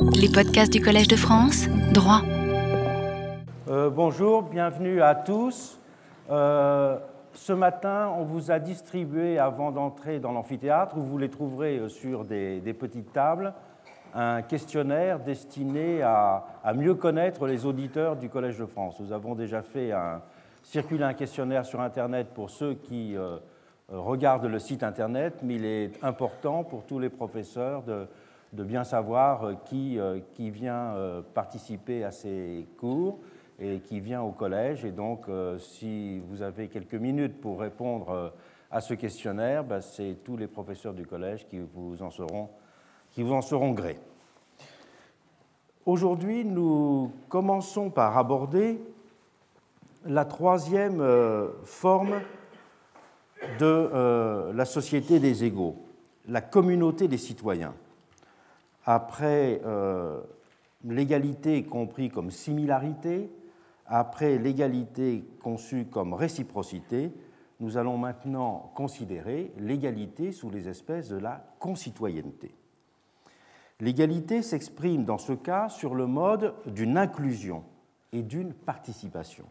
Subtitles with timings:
[0.00, 2.22] Les podcasts du Collège de France, droit.
[3.68, 5.78] Euh, bonjour, bienvenue à tous.
[6.30, 6.98] Euh,
[7.34, 11.88] ce matin, on vous a distribué, avant d'entrer dans l'amphithéâtre, où vous les trouverez euh,
[11.88, 13.52] sur des, petites tables,
[14.14, 16.44] un questionnaire destiné à,
[16.74, 19.00] mieux connaître les auditeurs du Collège de France.
[19.00, 20.22] Nous avons déjà fait un,
[20.62, 23.16] circuler un questionnaire sur Internet pour ceux qui
[23.88, 28.06] regardent le site Internet, mais il est important pour tous les professeurs de,
[28.52, 29.98] de bien savoir qui,
[30.34, 30.94] qui vient
[31.34, 33.18] participer à ces cours
[33.58, 34.84] et qui vient au collège.
[34.84, 38.28] Et donc, euh, si vous avez quelques minutes pour répondre euh,
[38.70, 42.48] à ce questionnaire, ben, c'est tous les professeurs du collège qui vous en seront,
[43.10, 43.98] qui vous en seront grés.
[45.86, 48.80] Aujourd'hui, nous commençons par aborder
[50.04, 52.20] la troisième euh, forme
[53.60, 55.76] de la société des égaux,
[56.26, 57.72] la communauté des citoyens.
[58.90, 59.60] Après
[60.82, 63.30] l'égalité compris comme similarité,
[63.84, 67.12] après l'égalité conçue comme réciprocité,
[67.60, 72.54] nous allons maintenant considérer l'égalité sous les espèces de la concitoyenneté.
[73.80, 77.64] L'égalité s'exprime dans ce cas sur le mode d'une inclusion
[78.12, 79.44] et d'une participation.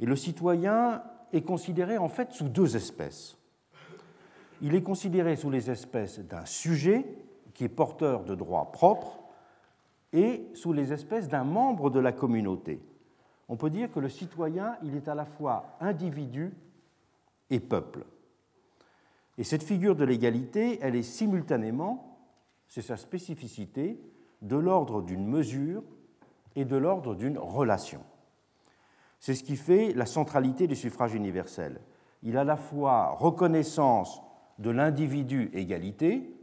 [0.00, 3.38] Et le citoyen est considéré en fait sous deux espèces.
[4.60, 7.06] Il est considéré sous les espèces d'un sujet
[7.54, 9.20] qui est porteur de droits propres
[10.12, 12.80] et sous les espèces d'un membre de la communauté
[13.48, 16.54] on peut dire que le citoyen, il est à la fois individu
[17.50, 18.04] et peuple.
[19.36, 22.18] Et cette figure de l'égalité, elle est simultanément,
[22.68, 24.00] c'est sa spécificité,
[24.42, 25.82] de l'ordre d'une mesure
[26.56, 28.00] et de l'ordre d'une relation.
[29.18, 31.80] C'est ce qui fait la centralité du suffrage universel.
[32.22, 34.22] Il a à la fois reconnaissance
[34.58, 36.33] de l'individu égalité,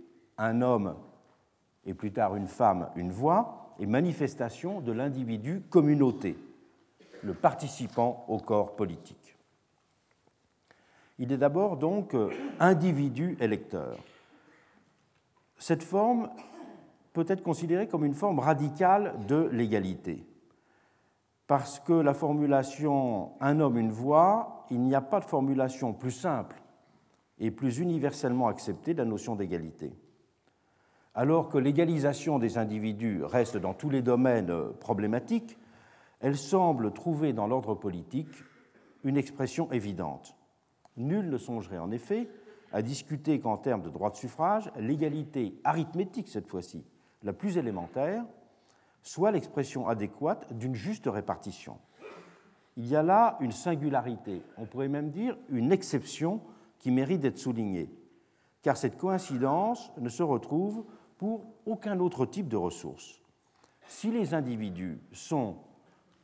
[0.42, 0.96] un homme
[1.86, 6.38] et plus tard une femme, une voix, et manifestation de l'individu communauté,
[7.24, 9.38] le participant au corps politique.
[11.18, 12.16] Il est d'abord donc
[12.60, 13.98] individu électeur.
[15.58, 16.30] Cette forme
[17.14, 20.24] peut être considérée comme une forme radicale de l'égalité.
[21.48, 26.12] Parce que la formulation un homme, une voix, il n'y a pas de formulation plus
[26.12, 26.62] simple
[27.40, 29.92] et plus universellement acceptée de la notion d'égalité.
[31.14, 35.58] Alors que l'égalisation des individus reste dans tous les domaines problématique,
[36.22, 38.32] elle semble trouver dans l'ordre politique
[39.04, 40.36] une expression évidente.
[40.96, 42.30] Nul ne songerait en effet
[42.72, 46.86] à discuter qu'en termes de droit de suffrage, l'égalité arithmétique cette fois-ci,
[47.24, 48.24] la plus élémentaire,
[49.02, 51.78] soit l'expression adéquate d'une juste répartition.
[52.78, 56.40] Il y a là une singularité, on pourrait même dire une exception
[56.80, 57.90] qui mérite d'être soulignée,
[58.62, 60.86] car cette coïncidence ne se retrouve
[61.22, 63.22] pour aucun autre type de ressources.
[63.86, 65.58] Si les individus sont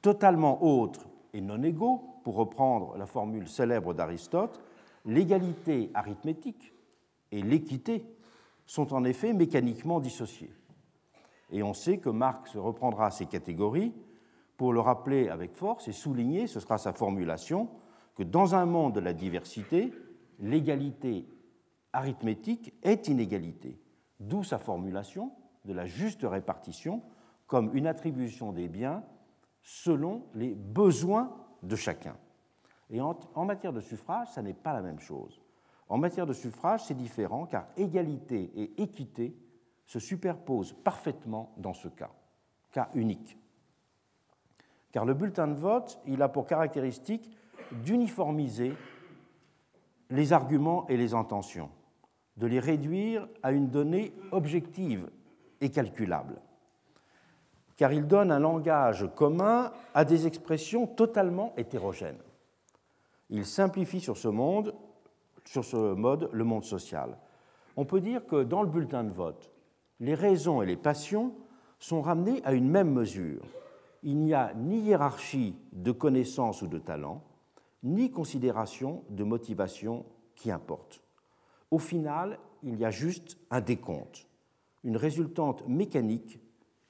[0.02, 4.60] totalement autres et non égaux, pour reprendre la formule célèbre d'Aristote,
[5.06, 6.74] l'égalité arithmétique
[7.32, 8.08] et l'équité
[8.66, 10.52] sont en effet mécaniquement dissociées.
[11.52, 13.94] Et on sait que Marx reprendra ces catégories
[14.58, 17.70] pour le rappeler avec force et souligner, ce sera sa formulation,
[18.16, 19.94] que dans un monde de la diversité,
[20.40, 21.28] l'égalité
[21.94, 23.78] arithmétique est inégalité,
[24.20, 25.32] d'où sa formulation
[25.66, 27.02] de la juste répartition
[27.46, 29.04] comme une attribution des biens
[29.62, 32.16] selon les besoins de chacun.
[32.90, 35.42] Et en, matière de suffrage, ça n'est pas la même chose.
[35.90, 39.36] En matière de suffrage, c'est différent car égalité et équité
[39.86, 42.12] se superposent parfaitement dans ce cas,
[42.72, 43.38] cas unique.
[44.92, 47.30] Car le bulletin de vote, il a pour caractéristique
[47.72, 48.74] d'uniformiser
[50.10, 51.70] les arguments et les intentions,
[52.38, 55.10] de les réduire à une donnée objective
[55.62, 56.40] et calculable
[57.78, 62.18] car il donne un langage commun à des expressions totalement hétérogènes.
[63.30, 64.74] Il simplifie sur ce, monde,
[65.46, 67.18] sur ce mode le monde social.
[67.78, 69.52] On peut dire que dans le bulletin de vote,
[70.00, 71.36] les raisons et les passions
[71.80, 73.44] sont ramenées à une même mesure.
[74.02, 77.24] Il n'y a ni hiérarchie de connaissances ou de talent,
[77.84, 80.06] ni considération de motivation
[80.36, 81.04] qui importe.
[81.72, 84.28] Au final, il y a juste un décompte,
[84.84, 86.40] une résultante mécanique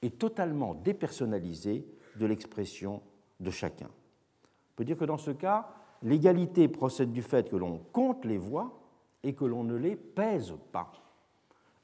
[0.02, 1.86] et totalement dépersonnalisée
[2.16, 3.02] de l'expression
[3.40, 3.86] de chacun.
[3.86, 5.68] On peut dire que dans ce cas,
[6.02, 8.80] l'égalité procède du fait que l'on compte les voix
[9.22, 10.92] et que l'on ne les pèse pas.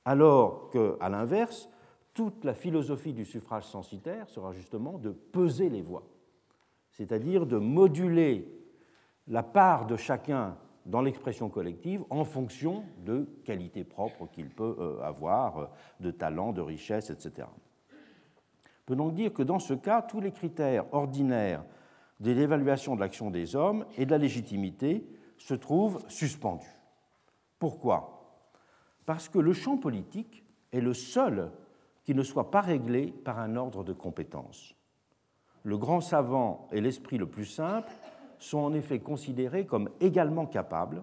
[0.04, 1.68] Alors qu'à l'inverse,
[2.12, 6.04] toute la philosophie du suffrage censitaire sera justement de peser les voix,
[6.90, 8.48] c'est-à-dire de moduler
[9.26, 15.00] la part de chacun dans l'expression collective en fonction de qualités propres qu'il peut euh,
[15.02, 15.70] avoir,
[16.00, 17.48] de talent, de richesse, etc.
[18.84, 21.64] peut donc dire que dans ce cas, tous les critères ordinaires
[22.20, 25.06] de l'évaluation de l'action des hommes et de la légitimité
[25.38, 26.80] se trouvent suspendus.
[27.58, 28.38] Pourquoi?
[29.06, 31.50] Parce que le champ politique est le seul
[32.04, 34.74] qui ne soit pas réglé par un ordre de compétences.
[35.62, 37.90] Le grand savant et l'esprit le plus simple
[38.38, 41.02] sont en effet considérés comme également capables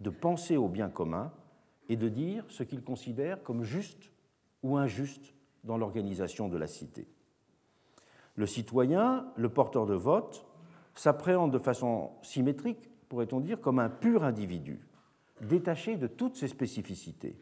[0.00, 1.32] de penser au bien commun
[1.88, 4.10] et de dire ce qu'ils considèrent comme juste
[4.62, 5.34] ou injuste
[5.64, 7.06] dans l'organisation de la cité.
[8.36, 10.46] Le citoyen, le porteur de vote,
[10.94, 14.86] s'appréhende de façon symétrique, pourrait-on dire, comme un pur individu,
[15.42, 17.36] détaché de toutes ses spécificités.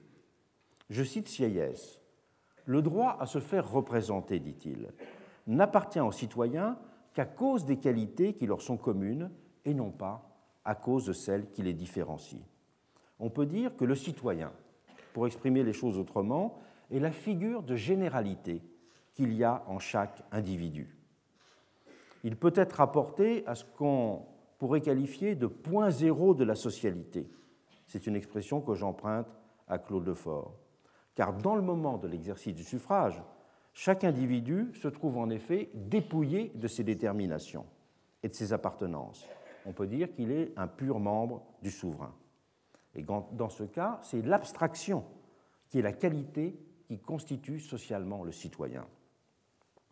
[0.90, 2.00] Je cite Sieyès
[2.64, 4.88] Le droit à se faire représenter, dit-il,
[5.46, 6.78] n'appartient aux citoyens
[7.18, 9.32] qu'à cause des qualités qui leur sont communes
[9.64, 12.46] et non pas à cause de celles qui les différencient.
[13.18, 14.52] On peut dire que le citoyen,
[15.12, 16.60] pour exprimer les choses autrement,
[16.92, 18.62] est la figure de généralité
[19.14, 20.96] qu'il y a en chaque individu.
[22.22, 24.22] Il peut être rapporté à ce qu'on
[24.56, 27.28] pourrait qualifier de point zéro de la socialité.
[27.88, 29.26] C'est une expression que j'emprunte
[29.66, 30.54] à Claude Lefort.
[31.16, 33.20] Car dans le moment de l'exercice du suffrage,
[33.78, 37.64] chaque individu se trouve en effet dépouillé de ses déterminations
[38.24, 39.24] et de ses appartenances.
[39.66, 42.12] On peut dire qu'il est un pur membre du souverain.
[42.96, 45.04] Et dans ce cas, c'est l'abstraction
[45.68, 46.58] qui est la qualité
[46.88, 48.84] qui constitue socialement le citoyen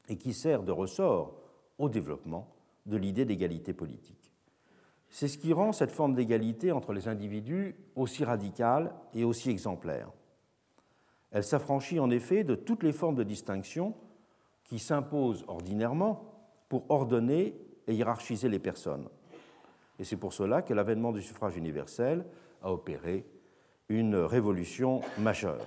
[0.08, 1.36] et qui sert de ressort
[1.78, 2.56] au développement
[2.86, 4.32] de l'idée d'égalité politique.
[5.10, 10.10] C'est ce qui rend cette forme d'égalité entre les individus aussi radicale et aussi exemplaire.
[11.32, 13.94] Elle s'affranchit en effet de toutes les formes de distinction
[14.64, 16.32] qui s'imposent ordinairement
[16.68, 17.54] pour ordonner
[17.86, 19.08] et hiérarchiser les personnes.
[19.98, 22.24] Et c'est pour cela que l'avènement du suffrage universel
[22.62, 23.26] a opéré
[23.88, 25.64] une révolution majeure.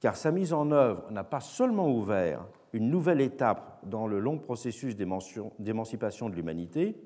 [0.00, 4.38] Car sa mise en œuvre n'a pas seulement ouvert une nouvelle étape dans le long
[4.38, 6.96] processus d'émancipation de l'humanité,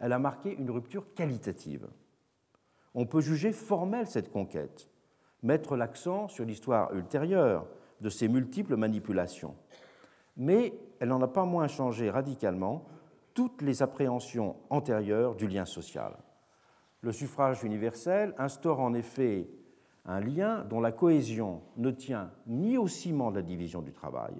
[0.00, 1.86] elle a marqué une rupture qualitative.
[2.94, 4.88] On peut juger formelle cette conquête,
[5.44, 7.66] mettre l'accent sur l'histoire ultérieure
[8.00, 9.54] de ces multiples manipulations.
[10.36, 12.86] Mais elle n'en a pas moins changé radicalement
[13.34, 16.16] toutes les appréhensions antérieures du lien social.
[17.02, 19.48] Le suffrage universel instaure en effet
[20.06, 24.34] un lien dont la cohésion ne tient ni au ciment de la division du travail,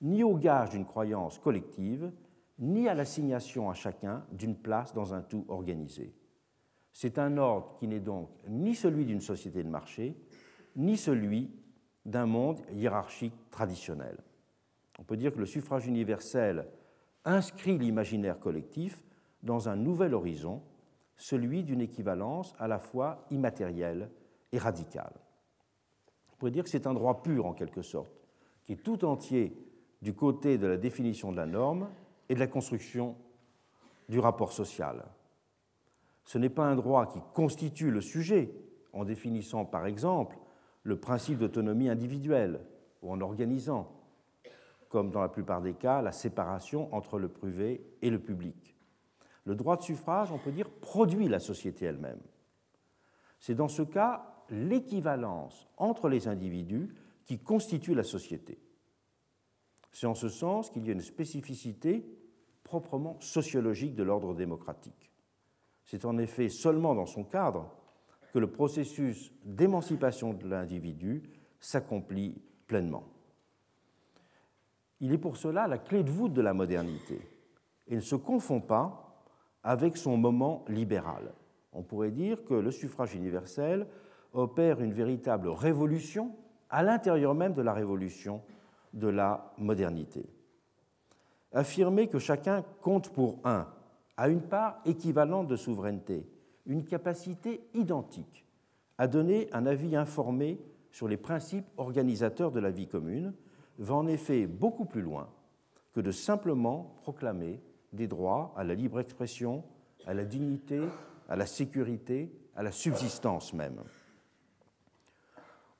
[0.00, 2.12] ni au gage d'une croyance collective,
[2.58, 6.12] ni à l'assignation à chacun d'une place dans un tout organisé.
[7.00, 10.16] C'est un ordre qui n'est donc ni celui d'une société de marché,
[10.74, 11.48] ni celui
[12.04, 14.18] d'un monde hiérarchique traditionnel.
[14.98, 16.66] On peut dire que le suffrage universel
[17.24, 19.04] inscrit l'imaginaire collectif
[19.44, 20.60] dans un nouvel horizon,
[21.14, 24.10] celui d'une équivalence à la fois immatérielle
[24.50, 25.14] et radicale.
[26.32, 28.10] On pourrait dire que c'est un droit pur en quelque sorte,
[28.64, 29.56] qui est tout entier
[30.02, 31.90] du côté de la définition de la norme
[32.28, 33.14] et de la construction
[34.08, 35.04] du rapport social.
[36.28, 38.54] Ce n'est pas un droit qui constitue le sujet
[38.92, 40.36] en définissant par exemple
[40.82, 42.60] le principe d'autonomie individuelle
[43.00, 43.90] ou en organisant,
[44.90, 48.76] comme dans la plupart des cas, la séparation entre le privé et le public.
[49.46, 52.20] Le droit de suffrage, on peut dire, produit la société elle-même.
[53.40, 56.94] C'est dans ce cas l'équivalence entre les individus
[57.24, 58.60] qui constitue la société.
[59.92, 62.04] C'est en ce sens qu'il y a une spécificité
[62.64, 65.07] proprement sociologique de l'ordre démocratique.
[65.88, 67.70] C'est en effet seulement dans son cadre
[68.34, 71.22] que le processus d'émancipation de l'individu
[71.60, 73.04] s'accomplit pleinement.
[75.00, 77.18] Il est pour cela la clé de voûte de la modernité
[77.86, 79.24] et ne se confond pas
[79.62, 81.32] avec son moment libéral.
[81.72, 83.86] On pourrait dire que le suffrage universel
[84.34, 86.36] opère une véritable révolution
[86.68, 88.42] à l'intérieur même de la révolution
[88.92, 90.26] de la modernité.
[91.54, 93.66] Affirmer que chacun compte pour un
[94.18, 96.26] a une part équivalente de souveraineté,
[96.66, 98.44] une capacité identique
[98.98, 100.60] à donner un avis informé
[100.90, 103.32] sur les principes organisateurs de la vie commune,
[103.78, 105.28] va en effet beaucoup plus loin
[105.92, 107.60] que de simplement proclamer
[107.92, 109.62] des droits à la libre expression,
[110.04, 110.80] à la dignité,
[111.28, 113.80] à la sécurité, à la subsistance même.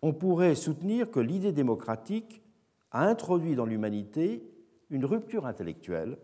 [0.01, 2.41] On pourrait soutenir que l'idée démocratique
[2.93, 4.49] a introduit dans l'humanité
[4.91, 6.19] une rupture intellectuelle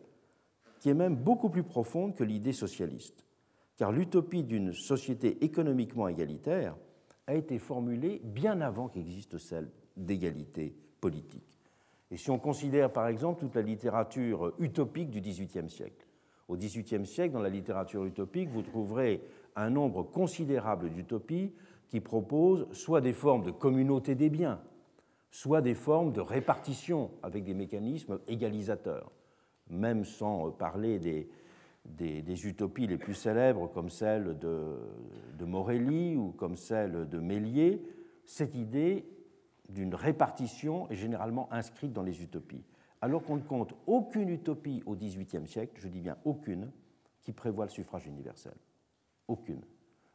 [0.85, 3.25] qui est même beaucoup plus profonde que l'idée socialiste,
[3.79, 6.76] car l'utopie d'une société économiquement égalitaire
[7.26, 11.59] a été formulée bien avant qu'existe celle d'égalité politique.
[12.11, 16.07] Et si on considère par exemple toute la littérature utopique du XVIIIe siècle,
[16.49, 19.23] au XVIIIe siècle, dans la littérature utopique, vous trouverez
[19.57, 21.55] un nombre considérable d'utopies
[21.88, 24.61] qui proposent soit des formes de communauté des biens,
[25.31, 29.11] soit des formes de répartition avec des mécanismes égalisateurs,
[29.68, 37.09] même sans parler des, utopies les plus célèbres comme celle de, Morelli ou comme celle
[37.09, 37.78] de Méliès,
[38.25, 39.06] cette idée
[39.68, 42.64] d'une répartition est généralement inscrite dans les utopies,
[43.00, 46.71] alors qu'on ne compte aucune utopie au XVIIIe siècle, je dis bien aucune,
[47.23, 48.54] qui prévoit le suffrage universel.
[49.28, 49.62] Aucune.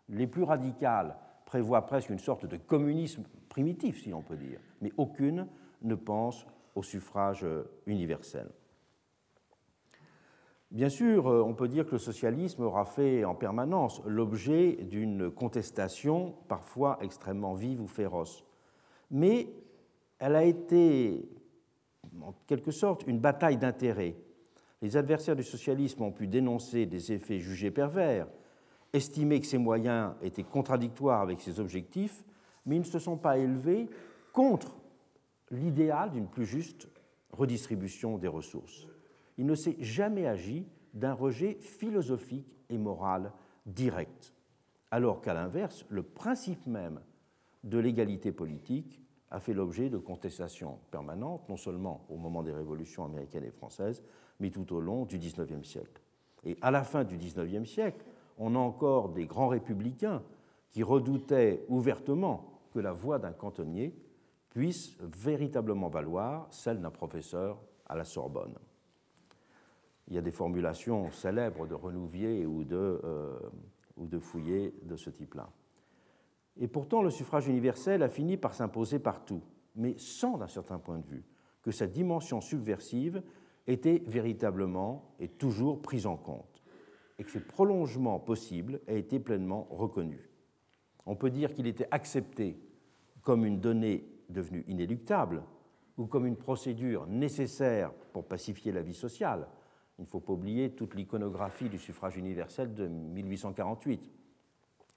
[0.10, 1.16] Les plus radicales
[1.46, 5.48] prévoient presque une sorte de communisme primitif, si l'on peut dire, mais aucune
[5.82, 7.46] ne pense au suffrage
[7.88, 8.48] universel.
[10.72, 15.32] Bien sûr, euh, on peut dire que le socialisme aura fait en permanence l'objet d'une
[15.32, 18.46] contestation parfois extrêmement vive ou féroce.
[19.10, 19.50] Mais
[20.20, 21.28] elle a été,
[22.22, 24.16] en quelque sorte, une bataille d'intérêts.
[24.84, 28.28] Les adversaires du socialisme ont pu dénoncer des effets jugés pervers,
[28.94, 32.24] estimer que ses moyens étaient contradictoires avec ses objectifs,
[32.68, 33.90] mais ils ne se sont pas élevés
[34.34, 34.78] contre
[35.50, 36.88] l'idéal d'une plus juste
[37.32, 38.88] redistribution des ressources
[39.40, 43.32] il ne s'est jamais agi d'un rejet philosophique et moral
[43.66, 44.34] direct,
[44.92, 47.00] alors qu'à l'inverse, le principe même
[47.64, 53.06] de l'égalité politique a fait l'objet de contestations permanentes, non seulement au moment des révolutions
[53.06, 54.04] américaines et françaises,
[54.42, 56.02] mais tout au long du XIXe siècle.
[56.44, 58.04] Et à la fin du XIXe siècle,
[58.38, 60.22] on a encore des grands républicains
[60.70, 63.96] qui redoutaient ouvertement que la voix d'un cantonnier
[64.50, 68.56] puisse véritablement valoir celle d'un professeur à la Sorbonne
[70.10, 73.38] il y a des formulations célèbres de Renouvier ou de, euh,
[73.98, 75.50] de ce type-là.
[76.58, 79.42] Et pourtant, le suffrage universel a fini par s'imposer partout,
[79.76, 81.24] mais sans, d'un certain point de vue,
[81.62, 83.22] que sa dimension subversive
[83.68, 86.64] était véritablement et toujours prise en compte,
[87.18, 90.30] et que ses prolongements possibles aient été pleinement reconnus.
[91.06, 92.60] On peut dire qu'il était accepté
[93.22, 95.44] comme une donnée devenue inéluctable,
[95.98, 99.48] ou comme une procédure nécessaire pour pacifier la vie sociale,
[100.00, 104.10] il ne faut pas oublier toute l'iconographie du suffrage universel de 1848,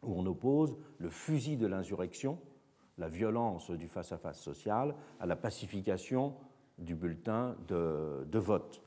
[0.04, 2.38] où on oppose le fusil de l'insurrection,
[2.98, 6.34] la violence du face-à-face social, à la pacification
[6.78, 8.80] du bulletin de, vote.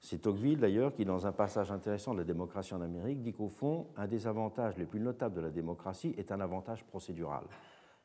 [0.00, 3.48] C'est Tocqueville, d'ailleurs, qui, dans un passage intéressant de la démocratie en Amérique, dit qu'au
[3.48, 7.42] fond, un des avantages les plus notables de la démocratie est un avantage procédural,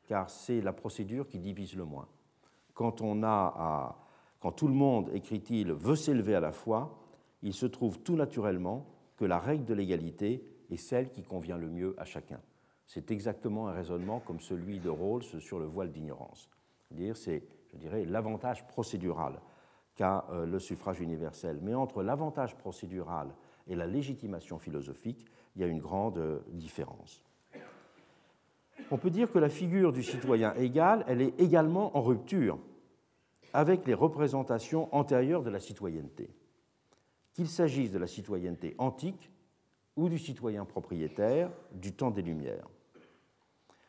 [0.08, 2.08] car c'est la procédure qui divise le moins.
[2.74, 7.03] Quand tout le monde, écrit-il, veut s'élever à la fois,
[7.44, 8.86] il se trouve tout naturellement
[9.16, 12.40] que la règle de l'égalité est celle qui convient le mieux à chacun.
[12.86, 16.48] C'est exactement un raisonnement comme celui de Rawls sur le voile d'ignorance.
[17.14, 19.40] C'est, je dirais, l'avantage procédural
[19.94, 21.58] qu'a euh, le suffrage universel.
[21.62, 23.28] Mais entre l'avantage procédural
[23.66, 25.24] et la légitimation philosophique,
[25.54, 27.22] il y a une grande euh, différence.
[28.90, 32.58] On peut dire que la figure du citoyen égal, elle est également en rupture
[33.52, 36.30] avec les représentations antérieures de la citoyenneté
[37.34, 39.30] qu'il s'agisse de la citoyenneté antique
[39.96, 42.68] ou du citoyen propriétaire du temps des Lumières.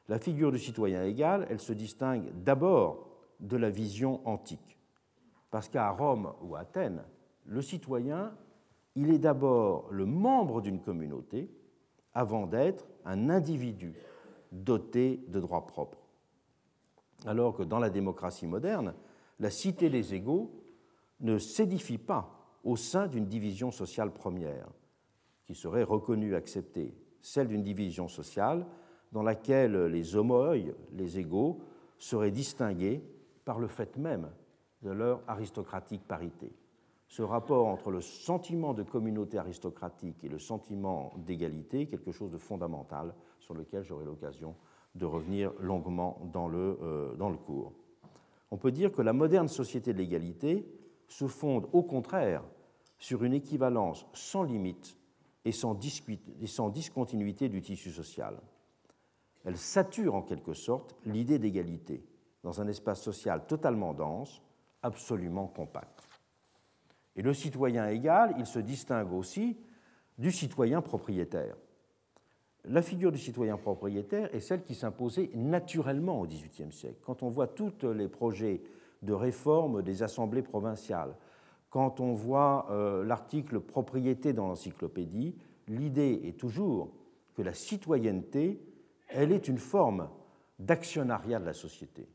[0.08, 3.08] La figure du citoyen égal, elle se distingue d'abord
[3.40, 4.78] de la vision antique,
[5.52, 7.04] parce qu'à Rome ou à Athènes,
[7.46, 8.36] le citoyen,
[8.96, 11.50] il est d'abord le membre d'une communauté
[12.14, 13.94] avant d'être un individu
[14.52, 16.08] doté de droits propres.
[17.25, 18.94] Alors que dans la démocratie moderne,
[19.40, 20.52] la cité des égaux
[21.20, 22.35] ne s'édifie pas
[22.65, 24.67] au sein d'une division sociale première,
[25.45, 28.65] qui serait reconnue, acceptée, celle d'une division sociale
[29.12, 30.55] dans laquelle les homoi,
[30.91, 31.60] les égaux,
[32.00, 33.01] seraient distingués
[33.45, 34.29] par le fait même
[34.81, 36.51] de leur aristocratique parité.
[37.07, 42.31] Ce rapport entre le sentiment de communauté aristocratique et le sentiment d'égalité est quelque chose
[42.31, 44.55] de fondamental sur lequel j'aurai l'occasion
[44.95, 47.74] de revenir longuement dans le, euh, dans le cours.
[48.50, 50.67] On peut dire que la moderne société de l'égalité
[51.07, 52.43] se fonde au contraire
[52.98, 54.98] sur une équivalence sans limite
[55.44, 58.38] et sans, discontinuité du tissu social.
[59.44, 62.04] Elle sature en quelque sorte l'idée d'égalité
[62.44, 64.42] dans un espace social totalement dense,
[64.82, 66.08] absolument compact.
[67.16, 69.58] Et le citoyen égal, il se distingue aussi
[70.18, 71.56] du citoyen propriétaire.
[72.66, 77.00] La figure du citoyen propriétaire est celle qui s'imposait naturellement au XVIIIe siècle.
[77.06, 78.64] Quand on voit tous les projets
[79.04, 81.16] de réforme des assemblées provinciales,
[81.75, 85.36] quand on voit euh, l'article propriété dans l'encyclopédie,
[85.67, 86.94] l'idée est toujours
[87.34, 88.62] que la citoyenneté,
[89.10, 90.08] elle est une forme
[90.58, 92.08] d'actionnariat de la société.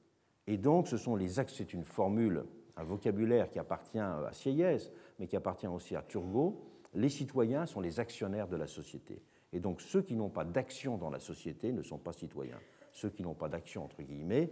[0.47, 2.47] Et donc, ce sont les c'est une formule,
[2.79, 6.65] un vocabulaire qui appartient à Sieyès, mais qui appartient aussi à Turgot.
[6.95, 9.21] Les citoyens sont les actionnaires de la société.
[9.53, 12.61] Et donc, ceux qui n'ont pas d'action dans la société ne sont pas citoyens.
[12.93, 14.51] Ceux qui n'ont pas d'action, entre guillemets,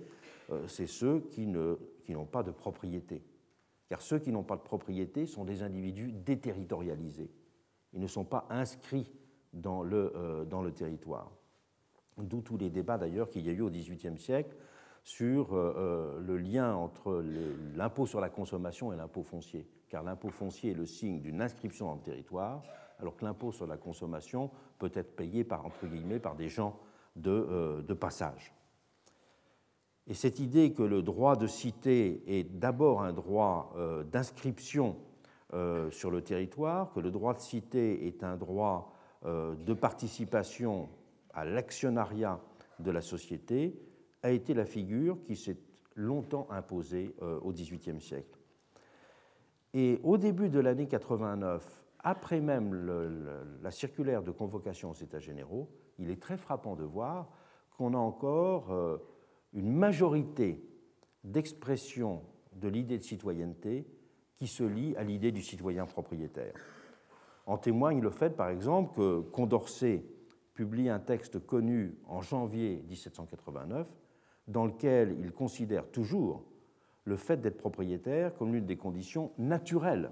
[0.51, 1.51] euh, c'est ceux qui,
[2.05, 3.23] qui n'ont pas de propriété.
[3.89, 7.31] Car ceux qui n'ont pas de propriété sont des individus déterritorialisés.
[7.93, 9.11] Ils ne sont pas inscrits
[9.53, 11.33] dans le, euh, dans le territoire.
[12.19, 14.57] D'où tous les débats d'ailleurs qu'il y a eu au XVIIIe siècle
[15.05, 17.25] sur euh, euh, le lien entre
[17.75, 19.67] l'impôt sur la consommation et l'impôt foncier.
[19.89, 22.63] Car l'impôt foncier est le signe d'une inscription dans le territoire,
[22.99, 26.79] alors que l'impôt sur la consommation peut être payé par, entre guillemets, par des gens
[27.17, 28.53] de, de passage.
[30.09, 33.75] Et cette idée que le droit de cité est d'abord un droit
[34.11, 34.97] d'inscription
[35.91, 40.89] sur le territoire, que le droit de cité est un droit de participation
[41.35, 42.41] à l'actionnariat
[42.79, 43.79] de la société
[44.23, 45.59] a été la figure qui s'est
[45.95, 48.39] longtemps imposée euh, au XVIIIe siècle.
[49.75, 52.75] Et au début de l'année 89, après même
[53.63, 57.29] la circulaire de convocation aux États généraux, il est très frappant de voir
[57.77, 58.99] qu'on a encore euh,
[59.53, 60.63] une majorité
[61.25, 63.87] d'expression de l'idée de citoyenneté
[64.37, 66.55] qui se lie à l'idée du citoyen propriétaire.
[67.47, 70.05] En témoigne le fait, par exemple, que Condorcet
[70.55, 73.89] publie un texte connu en janvier 1789
[74.49, 76.45] dans lequel il considère toujours
[77.05, 80.11] le fait d'être propriétaire comme l'une des conditions naturelles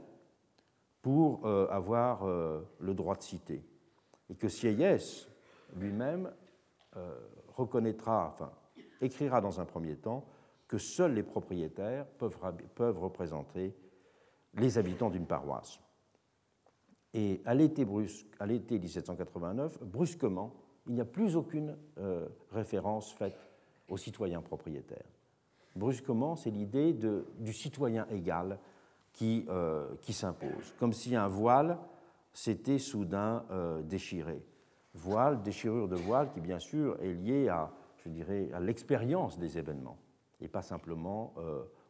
[1.02, 3.62] pour euh, avoir euh, le droit de citer.
[4.30, 5.28] Et que Sieyès
[5.74, 6.32] lui-même
[6.96, 7.14] euh,
[7.54, 8.50] reconnaîtra, enfin,
[9.00, 10.24] écrira dans un premier temps
[10.68, 13.74] que seuls les propriétaires peuvent, représenter
[14.54, 15.80] les habitants d'une paroisse.
[17.14, 20.54] Et à l'été 1789, brusquement,
[20.86, 23.38] il n'y a plus aucune euh, référence faite
[23.88, 25.06] aux citoyens propriétaires.
[25.74, 28.58] Brusquement, c'est l'idée du citoyen égal
[29.12, 31.78] qui, euh, qui s'impose, comme si un voile
[32.32, 34.42] s'était soudain euh, déchiré.
[34.94, 37.70] Voile, déchirure de voile qui, bien sûr, est liée à,
[38.06, 39.98] je dirais, à l'expérience des événements
[40.40, 41.34] et pas simplement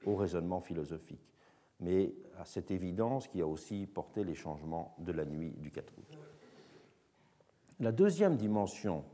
[0.04, 1.36] au raisonnement philosophique
[1.80, 5.92] mais à cette évidence qui a aussi porté les changements de la nuit du 4
[5.98, 6.18] août.
[7.80, 9.04] La deuxième dimension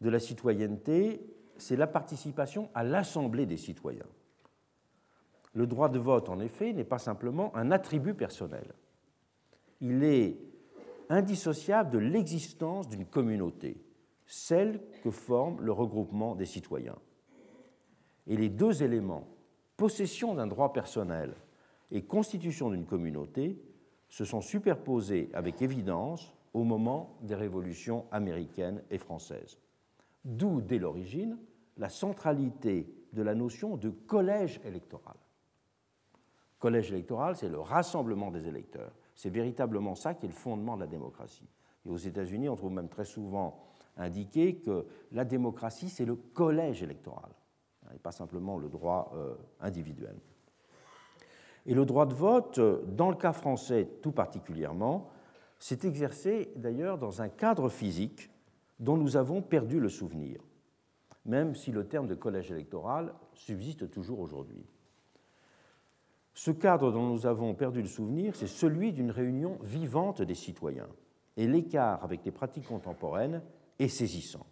[0.00, 1.20] de la citoyenneté,
[1.58, 4.06] c'est la participation à l'Assemblée des citoyens.
[5.54, 8.72] Le droit de vote, en effet, n'est pas simplement un attribut personnel.
[9.82, 10.38] Il est
[11.10, 13.76] indissociable de l'existence d'une communauté,
[14.26, 16.98] celle que forme le regroupement des citoyens.
[18.26, 19.26] Et les deux éléments,
[19.76, 21.34] possession d'un droit personnel
[21.90, 23.60] et constitution d'une communauté
[24.08, 29.58] se sont superposés avec évidence au moment des révolutions américaines et françaises.
[30.24, 31.38] D'où, dès l'origine,
[31.78, 35.16] la centralité de la notion de collège électoral.
[36.58, 38.92] Collège électoral, c'est le rassemblement des électeurs.
[39.14, 41.48] C'est véritablement ça qui est le fondement de la démocratie.
[41.84, 43.58] Et aux États-Unis, on trouve même très souvent
[43.96, 47.30] indiqué que la démocratie, c'est le collège électoral,
[47.94, 50.16] et pas simplement le droit euh, individuel.
[51.66, 55.10] Et le droit de vote, dans le cas français tout particulièrement,
[55.58, 58.30] s'est exercé d'ailleurs dans un cadre physique
[58.80, 60.40] dont nous avons perdu le souvenir,
[61.24, 64.66] même si le terme de collège électoral subsiste toujours aujourd'hui.
[66.34, 70.88] Ce cadre dont nous avons perdu le souvenir, c'est celui d'une réunion vivante des citoyens.
[71.36, 73.42] Et l'écart avec les pratiques contemporaines
[73.78, 74.46] est saisissant.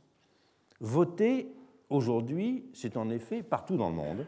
[0.80, 1.52] Voter
[1.88, 4.26] aujourd'hui, c'est en effet, partout dans le monde,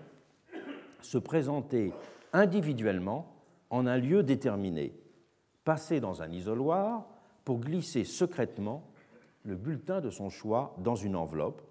[1.01, 1.93] se présenter
[2.33, 3.35] individuellement
[3.71, 4.95] en un lieu déterminé,
[5.65, 7.07] passer dans un isoloir
[7.45, 8.85] pour glisser secrètement
[9.45, 11.63] le bulletin de son choix dans une enveloppe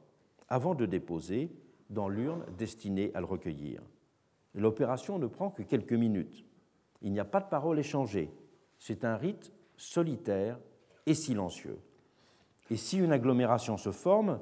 [0.50, 1.50] avant de déposer
[1.90, 3.82] dans l'urne destinée à le recueillir.
[4.56, 6.46] L'opération ne prend que quelques minutes.
[7.02, 8.30] Il n'y a pas de parole échangée.
[8.80, 10.60] C'est un rite solitaire
[11.06, 11.80] et silencieux.
[12.72, 14.40] Et si une agglomération se forme,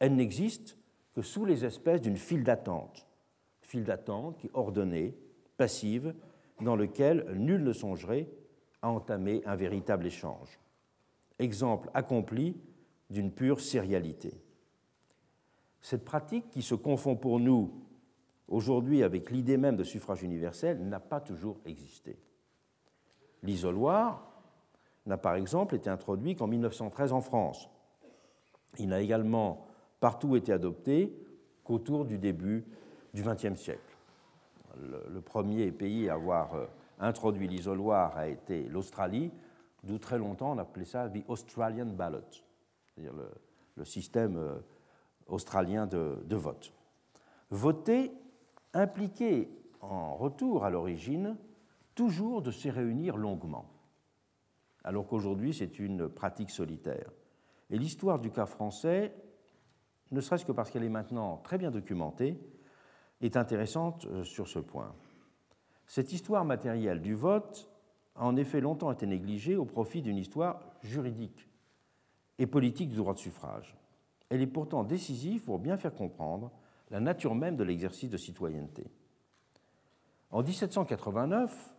[0.00, 0.76] elle n'existe
[1.14, 3.08] que sous les espèces d'une file d'attente.
[3.62, 5.16] File d'attente qui est ordonnée,
[5.56, 6.14] passive
[6.60, 8.28] dans lequel nul ne songerait
[8.82, 10.60] à entamer un véritable échange.
[11.38, 12.60] Exemple accompli
[13.08, 14.42] d'une pure sérialité.
[15.80, 17.86] Cette pratique qui se confond pour nous
[18.46, 22.18] aujourd'hui avec l'idée même de suffrage universel n'a pas toujours existé.
[23.42, 24.29] L'isoloir
[25.06, 27.68] n'a par exemple été introduit qu'en 1913 en France.
[28.78, 29.66] Il n'a également
[29.98, 31.12] partout été adopté
[31.64, 32.64] qu'autour du début
[33.12, 33.90] du XXe siècle
[34.78, 36.66] le, premier pays à avoir euh,
[36.98, 39.30] introduit l'isoloir a été l'Australie,
[39.84, 42.20] d'où très longtemps on appelait ça the Australian ballot,
[42.94, 44.58] c'est-à-dire le, système euh,
[45.26, 46.74] australien de, de, vote.
[47.48, 48.12] Voter
[48.74, 49.48] impliquait
[49.80, 51.36] en retour à l'origine
[51.94, 53.64] toujours de se réunir longuement,
[54.84, 57.10] alors qu'aujourd'hui c'est une pratique solitaire.
[57.70, 59.14] Et l'histoire du cas français,
[60.10, 62.38] ne serait-ce que parce qu'elle est maintenant très bien documentée,
[63.20, 64.94] est intéressante euh, sur ce point.
[65.86, 67.68] Cette histoire matérielle du vote
[68.16, 71.48] a en effet longtemps été négligée au profit d'une histoire juridique
[72.38, 73.76] et politique du droit de suffrage.
[74.28, 76.50] Elle est pourtant décisive pour bien faire comprendre
[76.90, 78.84] la nature même de l'exercice de citoyenneté.
[80.30, 81.74] En 1789,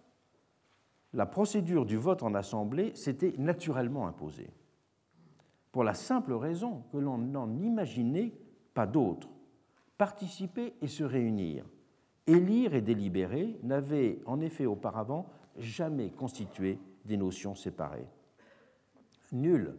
[1.13, 4.49] la procédure du vote en assemblée s'était naturellement imposée,
[5.71, 8.33] pour la simple raison que l'on n'en imaginait
[8.73, 9.29] pas d'autre.
[9.97, 11.65] Participer et se réunir,
[12.27, 18.07] élire et délibérer n'avaient en effet auparavant jamais constitué des notions séparées.
[19.31, 19.75] Nul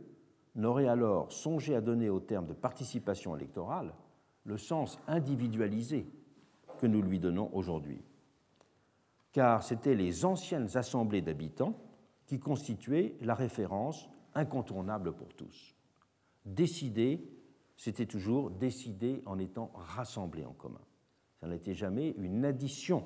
[0.54, 3.92] n'aurait alors songé à donner au terme de participation électorale
[4.44, 6.06] le sens individualisé
[6.78, 8.02] que nous lui donnons aujourd'hui.
[9.32, 11.78] Car c'étaient les anciennes assemblées d'habitants
[12.26, 15.74] qui constituaient la référence incontournable pour tous.
[16.44, 17.28] Décider,
[17.76, 20.80] c'était toujours décider en étant rassemblés en commun.
[21.40, 23.04] Ça n'était jamais une addition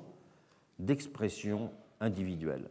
[0.79, 2.69] d'expressions individuelles.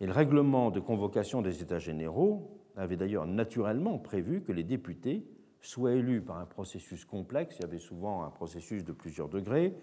[0.00, 5.24] Et le règlement de convocation des États généraux avait d'ailleurs naturellement prévu que les députés
[5.60, 9.74] soient élus par un processus complexe, il y avait souvent un processus de plusieurs degrés,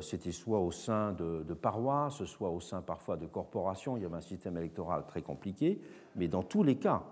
[0.00, 4.06] c'était soit au sein de, de, paroisses, soit au sein parfois de corporations, il y
[4.06, 5.80] avait un système électoral très compliqué,
[6.14, 7.02] mais dans tous les cas,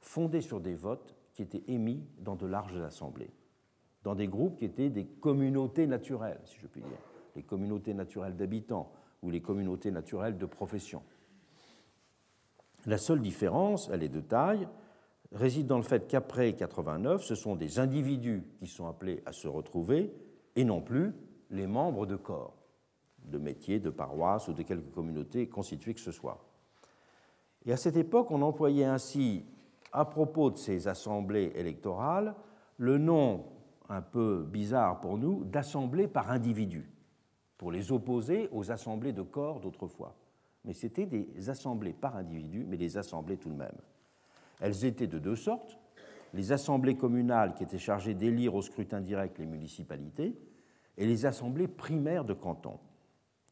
[0.00, 3.30] fondé sur des votes qui étaient émis dans de larges assemblées,
[4.02, 6.98] dans des groupes qui étaient des communautés naturelles, si je puis dire,
[7.36, 8.92] les communautés naturelles d'habitants
[9.22, 11.02] ou les communautés naturelles de profession.
[12.86, 14.68] La seule différence, elle est de taille,
[15.32, 19.48] réside dans le fait qu'après 89, ce sont des individus qui sont appelés à se
[19.48, 20.12] retrouver
[20.54, 21.14] et non plus
[21.50, 22.54] les membres de corps,
[23.24, 26.44] de métiers, de paroisses ou de quelques communautés constituées que ce soit.
[27.66, 29.44] Et à cette époque, on employait ainsi,
[29.92, 32.34] à propos de ces assemblées électorales,
[32.76, 33.46] le nom
[33.88, 36.90] un peu bizarre pour nous d'assemblées par individus,
[37.58, 40.16] pour les opposer aux assemblées de corps d'autrefois
[40.64, 43.76] mais c'était des assemblées par individu, mais des assemblées tout de même.
[44.60, 45.78] Elles étaient de deux sortes.
[46.32, 50.34] Les assemblées communales qui étaient chargées d'élire au scrutin direct les municipalités
[50.96, 52.78] et les assemblées primaires de canton.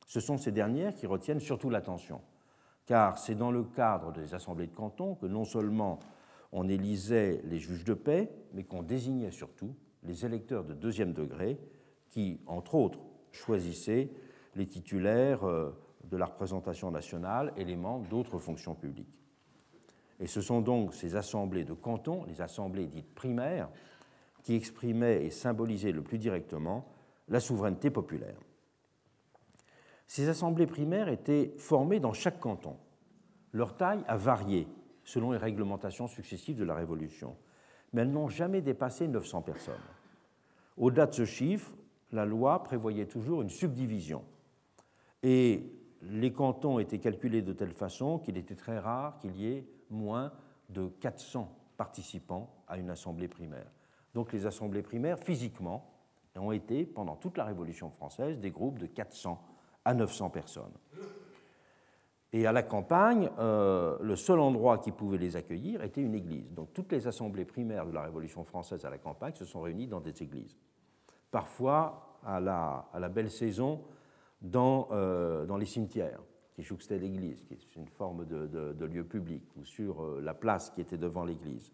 [0.06, 2.20] Ce sont ces dernières qui retiennent surtout l'attention,
[2.86, 5.98] car c'est dans le cadre des assemblées de canton que non seulement
[6.52, 11.58] on élisait les juges de paix, mais qu'on désignait surtout les électeurs de deuxième degré
[12.10, 13.00] qui, entre autres,
[13.30, 14.10] choisissaient
[14.54, 15.70] les titulaires euh,
[16.04, 19.18] de la représentation nationale et les membres d'autres fonctions publiques.
[20.20, 23.70] Et ce sont donc ces assemblées de cantons, les assemblées dites primaires,
[24.42, 26.91] qui exprimaient et symbolisaient le plus directement
[27.28, 28.38] la souveraineté populaire.
[30.06, 32.76] Ces assemblées primaires étaient formées dans chaque canton.
[33.52, 34.68] Leur taille a varié
[35.04, 37.36] selon les réglementations successives de la Révolution,
[37.92, 39.74] mais elles n'ont jamais dépassé 900 personnes.
[40.76, 41.72] Au-delà de ce chiffre,
[42.12, 44.24] la loi prévoyait toujours une subdivision.
[45.22, 49.66] Et les cantons étaient calculés de telle façon qu'il était très rare qu'il y ait
[49.90, 50.32] moins
[50.68, 53.70] de 400 participants à une assemblée primaire.
[54.14, 55.91] Donc les assemblées primaires, physiquement,
[56.40, 59.40] ont été, pendant toute la Révolution française, des groupes de 400
[59.84, 60.72] à 900 personnes.
[62.32, 66.50] Et à la campagne, euh, le seul endroit qui pouvait les accueillir était une église.
[66.54, 69.86] Donc toutes les assemblées primaires de la Révolution française à la campagne se sont réunies
[69.86, 70.56] dans des églises.
[71.30, 73.82] Parfois, à la, belle saison,
[74.40, 76.20] dans, euh, dans les cimetières
[76.54, 80.34] qui jouxtaient l'église, qui est une forme de, de, lieu public, ou sur euh, la
[80.34, 81.72] place qui était devant l'église.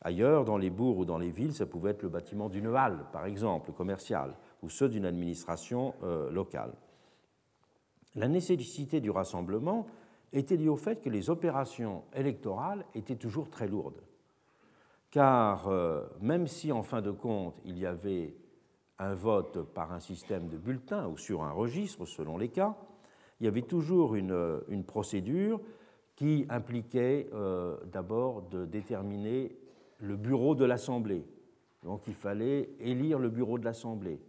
[0.00, 3.06] Ailleurs, dans les bourgs ou dans les villes, ça pouvait être le bâtiment d'une halle,
[3.12, 6.72] par exemple, commerciale, ou ceux d'une administration euh, locale.
[8.14, 9.86] La nécessité du rassemblement
[10.32, 14.02] était liée au fait que les opérations électorales étaient toujours très lourdes.
[15.10, 15.70] Car
[16.20, 18.34] même si, en fin de compte, il y avait
[18.98, 22.76] un vote par un système de bulletins ou sur un registre, selon les cas,
[23.40, 25.60] il y avait toujours une, une procédure
[26.16, 29.56] qui impliquait euh, d'abord de déterminer
[29.98, 31.24] le bureau de l'Assemblée.
[31.82, 34.20] Donc il fallait élire le bureau de l'Assemblée.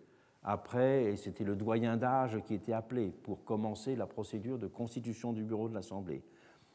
[0.44, 5.44] Après, c'était le doyen d'âge qui était appelé pour commencer la procédure de constitution du
[5.44, 6.24] bureau de l'Assemblée.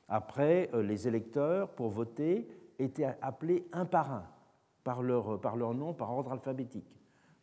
[0.08, 2.46] Après, euh, les électeurs, pour voter,
[2.78, 4.26] étaient appelés un par un,
[4.82, 6.94] par leur, par leur nom, par ordre alphabétique.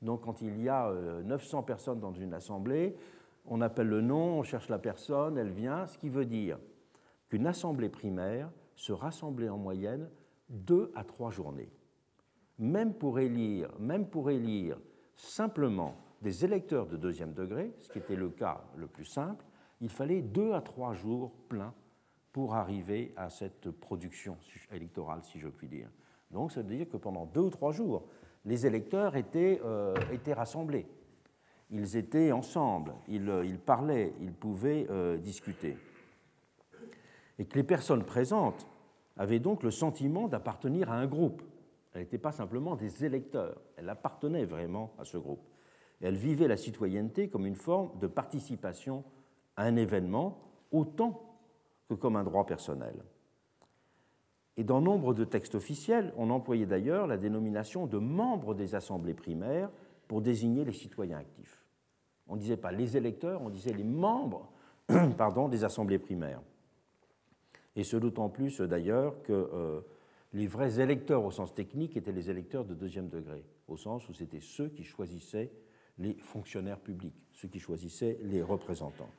[0.02, 0.92] Donc quand il y a
[1.24, 2.96] 900 euh, personnes dans une assemblée,
[3.46, 6.58] on appelle le nom, on cherche la personne, elle vient, ce qui veut dire
[7.30, 10.10] qu'une assemblée primaire se rassemblait en moyenne
[10.52, 11.72] deux à trois journées.
[12.60, 14.78] Même pour élire, même pour élire
[15.16, 19.44] simplement des électeurs de deuxième degré, ce qui était le cas le plus simple,
[19.80, 21.74] il fallait deux à trois jours pleins
[22.32, 24.38] pour arriver à cette production
[24.72, 25.90] électorale, si je puis dire.
[26.30, 28.06] Donc ça veut dire que pendant deux ou trois jours,
[28.46, 30.88] les électeurs étaient, euh, étaient rassemblés.
[31.70, 35.78] Ils étaient ensemble, ils, euh, parlaient, ils pouvaient euh, discuter.
[37.40, 38.68] Et que les personnes présentes
[39.18, 41.42] avaient donc le sentiment d'appartenir à un groupe.
[41.94, 45.44] Elles n'étaient pas simplement des électeurs, elles appartenaient vraiment à ce groupe.
[46.00, 49.04] Et elles vivaient la citoyenneté comme une forme de participation
[49.58, 50.40] à un événement
[50.72, 51.38] autant
[51.90, 53.04] que comme un droit personnel.
[54.58, 59.14] Et dans nombre de textes officiels, on employait d'ailleurs la dénomination de membres des assemblées
[59.14, 59.70] primaires
[60.08, 61.66] pour désigner les citoyens actifs.
[62.28, 64.52] On ne disait pas les électeurs, on disait les membres
[65.18, 66.42] pardon, des assemblées primaires.
[67.76, 69.82] Et ce d'autant plus d'ailleurs que euh,
[70.34, 74.14] les vrais électeurs au sens technique étaient les électeurs de deuxième degré, au sens où
[74.14, 75.52] c'était ceux qui choisissaient
[75.98, 79.10] les fonctionnaires publics, ceux qui choisissaient les représentants.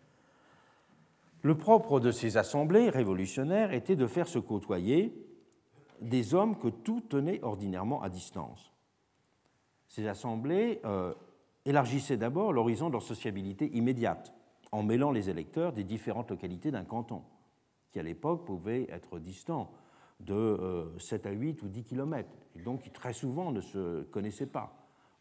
[1.42, 5.12] Le propre de ces assemblées révolutionnaires était de faire se côtoyer
[6.00, 8.72] des hommes que tout tenait ordinairement à distance.
[9.88, 11.12] Ces assemblées euh,
[11.64, 14.32] élargissaient d'abord l'horizon de leur sociabilité immédiate,
[14.70, 17.22] en mêlant les électeurs des différentes localités d'un canton,
[17.92, 19.70] qui à l'époque pouvaient être distants
[20.20, 24.02] de 7 euh, à 8 ou 10 kilomètres, et donc qui très souvent ne se
[24.04, 24.74] connaissaient pas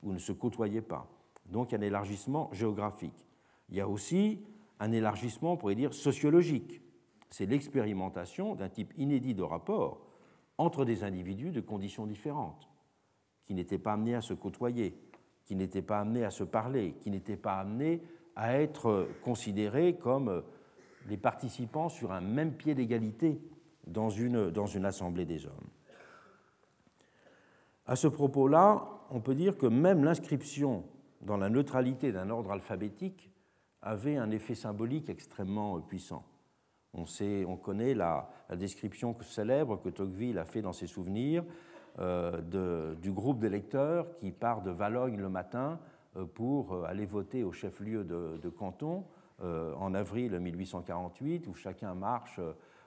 [0.04, 1.08] ou ne se côtoyaient pas.
[1.46, 3.28] Donc il y a un élargissement géographique.
[3.70, 4.40] Il y a aussi
[4.80, 6.82] un élargissement, on pourrait dire, sociologique.
[7.30, 10.02] C'est l'expérimentation d'un type inédit de rapport
[10.58, 12.70] entre des individus de conditions différentes,
[13.46, 14.98] qui n'étaient pas amenés à se côtoyer,
[15.46, 18.02] qui n'étaient pas amenés à se parler, qui n'étaient pas amenés
[18.36, 20.44] à être considérés comme
[21.08, 23.42] les participants sur un même pied d'égalité
[23.88, 25.70] dans une, dans une assemblée des hommes.
[27.86, 30.84] À ce propos-là, on peut dire que même l'inscription
[31.22, 33.32] dans la neutralité d'un ordre alphabétique
[33.82, 36.24] avait un effet symbolique extrêmement euh, puissant.
[36.94, 41.46] On, connaît la, description célèbre que Tocqueville a fait dans ses souvenirs
[42.00, 45.80] euh, du groupe d'électeurs qui part de Valogne le matin
[46.18, 49.06] euh, pour aller voter au chef-lieu de, canton
[49.42, 52.40] en avril 1848, où chacun marche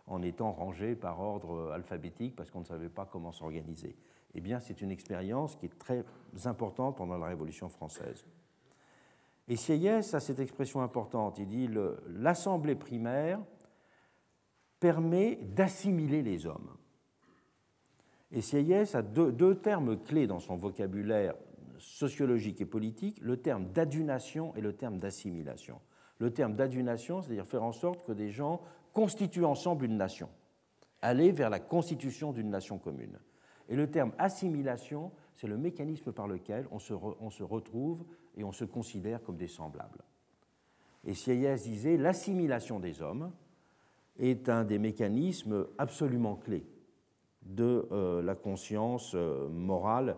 [0.06, 3.96] en étant rangé par ordre alphabétique parce qu'on ne savait pas comment s'organiser.
[4.34, 6.04] Eh bien, c'est une expérience qui est très
[6.44, 8.26] importante pendant la Révolution française.
[9.46, 11.38] Et Sieyès a cette expression importante.
[11.38, 11.68] Il dit
[12.08, 13.40] l'assemblée primaire
[14.80, 16.76] permet d'assimiler les hommes.
[18.32, 21.34] Et Sieyès a deux, deux, termes clés dans son vocabulaire
[21.78, 25.80] sociologique et politique le terme d'adunation et le terme d'assimilation.
[26.18, 28.60] Le terme d'adunation, c'est-à-dire faire en sorte que des gens
[28.92, 30.28] constituent ensemble une nation,
[31.02, 33.18] aller vers la constitution d'une nation commune.
[33.68, 38.04] Et le terme assimilation, c'est le mécanisme par lequel on se, retrouve
[38.36, 40.04] et on se considère comme des semblables.
[41.04, 43.32] Et Sieyès disait l'assimilation des hommes
[44.18, 46.66] est un des mécanismes absolument clés
[47.42, 50.16] de euh, la conscience euh, morale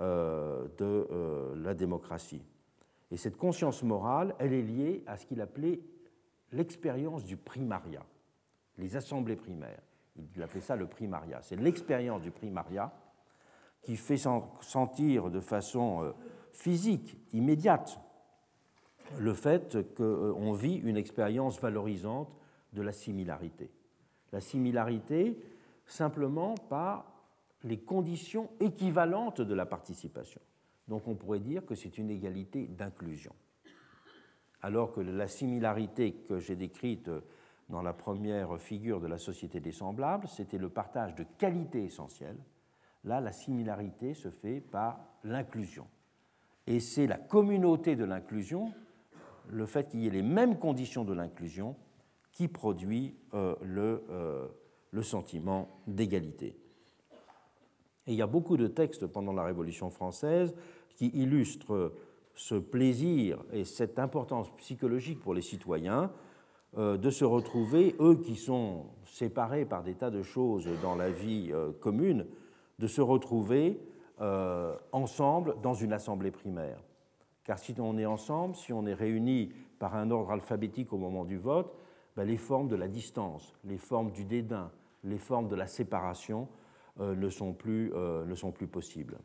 [0.00, 2.42] euh, de la démocratie.
[3.10, 5.80] Et cette conscience morale, elle est liée à ce qu'il appelait
[6.52, 8.04] l'expérience du primariat,
[8.78, 9.82] les assemblées primaires.
[10.36, 11.40] Il appelait ça le primariat.
[11.42, 12.92] C'est l'expérience du primariat
[13.82, 16.12] qui fait sentir de façon euh,
[16.52, 18.00] physique, immédiate,
[19.18, 22.34] le fait qu'on vit une expérience valorisante
[22.72, 23.70] de la similarité.
[24.32, 25.38] La similarité
[25.86, 27.12] simplement par
[27.62, 30.40] les conditions équivalentes de la participation.
[30.88, 33.34] Donc on pourrait dire que c'est une égalité d'inclusion.
[34.62, 37.10] Alors que la similarité que j'ai décrite
[37.68, 42.38] dans la première figure de la société des semblables, c'était le partage de qualités essentielles.
[43.04, 45.86] Là, la similarité se fait par l'inclusion.
[46.66, 48.72] Et c'est la communauté de l'inclusion,
[49.50, 51.76] le fait qu'il y ait les mêmes conditions de l'inclusion,
[52.32, 54.48] qui produit euh, euh,
[54.90, 56.56] le sentiment d'égalité.
[58.06, 60.54] Et il y a beaucoup de textes pendant la Révolution française
[60.96, 61.92] qui illustrent
[62.34, 66.10] ce plaisir et cette importance psychologique pour les citoyens
[66.76, 71.10] euh, de se retrouver, eux qui sont séparés par des tas de choses dans la
[71.10, 72.26] vie euh, commune,
[72.80, 73.80] de se retrouver
[74.20, 76.82] euh, ensemble dans une assemblée primaire.
[77.44, 81.24] Car si on est ensemble, si on est réunis par un ordre alphabétique au moment
[81.24, 81.76] du vote,
[82.16, 84.70] ben, les formes de la distance, les formes du dédain,
[85.04, 86.48] les formes de la séparation
[86.98, 89.18] ne, sont plus, ne sont plus possibles.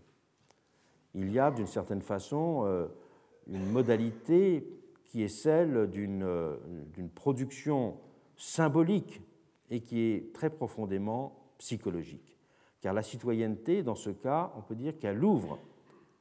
[1.13, 2.87] Il y a d'une certaine façon
[3.47, 4.67] une modalité
[5.05, 7.97] qui est celle d'une production
[8.37, 9.21] symbolique
[9.69, 12.37] et qui est très profondément psychologique.
[12.81, 15.59] Car la citoyenneté, dans ce cas, on peut dire qu'elle ouvre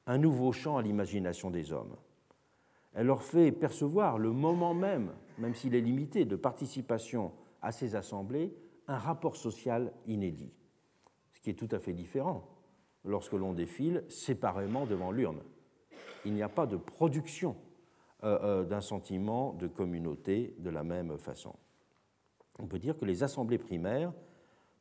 [0.06, 1.94] un nouveau champ à l'imagination des hommes.
[2.94, 7.32] Elle leur fait percevoir le moment même, même s'il est limité, de participation
[7.62, 8.52] à ces assemblées,
[8.88, 10.52] un rapport social inédit,
[11.38, 12.42] ce qui est tout à fait différent
[13.04, 15.40] lorsque l'on défile séparément devant l'urne.
[16.24, 17.54] Il n'y a pas de production
[18.24, 21.54] euh, euh, d'un sentiment de communauté de la même façon.
[22.58, 24.12] On peut dire que les assemblées primaires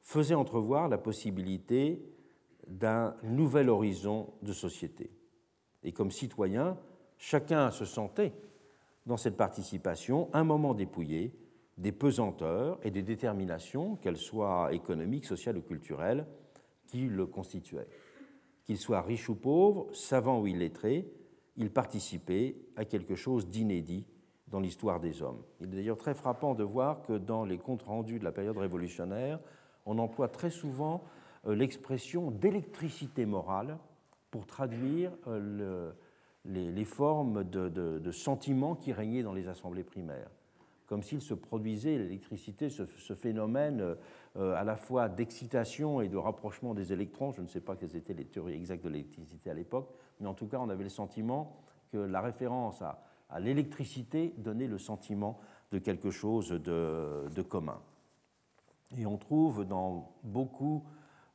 [0.02, 2.02] faisaient entrevoir la possibilité
[2.68, 5.12] d'un nouvel horizon de société.
[5.84, 6.76] Et comme citoyen,
[7.20, 8.34] chacun se sentait
[9.06, 11.38] dans cette participation un moment dépouillé
[11.78, 16.26] des pesanteurs et des déterminations, qu'elles soient économiques, sociales ou culturelles,
[16.88, 17.88] qui le constituaient.
[18.66, 21.12] Qu'il soit riche ou pauvre, savant ou illettré,
[21.56, 24.06] il participait à quelque chose d'inédit
[24.48, 25.42] dans l'histoire des hommes.
[25.60, 28.58] Il est d'ailleurs très frappant de voir que dans les comptes rendus de la période
[28.58, 29.40] révolutionnaire,
[29.86, 31.04] on emploie très souvent
[31.46, 33.78] euh, l'expression d'électricité morale
[34.32, 35.92] pour traduire euh,
[36.46, 40.30] les, formes de sentiments qui régnaient dans les assemblées primaires
[40.88, 43.96] comme s'il se produisait, l'électricité, ce, phénomène euh,
[44.38, 47.32] à la fois d'excitation et de rapprochement des électrons.
[47.32, 50.34] Je ne sais pas quelles étaient les théories exactes de l'électricité à l'époque, mais en
[50.34, 51.58] tout cas, on avait le sentiment
[51.92, 53.00] que la référence à,
[53.40, 55.40] l'électricité donnait le sentiment
[55.72, 57.80] de quelque chose de, commun.
[58.98, 60.86] Et on trouve dans beaucoup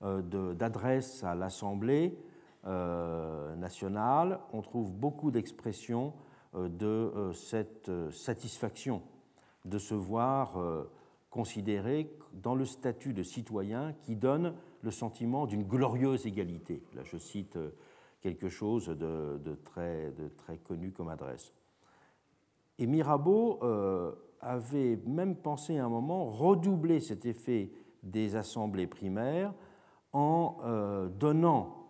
[0.02, 2.18] euh, d'adresses à l'Assemblée
[2.66, 6.14] euh, nationale, on trouve beaucoup d'expressions
[6.54, 9.02] de cette satisfaction
[9.64, 10.90] de se voir euh,
[11.30, 16.82] considéré dans le statut de citoyen qui donne le sentiment d'une glorieuse égalité.
[16.94, 17.70] Là, je cite euh,
[18.20, 20.12] quelque chose de, très,
[20.64, 21.52] connu comme adresse.
[22.78, 27.70] Et Mirabeau euh, avait même pensé à un moment redoubler cet effet
[28.02, 29.54] des assemblées primaires
[30.12, 30.58] en
[31.18, 31.86] donnant,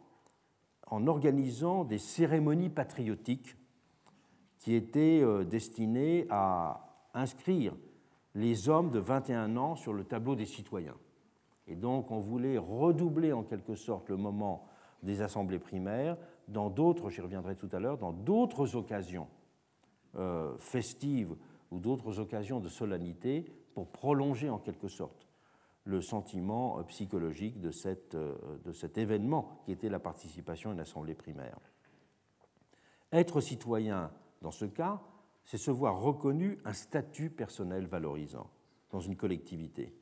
[0.86, 3.56] en organisant des cérémonies patriotiques
[4.58, 7.74] qui étaient destinées à inscrire
[8.34, 10.96] les hommes de 21 ans sur le tableau des citoyens.
[11.66, 14.66] Et donc on voulait redoubler en quelque sorte le moment
[15.02, 16.16] des assemblées primaires
[16.48, 19.28] dans d'autres, j'y reviendrai tout à l'heure, dans d'autres occasions
[20.16, 21.34] euh, festives
[21.70, 25.26] ou d'autres occasions de solennité pour prolonger en quelque sorte
[25.84, 27.56] le sentiment euh, psychologique
[28.14, 31.58] euh, de cet événement qui était la participation à une assemblée primaire.
[33.10, 35.00] Être citoyen, dans ce cas,
[35.44, 38.50] c'est se voir reconnu un statut personnel valorisant
[38.90, 39.94] dans une collectivité.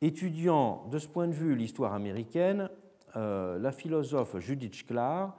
[0.00, 2.70] Étudiant de ce point de vue l'histoire américaine,
[3.16, 5.36] euh, la philosophe Judith Schklar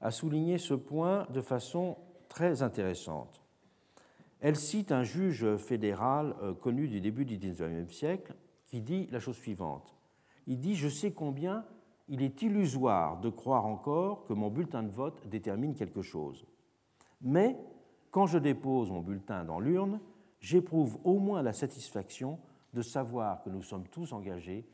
[0.00, 1.96] a souligné ce point de façon
[2.28, 3.42] très intéressante.
[4.40, 8.34] Elle cite un juge fédéral euh, connu du début du XIXe siècle
[8.66, 9.94] qui dit la chose suivante.
[10.46, 11.64] Il dit Je sais combien
[12.08, 16.44] il est illusoire de croire encore que mon bulletin de vote détermine quelque chose.
[17.20, 17.56] Mais
[18.12, 19.98] quand je dépose mon bulletin dans l'urne,
[20.38, 22.38] j'éprouve au moins la satisfaction
[22.74, 24.68] de savoir que nous sommes tous engagés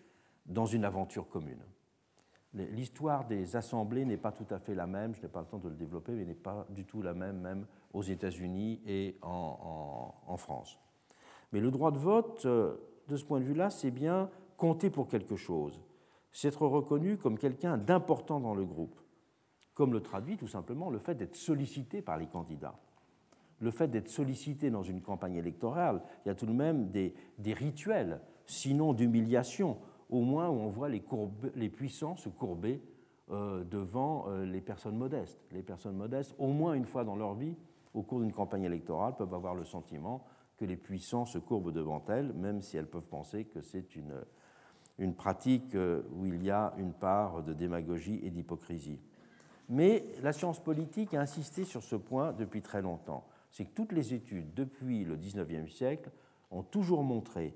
[0.45, 1.63] dans une aventure commune.
[2.53, 5.59] L'histoire des assemblées n'est pas tout à fait la même, je n'ai pas le temps
[5.59, 10.37] de le développer, mais n'est pas du tout la même même aux États-Unis et en,
[10.37, 10.79] France.
[11.53, 12.77] Mais le droit de vote, euh,
[13.09, 15.81] de ce point de vue-là, c'est bien compter pour quelque chose,
[16.33, 18.99] c'est être reconnu comme quelqu'un d'important dans le groupe,
[19.75, 22.79] comme le traduit tout simplement le fait d'être sollicité par les candidats
[23.61, 27.15] le fait d'être sollicité dans une campagne électorale, il y a tout de même des,
[27.47, 29.79] rituels, sinon d'humiliation,
[30.11, 32.81] au moins où on voit les, puissants se courber
[33.31, 35.41] euh, devant euh, les personnes modestes.
[35.53, 37.57] Les personnes modestes, au moins une fois dans leur vie,
[37.95, 40.25] au cours d'une campagne électorale, peuvent avoir le sentiment
[40.57, 44.15] que les puissants se courbent devant elles, même si elles peuvent penser que c'est une,
[44.99, 49.01] une pratique euh, où il y a une part de démagogie et d'hypocrisie.
[49.69, 53.93] Mais la science politique a insisté sur ce point depuis très longtemps c'est que toutes
[53.93, 56.11] les études depuis le XIXe siècle
[56.51, 57.55] ont toujours montré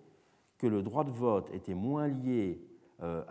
[0.59, 2.61] que le droit de vote était moins lié
[3.03, 3.25] euh,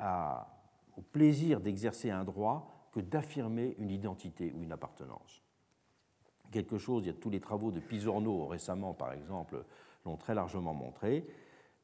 [0.97, 5.41] au plaisir d'exercer un droit que d'affirmer une identité ou une appartenance.
[6.51, 9.63] Quelque chose, il y tous les travaux de Pisorno récemment, par exemple,
[10.05, 11.25] l'ont très largement montré.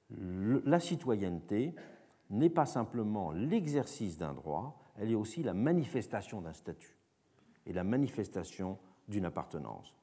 [0.09, 1.73] la citoyenneté
[2.29, 6.97] n'est pas simplement l'exercice d'un droit, elle est aussi la manifestation d'un statut
[7.65, 9.96] et la manifestation d'une appartenance.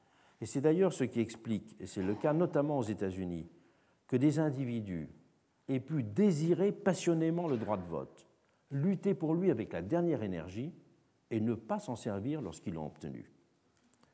[0.45, 3.49] Et c'est d'ailleurs ce qui explique, et c'est le cas notamment aux États-Unis,
[4.05, 5.09] que des individus
[5.67, 8.27] aient pu désirer passionnément le droit de vote,
[8.69, 10.71] lutter pour lui avec la dernière énergie
[11.31, 13.31] et ne pas s'en servir lorsqu'ils l'ont obtenu.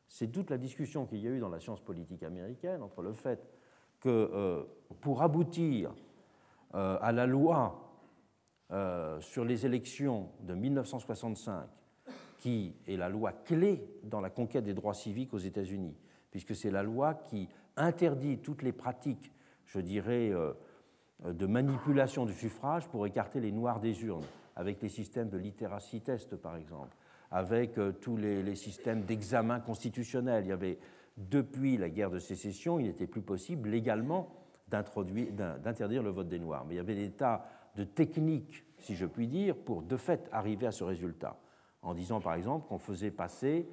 [0.07, 3.11] C'est toute la discussion qu'il y a eu dans la science politique américaine entre le
[3.11, 3.45] fait
[3.99, 4.63] que euh,
[5.01, 5.93] pour aboutir
[6.75, 7.91] euh, à la loi
[8.71, 11.67] euh, sur les élections de 1965,
[12.37, 15.97] qui est la loi clé dans la conquête des droits civiques aux États-Unis,
[16.31, 19.31] puisque c'est la loi qui interdit toutes les pratiques,
[19.65, 20.53] je dirais, euh,
[21.25, 24.25] de manipulation du suffrage pour écarter les noirs des urnes,
[24.55, 26.95] avec les systèmes de littératie test, par exemple,
[27.29, 30.45] avec euh, tous les, systèmes d'examen constitutionnel.
[30.45, 30.79] Il y avait,
[31.17, 34.35] depuis la guerre de sécession, il n'était plus possible légalement
[34.67, 36.65] d'interdire le vote des Noirs.
[36.65, 40.29] Mais il y avait des tas de techniques, si je puis dire, pour de fait
[40.31, 41.37] arriver à ce résultat.
[41.81, 43.67] En disant par exemple qu'on faisait passer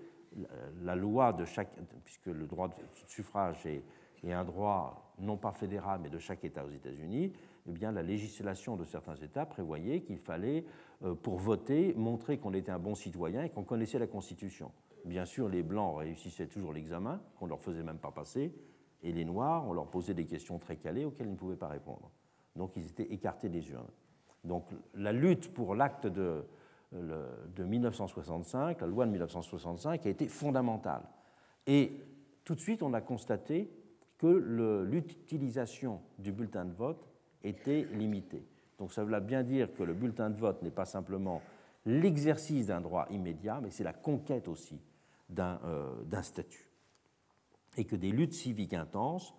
[0.82, 1.70] la loi de chaque.
[2.04, 2.74] puisque le droit de
[3.06, 3.82] suffrage est,
[4.30, 7.32] un droit non pas fédéral mais de chaque État aux États-Unis,
[7.66, 10.64] eh bien la législation de certains États prévoyait qu'il fallait,
[11.04, 14.72] euh, pour voter, montrer qu'on était un bon citoyen et qu'on connaissait la Constitution.
[15.04, 18.52] Bien sûr, les Blancs réussissaient toujours l'examen, qu'on ne leur faisait même pas passer,
[19.02, 21.68] et les Noirs, on leur posait des questions très calées auxquelles ils ne pouvaient pas
[21.68, 22.10] répondre.
[22.56, 23.90] Donc ils étaient écartés des urnes.
[24.44, 24.64] Donc
[24.94, 26.44] la lutte pour l'acte de,
[26.92, 31.02] de 1965, la loi de 1965, a été fondamentale.
[31.66, 31.92] Et
[32.44, 33.70] tout de suite, on a constaté
[34.16, 37.08] que l'utilisation du bulletin de vote
[37.42, 38.46] était limitée.
[38.78, 41.42] Donc ça veut bien dire que le bulletin de vote n'est pas simplement
[41.84, 44.80] l'exercice d'un droit immédiat, mais c'est la conquête aussi
[45.28, 46.68] d'un euh, statut
[47.76, 49.34] et que des luttes civiques intenses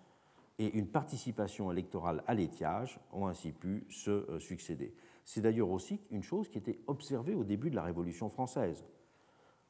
[0.58, 4.94] et une participation électorale à l'étiage ont ainsi pu se euh, succéder.
[5.24, 8.84] C'est d'ailleurs aussi une chose qui était observée au début de la Révolution française,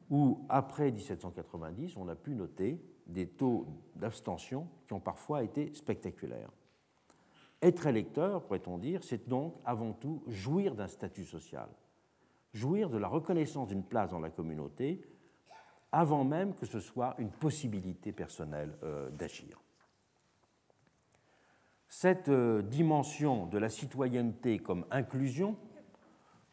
[0.08, 6.50] où après 1790, on a pu noter des taux d'abstention qui ont parfois été spectaculaires.
[7.62, 11.68] Être électeur, pourrait-on dire, c'est donc avant tout jouir d'un statut social,
[12.54, 15.02] jouir de la reconnaissance d'une place dans la communauté,
[15.92, 19.60] avant même que ce soit une possibilité personnelle euh, d'agir.
[21.90, 25.56] Cette euh, dimension de la citoyenneté comme inclusion,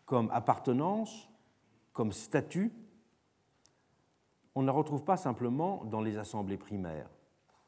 [0.05, 1.29] comme appartenance,
[1.93, 2.73] comme statut,
[4.55, 7.07] on ne la retrouve pas simplement dans les assemblées primaires,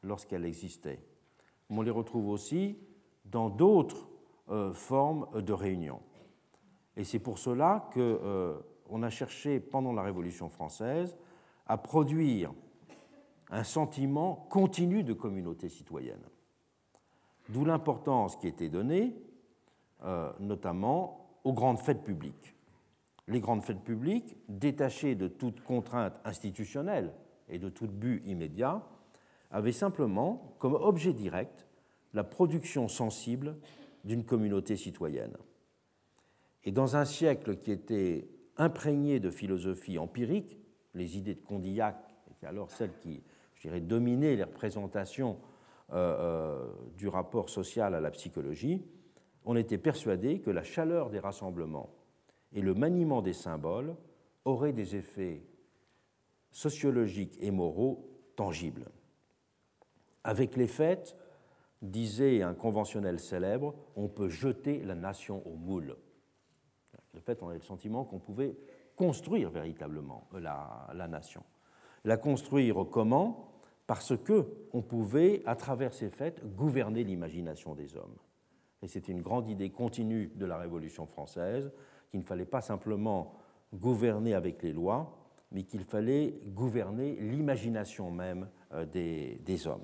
[0.02, 1.00] lorsqu'elles existaient.
[1.68, 2.76] On les retrouve aussi
[3.24, 4.08] dans d'autres
[4.48, 6.00] euh, formes de réunion.
[6.96, 11.16] Et c'est pour cela qu'on a cherché, pendant la Révolution française,
[11.66, 12.52] à produire
[13.48, 16.24] un sentiment continu de communauté citoyenne.
[17.52, 19.14] D'où l'importance qui était donnée,
[20.04, 22.54] euh, notamment aux grandes fêtes publiques.
[23.26, 27.12] Les grandes fêtes publiques, détachées de toute contrainte institutionnelle
[27.48, 28.86] et de tout but immédiat,
[29.50, 31.66] avaient simplement comme objet direct
[32.14, 33.56] la production sensible
[34.04, 35.36] d'une communauté citoyenne.
[36.64, 40.58] Et dans un siècle qui était imprégné de philosophie empirique,
[40.94, 41.96] les idées de Condillac
[42.30, 43.22] étaient alors celles qui,
[43.54, 45.38] je dirais, dominaient les représentations
[46.96, 48.82] du rapport social à la psychologie,
[49.44, 51.90] on était persuadé que la chaleur des rassemblements
[52.52, 53.96] et le maniement des symboles
[54.44, 55.42] auraient des effets
[56.50, 58.86] sociologiques et moraux tangibles.
[60.24, 61.16] Avec les fêtes,
[61.82, 65.96] disait un conventionnel célèbre, on peut jeter la nation au moule.
[67.14, 68.56] De fait, on a le sentiment qu'on pouvait
[68.96, 71.42] construire véritablement la, nation.
[72.04, 73.49] La construire comment?
[73.90, 78.14] Parce que on pouvait, à travers ces fêtes, gouverner l'imagination des hommes.
[78.82, 81.72] Et c'était une grande idée continue de la Révolution française,
[82.08, 83.34] qu'il ne fallait pas simplement
[83.74, 85.18] gouverner avec les lois,
[85.50, 89.82] mais qu'il fallait gouverner l'imagination même euh, des, hommes.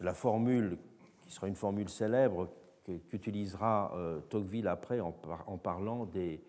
[0.00, 0.78] La formule,
[1.20, 2.48] qui sera une formule célèbre,
[3.10, 5.12] qu'utilisera euh, Tocqueville après en
[5.58, 6.42] parlant des,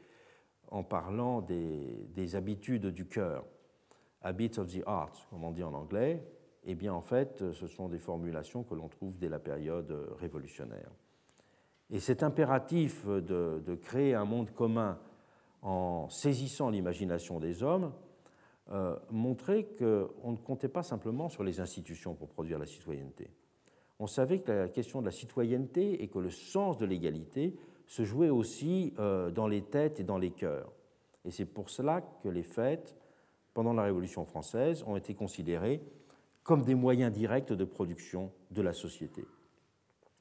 [0.69, 3.43] en parlant des, habitudes du cœur,
[4.21, 6.23] habits of the heart, comme on dit en anglais,
[6.63, 10.91] eh bien en fait, ce sont des formulations que l'on trouve dès la période révolutionnaire.
[11.91, 14.97] Et cet impératif de, créer un monde commun
[15.61, 17.91] en saisissant l'imagination des hommes
[18.71, 23.29] euh, montrait qu'on ne comptait pas simplement sur les institutions pour produire la citoyenneté.
[23.99, 27.55] On savait que la question de la citoyenneté et que le sens de l'égalité
[27.85, 30.71] se jouait aussi euh, dans les têtes et dans les cœurs.
[31.25, 32.95] Et c'est pour cela que les fêtes,
[33.53, 35.81] pendant la Révolution française, ont été considérées
[36.43, 39.25] comme des moyens directs de production de la société.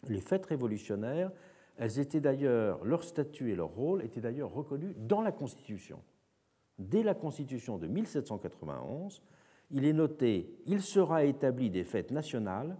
[0.09, 1.31] Les fêtes révolutionnaires,
[1.77, 6.03] elles étaient d'ailleurs, leur statut et leur rôle étaient d'ailleurs reconnus dans la Constitution.
[6.79, 9.23] Dès la Constitution de 1791,
[9.71, 12.77] il est noté Il sera établi des fêtes nationales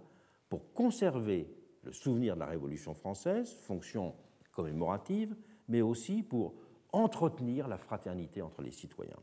[0.49, 1.47] pour conserver
[1.83, 4.13] le souvenir de la Révolution française, fonction
[4.51, 5.35] commémorative,
[5.67, 6.53] mais aussi pour
[6.91, 9.17] entretenir la fraternité entre les citoyens.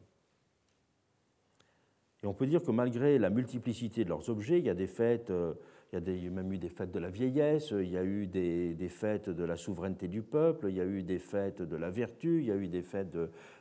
[2.23, 4.89] Et on peut dire que malgré la multiplicité de leurs objets, il y a des
[4.89, 5.55] fêtes, euh,
[5.93, 8.89] il y a, même eu des fêtes de la vieillesse, il y a eu des,
[8.89, 12.41] fêtes de la souveraineté du peuple, il y a eu des fêtes de la vertu,
[12.41, 13.16] il y a eu des fêtes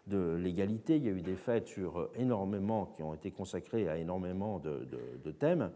[0.08, 3.98] de, l'égalité, il y a eu des fêtes sur énormément, qui ont été consacrées à
[3.98, 4.88] énormément de,
[5.24, 5.72] de thèmes.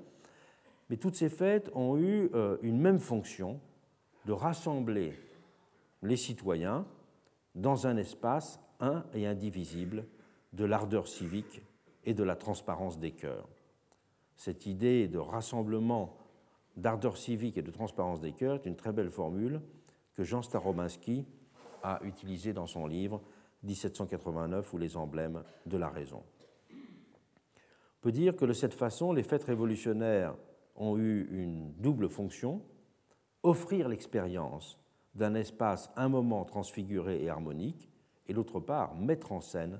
[0.92, 3.62] Mais toutes ces fêtes ont eu euh, une même fonction
[4.26, 5.14] de rassembler
[6.04, 6.86] les citoyens
[7.56, 10.06] dans un espace un et indivisible
[10.52, 11.62] de l'ardeur civique
[12.04, 13.48] et de la transparence des cœurs.
[14.36, 16.18] Cette idée de rassemblement
[16.76, 19.62] d'ardeur civique et de transparence des cœurs est une très belle formule
[20.16, 21.26] que Jean Starobinsky
[21.84, 23.22] a utilisée dans son livre
[23.64, 26.24] 1789 ou les emblèmes de la raison.
[26.72, 30.36] On peut dire que de cette façon, les fêtes révolutionnaires
[30.76, 32.64] ont eu une double fonction,
[33.44, 34.80] offrir l'expérience
[35.14, 37.90] d'un espace un moment transfiguré et harmonique,
[38.28, 39.80] et d'autre part, mettre en scène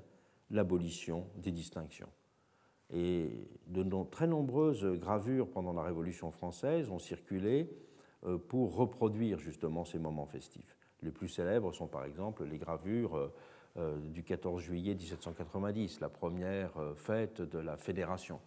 [0.52, 2.08] l'abolition des distinctions.
[2.92, 3.30] Et
[3.68, 7.70] de très nombreuses gravures pendant la Révolution française ont circulé
[8.24, 10.76] euh, pour reproduire justement ces moments festifs.
[11.02, 13.32] Les plus célèbres sont par exemple les gravures euh,
[13.78, 18.38] euh, du 14 juillet 1790, la première fête de la Fédération.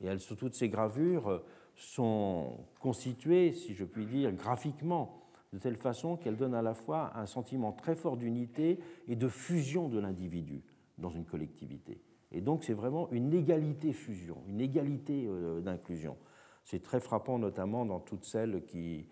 [0.00, 1.42] Et elles, toutes ces gravures
[1.74, 5.20] sont constituées, si je puis dire, graphiquement,
[5.52, 8.78] de telle façon qu'elles donnent à la fois un sentiment très fort d'unité
[9.08, 10.62] et de fusion de l'individu
[11.00, 12.00] dans une collectivité.
[12.32, 16.16] Et donc c'est vraiment une égalité-fusion, une égalité euh, d'inclusion.
[16.64, 19.06] C'est très frappant notamment dans toutes celles qui,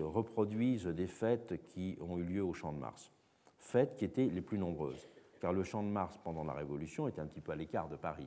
[0.00, 3.12] reproduisent des fêtes qui ont eu lieu au Champ de Mars.
[3.58, 5.06] Fêtes qui étaient les plus nombreuses,
[5.38, 7.96] car le Champ de Mars pendant la Révolution était un petit peu à l'écart de
[7.96, 8.26] Paris,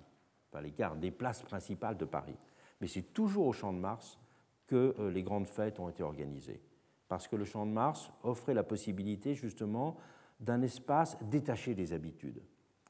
[0.53, 2.37] à l'écart des places principales de Paris.
[2.79, 4.19] Mais c'est toujours au Champ de Mars
[4.67, 6.61] que euh, les grandes fêtes ont été organisées,
[7.07, 9.97] parce que le Champ de Mars offrait la possibilité justement
[10.39, 12.41] d'un espace détaché des habitudes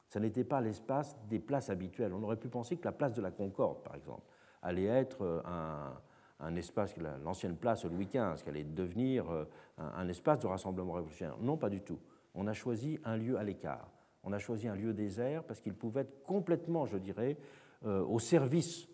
[0.10, 2.14] ça n'était pas l'espace des places habituelles.
[2.14, 4.24] On aurait pu penser que la place de la Concorde, par exemple,
[4.64, 5.41] allait être euh,
[6.39, 9.45] un, espace, l'ancienne place Louis XV, qui allait devenir euh,
[9.78, 11.38] un, espace de rassemblement révolutionnaire.
[11.39, 11.99] Non, pas du tout.
[12.34, 13.91] On a choisi un lieu à l'écart.
[14.24, 17.38] On a choisi un lieu désert parce qu'il pouvait être complètement, je dirais,
[17.86, 18.88] euh, au service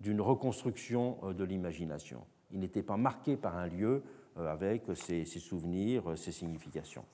[0.00, 2.26] d'une reconstruction de l'imagination.
[2.50, 4.02] Il n'était pas marqué par un lieu
[4.36, 7.04] avec ses souvenirs, ses significations.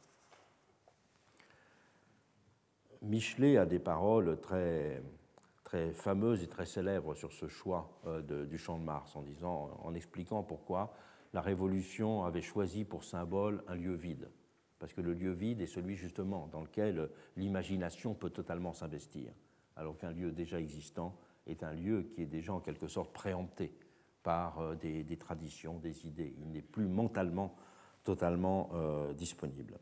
[3.02, 5.02] Michelet a des paroles très,
[5.64, 9.70] très fameuses et très célèbres sur ce choix euh, du champ de Mars, en, disant,
[9.82, 10.92] en expliquant pourquoi
[11.32, 14.28] la Révolution avait choisi pour symbole un lieu vide.
[14.78, 19.32] Parce que le lieu vide est celui justement dans lequel l'imagination peut totalement s'investir,
[19.76, 23.72] alors qu'un lieu déjà existant est un lieu qui est déjà en quelque sorte préempté
[24.22, 26.34] par euh, des, traditions, des idées.
[26.38, 27.56] Il n'est plus mentalement
[28.04, 29.78] totalement euh, disponible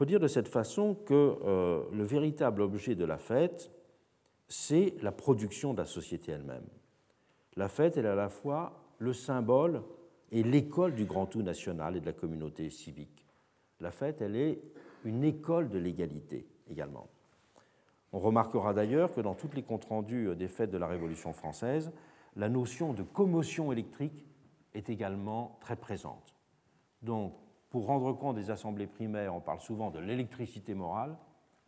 [0.00, 3.70] peut dire de cette façon que euh, le véritable objet de la fête,
[4.48, 6.64] c'est la production de la société elle-même.
[7.54, 9.82] La fête est à la fois le symbole
[10.32, 13.26] et l'école du grand tout national et de la communauté civique.
[13.78, 14.62] La fête, elle est
[15.04, 17.06] une école de l'égalité également.
[18.14, 21.92] On remarquera d'ailleurs que dans tous les comptes rendus des fêtes de la Révolution française,
[22.36, 24.26] la notion de commotion électrique
[24.72, 26.34] est également très présente.
[27.02, 27.34] Donc,
[27.70, 31.16] pour rendre compte des assemblées primaires, on parle souvent de l'électricité morale,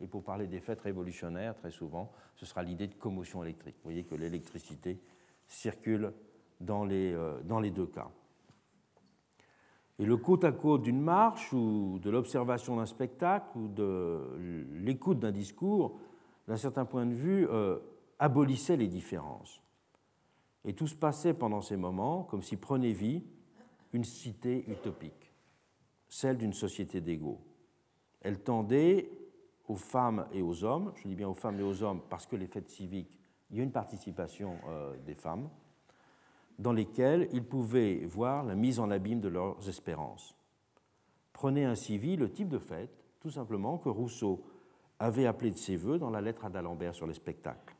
[0.01, 3.75] et pour parler des fêtes révolutionnaires, très souvent, ce sera l'idée de commotion électrique.
[3.77, 4.99] Vous voyez que l'électricité
[5.47, 6.13] circule
[6.59, 8.09] dans les, euh, deux cas.
[9.99, 15.19] Et le côte à côte d'une marche ou de l'observation d'un spectacle ou de l'écoute
[15.19, 15.99] d'un discours,
[16.47, 17.79] d'un certain point de vue, euh,
[18.19, 19.61] abolissait les différences.
[20.65, 23.23] Et tout se passait pendant ces moments comme si prenait vie
[23.93, 25.22] une cité utopique
[26.13, 27.41] celle d'une société d'égaux.
[28.21, 29.09] Elle tendait
[29.67, 32.35] aux femmes et aux hommes, je dis bien aux femmes et aux hommes parce que
[32.35, 33.17] les fêtes civiques,
[33.49, 35.49] il y a une participation euh, des femmes,
[36.59, 40.35] dans lesquelles ils pouvaient voir la mise en abîme de leurs espérances.
[41.33, 44.45] Prenez ainsi vie le type de fête, tout simplement, que Rousseau
[44.99, 47.75] avait appelé de ses voeux dans la lettre à d'Alembert sur les spectacles.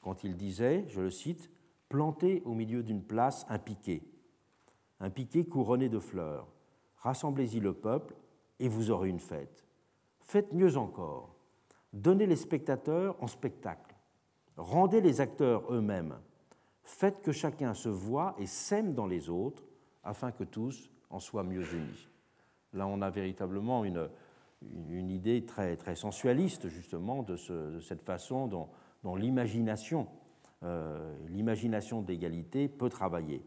[0.00, 1.48] Quand il disait, je le cite,
[1.88, 4.02] Plantez au milieu d'une place un piquet,
[4.98, 6.48] un piquet couronné de fleurs,
[6.98, 8.14] rassemblez-y le peuple
[8.58, 9.64] et vous aurez une fête.
[10.20, 11.34] Faites mieux encore,
[11.92, 13.94] donnez les spectateurs en spectacle,
[14.56, 16.18] rendez les acteurs eux-mêmes,
[16.82, 19.64] faites que chacun se voie et s'aime dans les autres,
[20.02, 22.08] afin que tous en soient mieux unis.
[22.72, 24.08] Là, on a véritablement une,
[24.62, 27.36] une idée très, très sensualiste, justement, de,
[27.80, 28.68] cette façon dont,
[29.14, 30.08] l'imagination,
[30.62, 33.44] euh, l'imagination d'égalité peut travailler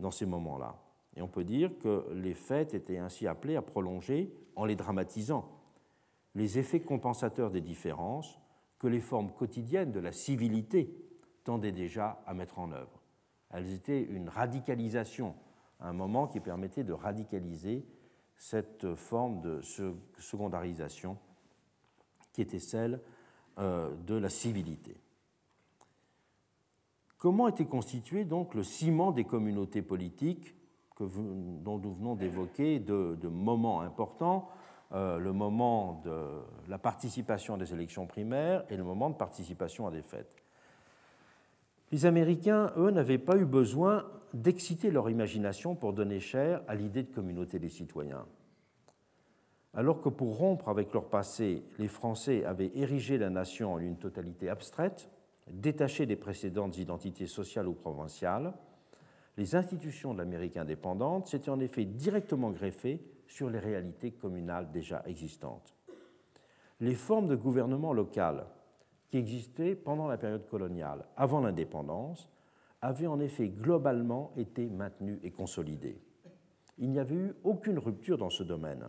[0.00, 0.76] dans ces moments-là.
[1.16, 5.50] Et on peut dire que les fêtes étaient ainsi appelées à prolonger, en les dramatisant,
[6.34, 8.38] les effets compensateurs des différences
[8.78, 10.94] que les formes quotidiennes de la civilité
[11.44, 13.02] tendaient déjà à mettre en œuvre.
[13.50, 15.34] Elles étaient une radicalisation,
[15.80, 17.84] un moment qui permettait de radicaliser
[18.36, 19.60] cette forme de
[20.18, 21.18] secondarisation
[22.32, 23.00] qui était celle
[23.58, 24.96] euh, de la civilité.
[27.18, 30.56] Comment était constitué donc le ciment des communautés politiques
[31.00, 34.48] dont nous venons d'évoquer de, moments importants
[34.92, 39.90] euh, le moment de la participation des élections primaires et le moment de participation à
[39.90, 40.36] des fêtes.
[41.92, 47.02] Les Américains, eux, n'avaient pas eu besoin d'exciter leur imagination pour donner chair à l'idée
[47.02, 48.26] de communauté des citoyens.
[49.74, 53.96] Alors que pour rompre avec leur passé, les Français avaient érigé la nation en une
[53.96, 55.08] totalité abstraite,
[55.50, 58.52] détachée des précédentes identités sociales ou provinciales,
[59.36, 65.02] les institutions de l'Amérique indépendante s'étaient en effet directement greffées sur les réalités communales déjà
[65.06, 65.74] existantes.
[66.80, 68.46] Les formes de gouvernement local
[69.10, 72.28] qui existaient pendant la période coloniale, avant l'indépendance,
[72.82, 76.00] avaient en effet globalement été maintenues et consolidées.
[76.78, 78.84] Il n'y avait eu aucune rupture dans ce domaine.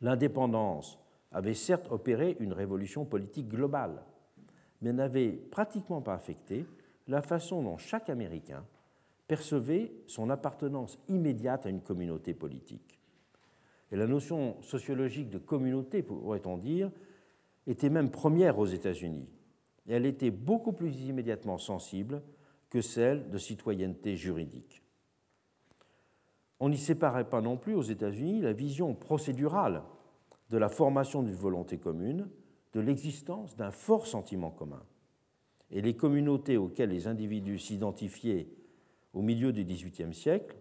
[0.00, 0.98] L'indépendance
[1.32, 4.02] avait certes opéré une révolution politique globale,
[4.82, 6.66] mais n'avait pratiquement pas affecté
[7.08, 8.64] la façon dont chaque Américain
[9.32, 13.00] percevait son appartenance immédiate à une communauté politique.
[13.90, 16.90] Et la notion sociologique de communauté, pourrait-on dire,
[17.66, 19.30] était même première aux États-Unis.
[19.88, 22.20] Elle était beaucoup plus immédiatement sensible
[22.68, 24.82] que celle de citoyenneté juridique.
[26.60, 29.82] On n'y séparait pas non plus aux États-Unis la vision procédurale
[30.50, 32.28] de la formation d'une volonté commune,
[32.74, 34.82] de l'existence d'un fort sentiment commun.
[35.70, 38.46] Et les communautés auxquelles les individus s'identifiaient
[39.12, 40.56] au milieu du XVIIIe siècle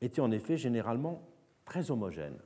[0.00, 1.22] étaient en effet généralement
[1.64, 2.40] très homogènes.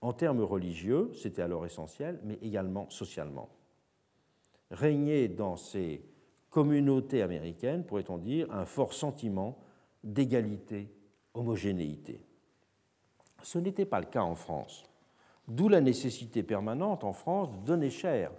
[0.00, 3.48] En termes religieux, c'était alors essentiel, mais également socialement.
[4.70, 6.04] Régnait dans ces
[6.50, 9.58] communautés américaines, pourrait-on dire, un fort sentiment
[10.02, 10.88] d'égalité,
[11.32, 12.20] homogénéité.
[13.42, 14.84] Ce n'était pas le cas en France,
[15.48, 18.30] d'où la nécessité permanente en France de donner chair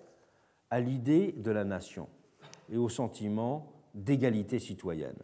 [0.70, 2.08] à l'idée de la nation
[2.70, 5.22] et au sentiment d'égalité citoyenne.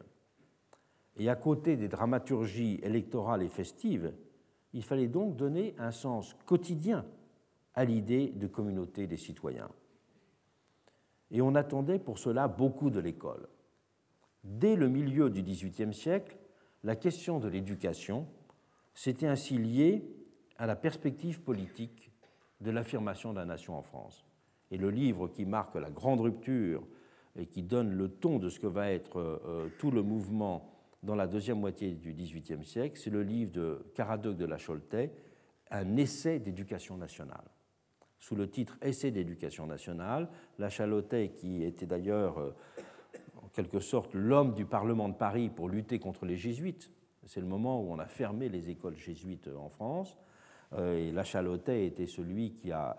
[1.17, 4.13] Et à côté des dramaturgies électorales et festives,
[4.73, 7.05] il fallait donc donner un sens quotidien
[7.73, 9.69] à l'idée de communauté des citoyens.
[11.31, 13.47] Et on attendait pour cela beaucoup de l'école.
[14.43, 16.37] Dès le milieu du XVIIIe siècle,
[16.83, 18.27] la question de l'éducation
[18.93, 20.03] s'était ainsi liée
[20.57, 22.11] à la perspective politique
[22.59, 24.25] de l'affirmation de la nation en France.
[24.71, 26.83] Et le livre qui marque la grande rupture
[27.35, 30.70] et qui donne le ton de ce que va être euh, tout le mouvement
[31.03, 35.11] dans la deuxième moitié du XVIIIe siècle, c'est le livre de Caradoc de la Choltais,
[35.71, 37.45] Un essai d'éducation nationale.
[38.19, 40.29] Sous le titre Essai d'éducation nationale,
[40.59, 42.55] la Chalotais, qui était d'ailleurs euh,
[43.41, 46.91] en quelque sorte l'homme du Parlement de Paris pour lutter contre les jésuites,
[47.25, 50.17] c'est le moment où on a fermé les écoles jésuites en France,
[50.73, 52.95] euh, et la Chalotais était celui qui a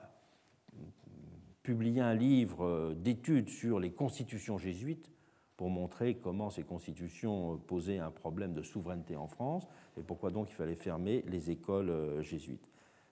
[1.63, 5.13] publié un livre euh, d'études sur les constitutions jésuites
[5.57, 10.51] pour montrer comment ces constitutions posaient un problème de souveraineté en France et pourquoi donc
[10.51, 12.69] il fallait fermer les écoles euh, jésuites.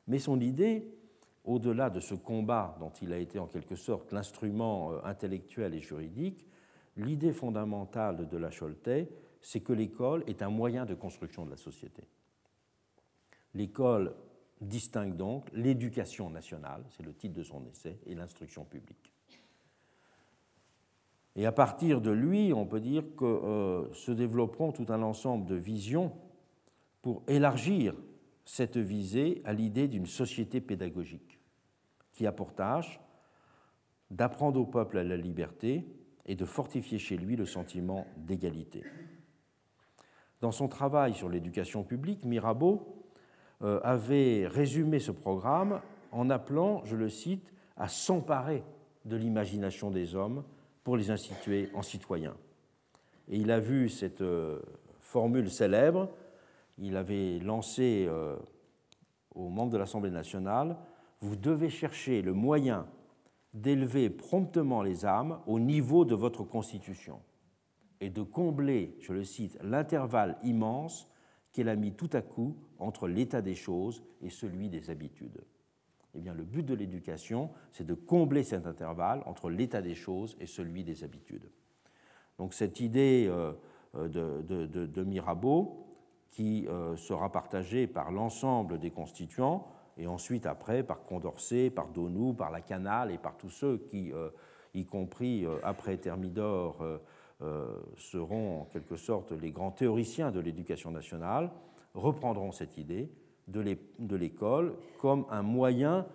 [0.06, 0.88] Mais son idée,
[1.44, 5.80] au-delà de ce combat dont il a été en quelque sorte l'instrument euh, intellectuel et
[5.80, 6.46] juridique,
[6.96, 9.08] l'idée fondamentale de la Choletais,
[9.40, 12.02] c'est que l'école est un moyen de construction de la société.
[13.54, 14.14] L'école
[14.60, 19.12] distingue donc l'éducation nationale, c'est le titre de son essai, et l'instruction publique.
[21.36, 25.46] Et à partir de lui, on peut dire que euh, se développeront tout un ensemble
[25.46, 26.12] de visions
[27.02, 27.94] pour élargir
[28.44, 31.40] cette visée à l'idée d'une société pédagogique
[32.12, 33.00] qui a pour tâche
[34.10, 35.86] d'apprendre au peuple à la liberté
[36.26, 38.82] et de fortifier chez lui le sentiment d'égalité.
[40.40, 43.04] Dans son travail sur l'éducation publique, Mirabeau
[43.62, 45.80] euh, avait résumé ce programme
[46.12, 48.64] en appelant, je le cite, à s'emparer
[49.04, 50.42] de l'imagination des hommes
[50.84, 52.36] pour les instituer en citoyens.
[53.28, 54.60] Et il a vu cette euh,
[54.98, 56.10] formule célèbre,
[56.78, 58.36] il avait lancé euh,
[59.34, 60.76] aux membres de l'Assemblée nationale,
[61.20, 62.86] vous devez chercher le moyen
[63.52, 67.20] d'élever promptement les âmes au niveau de votre constitution
[68.00, 71.08] et de combler, je le cite, l'intervalle immense
[71.52, 75.42] qu'elle a mis tout à coup entre l'état des choses et celui des habitudes.
[76.14, 80.36] Eh bien, le but de l'éducation, c'est de combler cet intervalle entre l'état des choses
[80.40, 81.48] et celui des habitudes.
[82.38, 83.52] Donc cette idée euh,
[83.94, 85.86] de, de, Mirabeau,
[86.30, 92.32] qui euh, sera partagée par l'ensemble des constituants, et ensuite après par Condorcet, par Donou,
[92.32, 94.30] par Lacanal et par tous ceux qui, euh,
[94.74, 96.84] y compris après Thermidor,
[97.96, 101.50] seront en quelque sorte les grands théoriciens de l'éducation nationale,
[101.94, 103.10] reprendront cette idée
[103.50, 106.06] de l'école comme un moyen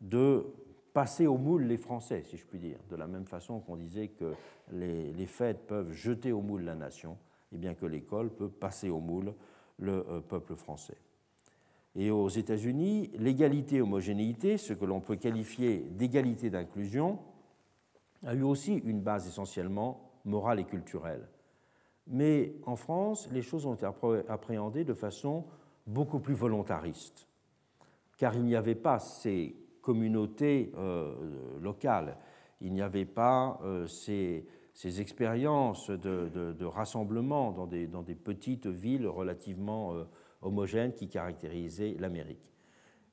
[0.00, 0.46] de
[0.92, 4.08] passer au moule les Français, si je puis dire, de la même façon qu'on disait
[4.08, 4.32] que
[4.72, 7.18] les, fêtes peuvent jeter au moule la nation,
[7.52, 9.34] et bien que l'école peut passer au moule
[9.78, 10.96] le euh, peuple français.
[11.96, 17.18] Et aux États-Unis, l'égalité-homogénéité, ce que l'on peut qualifier d'égalité d'inclusion,
[18.24, 21.28] a eu aussi une base essentiellement morale et culturelle.
[22.06, 23.86] Mais en France, les choses ont été
[24.28, 25.44] appréhendées de façon
[25.86, 27.26] beaucoup plus volontariste,
[28.16, 31.14] car il n'y avait pas ces communautés euh,
[31.60, 32.16] locales,
[32.60, 34.46] il n'y avait pas euh, ces,
[35.00, 40.04] expériences de, rassemblement dans des, petites villes relativement euh,
[40.42, 42.52] homogènes qui caractérisaient l'Amérique.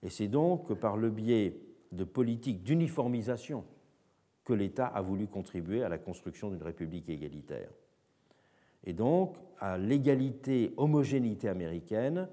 [0.02, 1.58] Et c'est donc par le biais
[1.92, 3.66] de politiques d'uniformisation
[4.46, 7.70] que l'État a voulu contribuer à la construction d'une république égalitaire.
[8.84, 12.28] Et donc, à l'égalité homogénéité américaine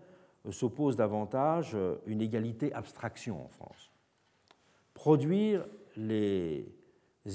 [0.52, 1.76] s'oppose davantage
[2.06, 3.90] une égalité abstraction en France.
[4.94, 6.66] Produire les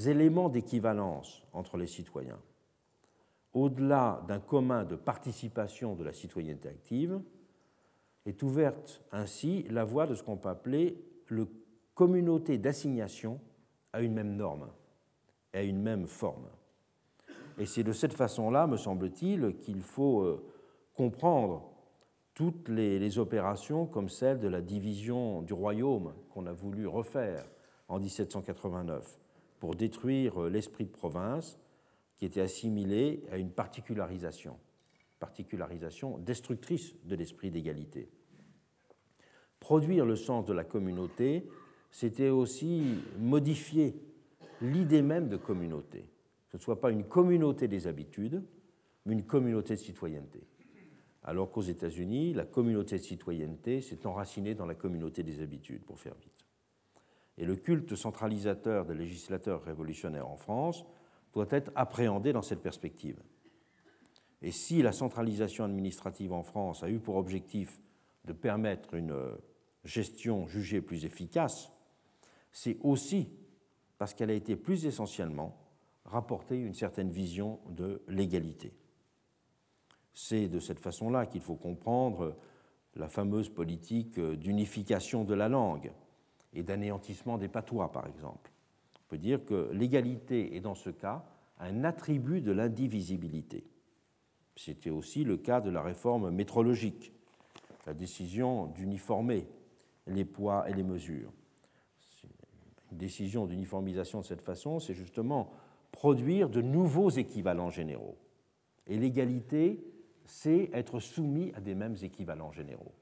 [0.06, 2.40] éléments d'équivalence entre les citoyens,
[3.54, 7.22] au-delà d'un commun de participation de la citoyenneté active,
[8.26, 11.48] est ouverte ainsi la voie de ce qu'on peut appeler le
[11.94, 13.40] communauté d'assignation
[13.92, 14.70] à une même norme
[15.54, 16.48] à une même forme.
[17.58, 20.44] Et c'est de cette façon-là, me semble-t-il, qu'il faut euh,
[20.96, 21.70] comprendre
[22.34, 27.46] toutes les, opérations comme celle de la division du royaume qu'on a voulu refaire
[27.88, 29.20] en 1789
[29.60, 31.60] pour détruire euh, l'esprit de province
[32.18, 34.58] qui était assimilé à une particularisation,
[35.20, 38.10] particularisation destructrice de l'esprit d'égalité.
[39.60, 41.48] Produire le sens de la communauté,
[41.92, 43.96] c'était aussi modifier
[44.62, 46.10] l'idée même de communauté
[46.54, 48.44] ce ne soit pas une communauté des habitudes,
[49.08, 50.40] mais une communauté de citoyenneté.
[51.24, 56.00] Alors qu'aux États-Unis, la communauté de citoyenneté s'est enracinée dans la communauté des habitudes, pour
[56.00, 56.46] faire vite.
[57.38, 60.86] Et le culte centralisateur des législateurs révolutionnaires en France
[61.34, 63.20] doit être appréhendé dans cette perspective.
[64.42, 67.80] Et si la centralisation administrative en France a eu pour objectif
[68.26, 69.16] de permettre une
[69.86, 71.72] gestion jugée plus efficace,
[72.52, 73.30] c'est aussi
[73.98, 75.58] parce qu'elle a été plus essentiellement
[76.06, 78.74] rapporter une certaine vision de l'égalité.
[80.14, 82.36] C'est de cette façon-là qu'il faut comprendre
[82.96, 85.92] la fameuse politique d'unification de la langue
[86.54, 88.52] et d'anéantissement des patois, par exemple.
[88.96, 91.24] On peut dire que l'égalité est dans ce cas
[91.60, 93.64] un attribut de l'indivisibilité.
[94.56, 97.12] C'était aussi le cas de la réforme métrologique,
[97.88, 99.48] la décision d'uniformer
[100.08, 101.32] les poids et les mesures.
[102.92, 105.52] Une décision d'uniformisation de cette façon, c'est justement
[105.92, 108.18] produire de nouveaux équivalents généraux.
[108.86, 109.84] Et l'égalité,
[110.26, 112.94] c'est être soumis à des mêmes équivalents généraux.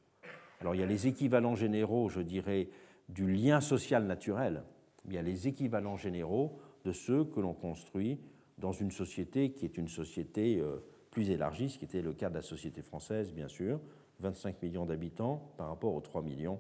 [0.60, 2.70] Alors il y a les équivalents généraux, je dirais,
[3.10, 4.64] du lien social naturel,
[5.06, 8.20] mais il y a les équivalents généraux de ceux que l'on construit
[8.58, 10.78] dans une société qui est une société euh,
[11.10, 13.80] plus élargie, ce qui était le cas de la société française, bien sûr,
[14.20, 16.60] 25 millions d'habitants par rapport aux 3 millions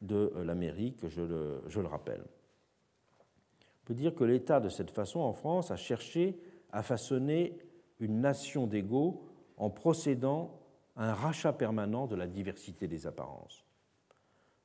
[0.00, 2.22] de euh, l'Amérique, je le, je le rappelle.
[2.22, 6.38] On peut dire que l'État, de cette façon, en France, a cherché
[6.72, 7.58] à façonner
[8.00, 9.22] une nation d'égaux
[9.56, 10.60] en procédant
[10.96, 13.64] à un rachat permanent de la diversité des apparences.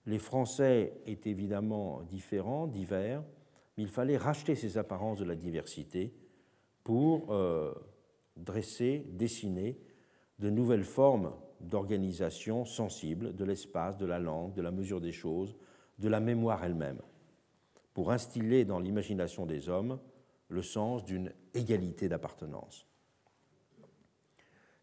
[0.06, 3.24] Les Français étaient évidemment différents, divers,
[3.78, 6.14] mais il fallait racheter ces apparences de la diversité
[6.84, 7.74] pour euh,
[8.38, 9.80] dresser, dessiner
[10.40, 15.56] de nouvelles formes d'organisation sensible de l'espace, de la langue, de la mesure des choses,
[15.98, 17.02] de la mémoire elle-même
[17.94, 20.00] pour instiller dans l'imagination des hommes
[20.48, 22.88] le sens d'une égalité d'appartenance.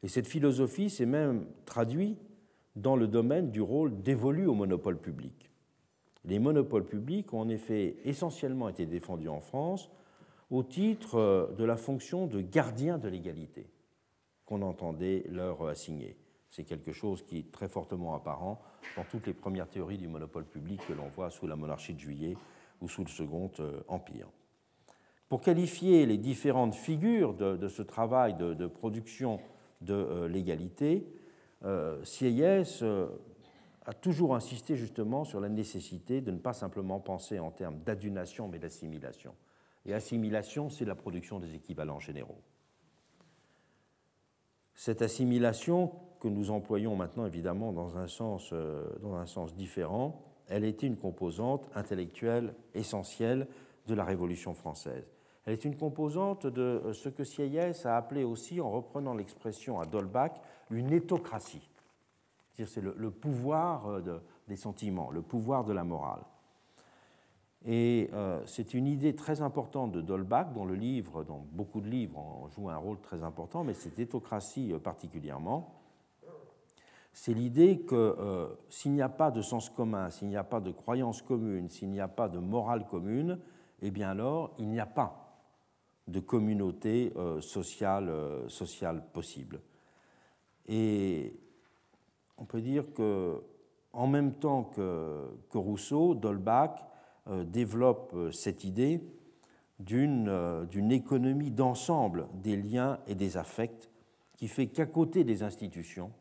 [0.06, 2.20] Et cette philosophie s'est même traduite
[2.76, 5.50] dans le domaine du rôle dévolu au monopole public.
[6.24, 9.90] Les monopoles publics ont en effet essentiellement été défendus en France
[10.52, 13.68] au titre de la fonction de gardien de l'égalité
[14.44, 16.16] qu'on entendait leur assigner.
[16.50, 18.60] C'est quelque chose qui est très fortement apparent
[18.96, 21.98] dans toutes les premières théories du monopole public que l'on voit sous la monarchie de
[21.98, 22.36] Juillet
[22.80, 24.28] ou sous le Second euh, Empire.
[25.28, 29.40] Pour qualifier les différentes figures de, ce travail de, production
[29.80, 31.06] de euh, l'égalité,
[31.64, 32.82] euh, Sieyès
[33.84, 38.48] a toujours insisté justement sur la nécessité de ne pas simplement penser en termes d'adunation
[38.48, 39.34] mais d'assimilation.
[39.84, 42.40] Et assimilation, c'est la production des équivalents généraux.
[44.74, 48.52] Cette assimilation que nous employons maintenant évidemment dans un sens,
[49.00, 53.46] dans un sens différent elle était une composante intellectuelle essentielle
[53.86, 55.15] de la Révolution française.
[55.46, 59.86] Elle est une composante de ce que Sieyès a appelé aussi, en reprenant l'expression à
[59.86, 60.32] Dolbach,
[60.70, 61.70] une éthocratie.
[62.54, 66.22] C'est le, pouvoir euh, des sentiments, le pouvoir de la morale.
[67.66, 71.88] Et euh, c'est une idée très importante de Dolbach, dont le livre, dont beaucoup de
[71.88, 75.74] livres en jouent un rôle très important, mais cette éthocratie euh, particulièrement,
[77.12, 80.60] c'est l'idée que euh, s'il n'y a pas de sens commun, s'il n'y a pas
[80.60, 83.40] de croyance commune, s'il n'y a pas de morale commune,
[83.82, 85.25] eh bien alors il n'y a pas
[86.06, 89.60] de communauté euh, sociale, euh, sociale, possible.
[90.66, 91.38] Et
[92.38, 93.42] on peut dire que
[93.92, 96.84] en même temps que, que Rousseau, Dolbach
[97.46, 99.00] développe cette idée
[99.78, 103.90] d'une économie d'ensemble des liens et des affects
[104.36, 106.12] qui fait qu'à côté des institutions,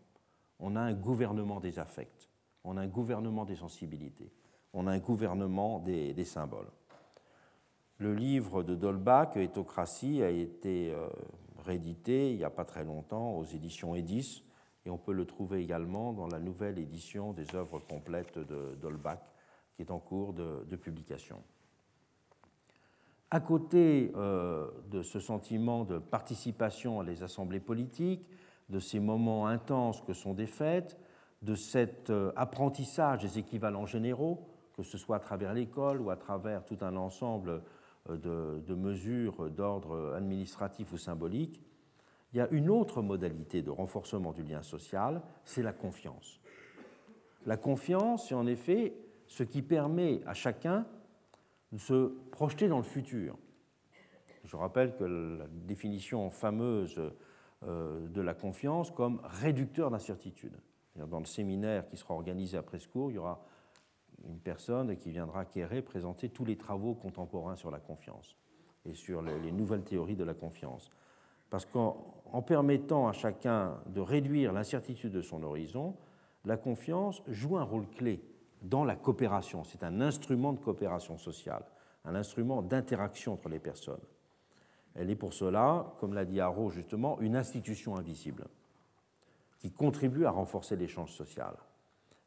[0.60, 2.30] on a un gouvernement des affects,
[2.64, 4.32] on a un gouvernement des sensibilités,
[4.74, 6.70] on a un gouvernement des, symboles.
[7.98, 11.08] Le livre de Dolbach, Éthocratie, a été euh,
[11.64, 14.43] réédité il n'y a pas très longtemps aux éditions Edis,
[14.86, 19.22] et on peut le trouver également dans la nouvelle édition des œuvres complètes de Dolbach,
[19.76, 21.41] qui est en cours de, publication.
[23.32, 28.30] À côté euh, de ce sentiment de participation à les assemblées politiques,
[28.70, 30.98] de ces moments intenses que sont des fêtes,
[31.41, 36.18] de cet euh, apprentissage des équivalents généraux, que ce soit à travers l'école ou à
[36.18, 37.62] travers tout un ensemble
[38.10, 41.62] de, mesures d'ordre administratif ou symbolique,
[42.34, 46.39] il y a une autre modalité de renforcement du lien social, c'est la confiance.
[47.45, 48.93] La confiance, c'est en effet
[49.28, 50.86] ce qui permet à chacun
[51.72, 53.38] de se projeter dans le futur.
[54.43, 57.01] Je rappelle que la définition fameuse
[57.64, 60.58] euh, de la confiance comme réducteur d'incertitude.
[60.95, 63.43] Dans le séminaire qui sera organisé après ce cours, il y aura
[64.28, 68.36] une personne qui viendra Kéré présenter tous les travaux contemporains sur la confiance
[68.86, 70.92] et sur les nouvelles théories de la confiance.
[71.50, 75.96] Parce qu'en permettant à chacun de réduire l'incertitude de son horizon,
[76.44, 78.22] la confiance joue un rôle clé
[78.62, 79.64] dans la coopération.
[79.64, 81.64] C'est un instrument de coopération sociale,
[82.04, 84.02] un instrument d'interaction entre les personnes.
[84.96, 88.48] Elle est pour cela, comme l'a dit Haro justement, une institution invisible
[89.60, 91.56] qui contribue à renforcer l'échange social.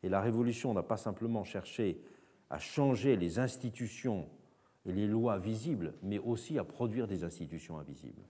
[0.02, 2.00] Et la Révolution n'a pas simplement cherché
[2.50, 4.28] à changer les institutions
[4.86, 8.22] et les lois visibles, mais aussi à produire des institutions invisibles.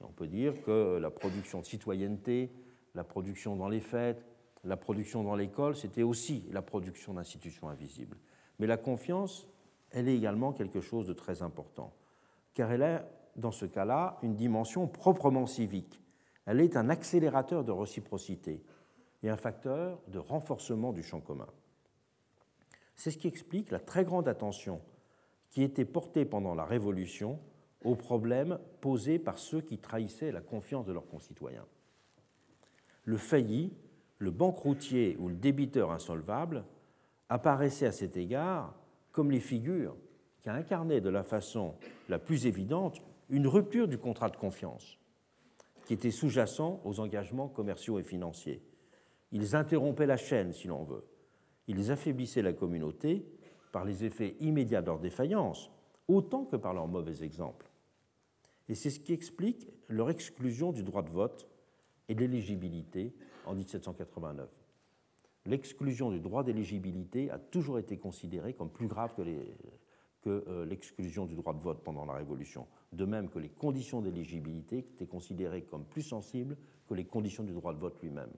[0.00, 2.50] on peut dire que la production de citoyenneté,
[2.94, 4.26] la production dans les fêtes,
[4.64, 8.16] la production dans l'école, c'était aussi la production d'institutions invisibles.
[8.58, 9.48] Mais la confiance,
[9.90, 11.92] elle est également quelque chose de très important,
[12.54, 13.02] car elle est
[13.36, 16.00] dans ce cas-là, une dimension proprement civique.
[16.46, 18.62] Elle est un accélérateur de réciprocité
[19.22, 21.48] et un facteur de renforcement du champ commun.
[22.96, 24.80] C'est ce qui explique la très grande attention
[25.50, 27.38] qui était portée pendant la Révolution
[27.84, 31.66] aux problèmes posés par ceux qui trahissaient la confiance de leurs concitoyens.
[33.04, 33.72] Le failli,
[34.18, 36.64] le banqueroutier ou le débiteur insolvable
[37.28, 38.74] apparaissaient à cet égard
[39.10, 39.96] comme les figures
[40.40, 41.74] qui incarnaient de la façon
[42.08, 44.98] la plus évidente une rupture du contrat de confiance
[45.86, 48.62] qui était sous-jacent aux engagements commerciaux et financiers.
[49.32, 51.04] Ils interrompaient la chaîne, si l'on veut.
[51.66, 53.26] Ils affaiblissaient la communauté
[53.72, 55.70] par les effets immédiats de leur défaillance,
[56.06, 57.70] autant que par leur mauvais exemple.
[58.68, 61.48] Et c'est ce qui explique leur exclusion du droit de vote
[62.08, 63.14] et de l'éligibilité
[63.46, 64.48] en 1789.
[65.46, 71.34] L'exclusion du droit d'éligibilité a toujours été considérée comme plus grave que euh, l'exclusion du
[71.34, 75.84] droit de vote pendant la Révolution, de même que les conditions d'éligibilité étaient considérées comme
[75.84, 76.56] plus sensibles
[76.86, 78.30] que les conditions du droit de vote lui-même.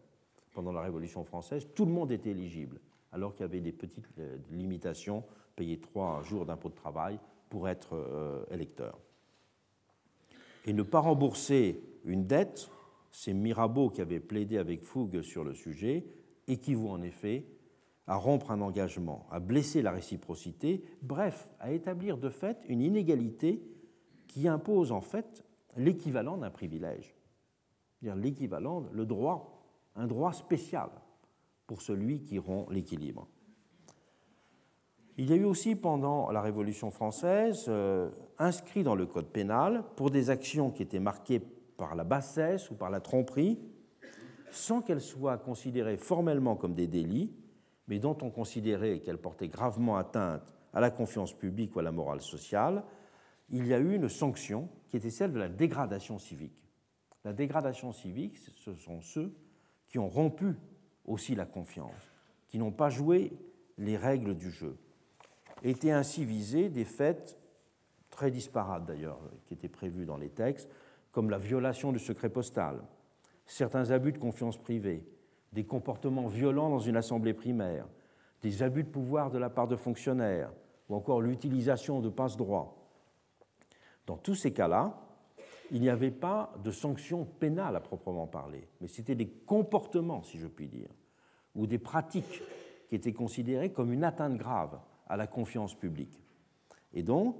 [0.54, 2.80] Pendant la Révolution française, tout le monde était éligible,
[3.12, 5.24] alors qu'il y avait des petites euh, limitations,
[5.56, 7.18] payer trois jours d'impôt de travail
[7.50, 8.98] pour être euh, électeur.
[10.64, 12.70] Et ne pas rembourser une dette,
[13.10, 16.06] c'est Mirabeau qui avait plaidé avec fougue sur le sujet,
[16.46, 17.46] équivaut en effet
[18.06, 23.62] à rompre un engagement, à blesser la réciprocité, bref, à établir de fait une inégalité
[24.28, 25.44] qui impose en fait
[25.76, 27.14] l'équivalent d'un privilège,
[28.00, 29.53] c'est-à-dire l'équivalent, le droit,
[29.96, 30.88] un droit spécial
[31.66, 33.28] pour celui qui rompt l'équilibre.
[35.16, 39.84] Il y a eu aussi pendant la Révolution française, euh, inscrit dans le Code pénal,
[39.96, 43.60] pour des actions qui étaient marquées par la bassesse ou par la tromperie,
[44.50, 47.32] sans qu'elles soient considérées formellement comme des délits,
[47.86, 51.92] mais dont on considérait qu'elle portait gravement atteinte à la confiance publique ou à la
[51.92, 52.82] morale sociale,
[53.50, 56.64] il y a eu une sanction qui était celle de la dégradation civique.
[57.24, 59.34] La dégradation civique, ce sont ceux
[59.94, 60.56] qui ont rompu
[61.04, 62.10] aussi la confiance,
[62.48, 63.30] qui n'ont pas joué
[63.78, 64.76] les règles du jeu.
[65.62, 67.40] Étaient ainsi visés des faits
[68.10, 70.68] très disparates d'ailleurs, qui étaient prévus dans les textes,
[71.12, 72.82] comme la violation du secret postal,
[73.46, 75.06] certains abus de confiance privée,
[75.52, 77.86] des comportements violents dans une assemblée primaire,
[78.42, 80.50] des abus de pouvoir de la part de fonctionnaires,
[80.88, 82.74] ou encore l'utilisation de passe-droits.
[84.06, 85.03] Dans tous ces cas-là,
[85.70, 90.38] il n'y avait pas de sanctions pénales à proprement parler, mais c'était des comportements, si
[90.38, 90.90] je puis dire,
[91.54, 92.42] ou des pratiques
[92.88, 96.22] qui étaient considérées comme une atteinte grave à la confiance publique.
[96.92, 97.36] Et donc,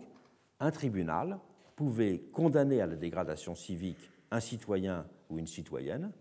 [0.61, 1.39] un tribunal
[1.77, 6.13] pouvait condamner à la dégradation civique un citoyen ou une citoyenne,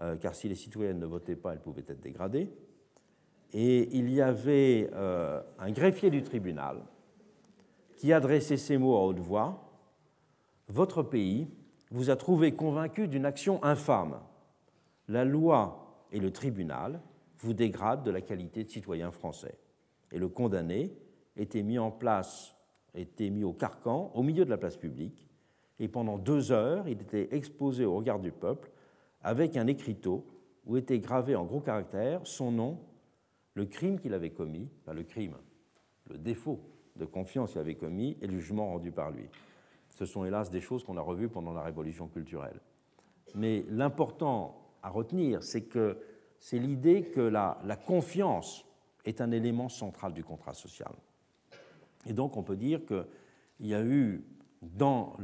[0.00, 2.50] euh, car si les citoyennes ne votaient pas, elles pouvaient être dégradées.
[3.52, 6.82] Et il y avait euh, un greffier du tribunal
[7.96, 9.65] qui adressait ces mots à haute voix
[10.68, 11.48] Votre pays
[11.90, 14.20] vous a trouvé convaincu d'une action infâme.
[15.08, 17.00] La loi et le tribunal
[17.38, 19.58] vous dégradent de la qualité de citoyen français.
[20.12, 20.92] Et le condamné
[21.36, 22.56] était mis en place,
[22.94, 25.28] était mis au carcan au milieu de la place publique,
[25.78, 28.70] et pendant deux heures, il était exposé au regard du peuple
[29.22, 30.26] avec un écriteau
[30.64, 32.80] où était gravé en gros caractères son nom,
[33.54, 35.36] le crime qu'il avait commis, enfin le crime,
[36.08, 36.60] le défaut
[36.96, 39.28] de confiance qu'il avait commis et le jugement rendu par lui.
[39.96, 42.60] Ce sont hélas des choses qu'on a revues pendant la révolution culturelle.
[43.34, 45.98] Mais l'important à retenir, c'est que
[46.38, 48.66] c'est l'idée que la, confiance
[49.06, 50.92] est un élément central du contrat social.
[52.06, 54.22] Et donc on peut dire qu'il y a eu
[54.62, 55.16] dans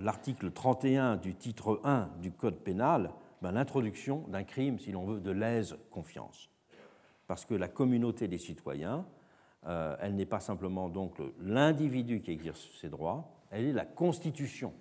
[0.00, 5.20] l'article 31 du titre 1 du Code pénal ben, l'introduction d'un crime, si l'on veut,
[5.20, 6.50] de lèse-confiance.
[7.28, 9.06] Parce que la communauté des citoyens,
[9.66, 14.72] euh, elle n'est pas simplement donc l'individu qui exerce ses droits, elle est la constitution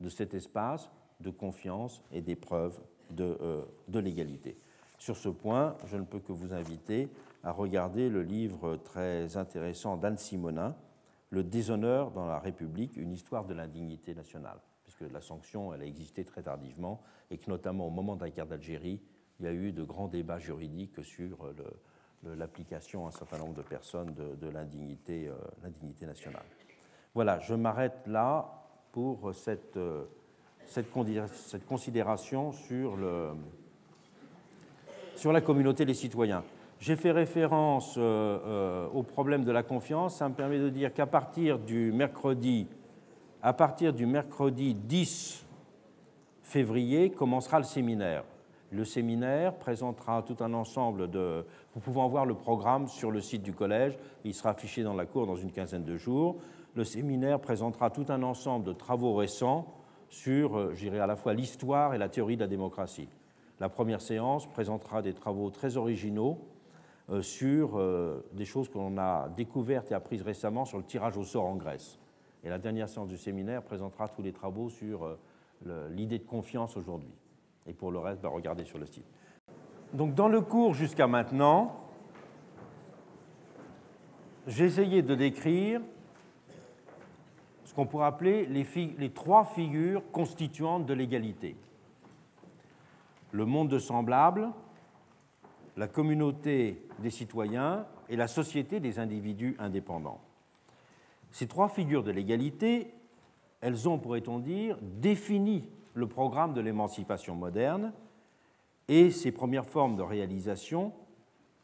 [0.00, 4.58] de cet espace de confiance et d'épreuve de, euh, de l'égalité.
[4.98, 7.08] Sur ce point, je ne peux que vous inviter
[7.42, 10.76] à regarder le livre très intéressant d'Anne Simonin,
[11.30, 15.86] Le déshonneur dans la République, une histoire de l'indignité nationale, puisque la sanction, elle a
[15.86, 17.00] existé très tardivement,
[17.30, 19.00] et que notamment au moment de la guerre d'Algérie,
[19.40, 21.38] il y a eu de grands débats juridiques sur
[22.22, 26.44] l'application à un certain nombre de personnes de, de l'indignité euh, nationale.
[27.14, 28.62] Voilà, je m'arrête là
[28.92, 30.04] pour cette, euh,
[30.66, 30.90] cette,
[31.66, 33.30] considération sur, le,
[35.16, 36.44] sur la communauté des citoyens.
[36.82, 38.00] J'ai fait référence euh,
[38.44, 40.16] euh, au problème de la confiance.
[40.16, 42.66] Ça me permet de dire qu'à partir du mercredi,
[43.40, 45.46] à partir du mercredi 10
[46.42, 48.24] février, commencera le séminaire.
[48.72, 51.44] Le séminaire présentera tout un ensemble de.
[51.74, 53.96] Vous pouvez en voir le programme sur le site du collège.
[54.24, 56.36] Il sera affiché dans la cour dans une quinzaine de jours.
[56.74, 59.66] Le séminaire présentera tout un ensemble de travaux récents
[60.10, 63.08] sur, euh, j'irai à la fois l'histoire et la théorie de la démocratie.
[63.58, 66.38] La première séance présentera des travaux très originaux
[67.08, 71.24] euh, sur euh, des choses qu'on a découvertes et apprises récemment sur le tirage au
[71.24, 71.98] sort en Grèce.
[72.44, 75.16] Et la dernière séance du séminaire présentera tous les travaux sur
[75.90, 77.14] l'idée de confiance aujourd'hui.
[77.68, 79.06] Et pour le reste, bah, regardez sur le site.
[79.92, 81.78] Donc dans le cours jusqu'à maintenant,
[84.46, 85.80] j'ai essayé de décrire
[87.64, 91.56] ce qu'on pourrait appeler les, trois figures constituantes de l'égalité.
[93.30, 94.50] Le monde de semblables,
[95.76, 100.20] la communauté des citoyens et la société des individus indépendants.
[101.30, 102.92] Ces trois figures de l'égalité,
[103.62, 107.92] elles ont, pourrait-on dire, défini le programme de l'émancipation moderne
[108.88, 110.92] et ses premières formes de réalisation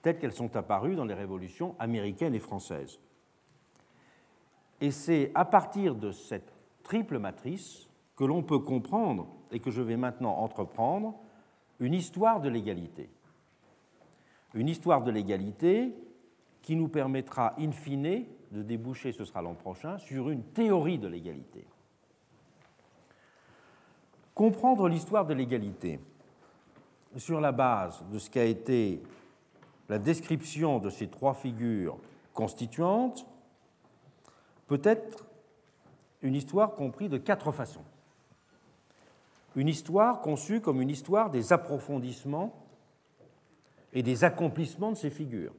[0.02, 2.98] telles qu'elles sont apparues dans les révolutions américaines et françaises.
[4.80, 6.52] Et c'est à partir de cette
[6.84, 11.14] triple matrice que l'on peut comprendre, et que je vais maintenant entreprendre,
[11.80, 13.08] une histoire de l'égalité
[14.54, 15.94] une histoire de l'égalité
[16.62, 21.08] qui nous permettra, in fine, de déboucher, ce sera l'an prochain, sur une théorie de
[21.08, 21.66] l'égalité.
[24.34, 26.00] Comprendre l'histoire de l'égalité
[27.16, 29.02] sur la base de ce qu'a été
[29.88, 31.98] la description de ces trois figures
[32.34, 33.26] constituantes
[34.66, 35.26] peut être
[36.22, 37.84] une histoire comprise de quatre façons.
[39.56, 42.66] Une histoire conçue comme une histoire des approfondissements
[43.92, 45.54] et des accomplissements de ces figures.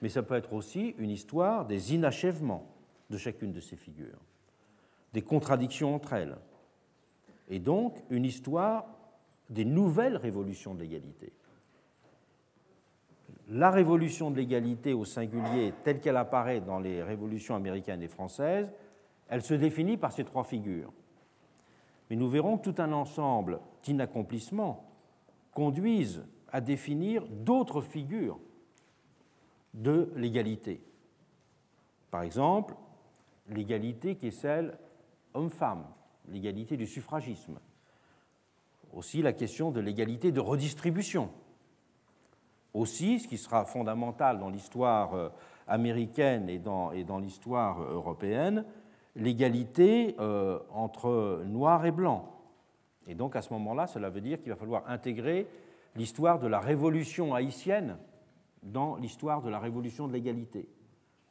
[0.00, 2.66] Mais ça peut être aussi une histoire des inachèvements
[3.10, 4.18] de chacune de ces figures,
[5.12, 6.38] des contradictions entre elles,
[7.48, 8.86] et donc une histoire
[9.48, 11.32] des nouvelles révolutions de l'égalité.
[13.50, 18.70] La révolution de l'égalité au singulier, telle qu'elle apparaît dans les révolutions américaines et françaises,
[19.28, 20.92] elle se définit par ces trois figures.
[22.10, 24.84] Mais nous verrons que tout un ensemble d'inaccomplissements
[25.52, 28.38] conduisent à définir d'autres figures
[29.74, 30.82] de l'égalité.
[32.10, 32.74] Par exemple,
[33.48, 34.78] l'égalité qui est celle
[35.34, 35.84] homme-femme,
[36.28, 37.58] l'égalité du suffragisme.
[38.92, 41.30] Aussi la question de l'égalité de redistribution.
[42.74, 45.28] Aussi, ce qui sera fondamental dans l'histoire euh,
[45.66, 48.64] américaine et dans, l'histoire européenne,
[49.16, 52.34] l'égalité euh, entre noir et blanc,
[53.06, 55.46] Et donc à ce moment-là, cela veut dire qu'il va falloir intégrer
[55.96, 57.98] l'histoire de la révolution haïtienne
[58.62, 60.68] dans l'histoire de la révolution de l'égalité.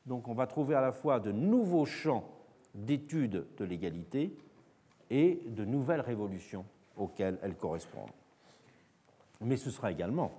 [0.06, 2.24] Donc on va trouver à la fois de nouveaux champs
[2.74, 4.36] d'études de l'égalité
[5.10, 6.66] et de nouvelles révolutions
[6.98, 8.12] auxquelles elles correspondent.
[9.42, 10.32] Mais ce sera également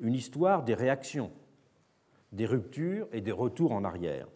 [0.00, 1.30] une histoire des réactions,
[2.32, 4.28] des ruptures et des retours en arrière,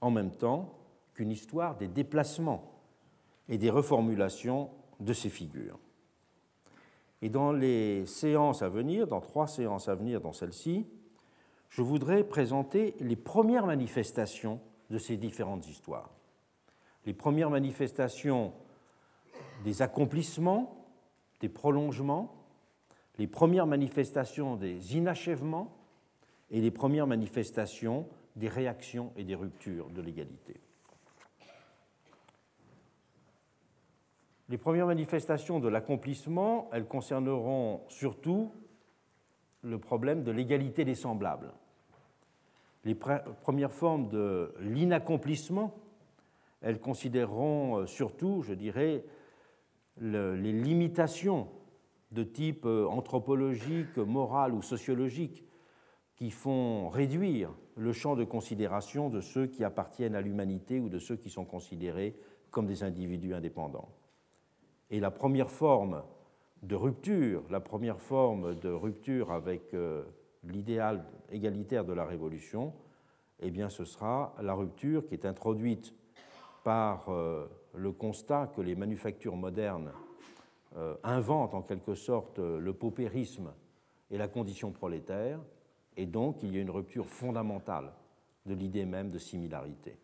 [0.00, 0.78] en même temps
[1.14, 2.72] qu'une histoire des déplacements
[3.48, 4.70] et des reformulations
[5.00, 5.78] de ces figures.
[7.22, 10.86] Et dans les séances à venir, dans trois séances à venir dans celle-ci,
[11.70, 16.10] je voudrais présenter les premières manifestations de ces différentes histoires.
[17.06, 18.52] Les premières manifestations
[19.64, 20.86] des accomplissements,
[21.40, 22.34] des prolongements,
[23.18, 25.76] les premières manifestations des inachèvements
[26.50, 28.06] et les premières manifestations
[28.36, 30.60] des réactions et des ruptures de l'égalité.
[34.48, 38.52] Les premières manifestations de l'accomplissement, elles concerneront surtout
[39.62, 41.52] le problème de l'égalité des semblables.
[42.84, 45.74] Les premières formes de l'inaccomplissement,
[46.60, 49.04] elles considéreront euh, surtout, je dirais,
[50.00, 51.48] les limitations
[52.10, 55.44] de type euh, anthropologique, moral ou sociologique
[56.16, 60.98] qui font réduire le champ de considération de ceux qui appartiennent à l'humanité ou de
[60.98, 62.16] ceux qui sont considérés
[62.50, 63.88] comme des individus indépendants.
[64.90, 66.04] Et la première forme
[66.62, 70.04] de rupture, la première forme de rupture avec euh,
[70.44, 72.72] l'idéal égalitaire de la Révolution,
[73.40, 75.92] eh bien, ce sera la rupture qui est introduite
[76.62, 79.92] par euh, le constat que les manufactures modernes
[80.76, 83.52] euh, inventent en quelque sorte le paupérisme
[84.10, 85.40] et la condition prolétaire,
[85.96, 87.92] et donc il y a une rupture fondamentale
[88.46, 89.96] de l'idée même de similarité.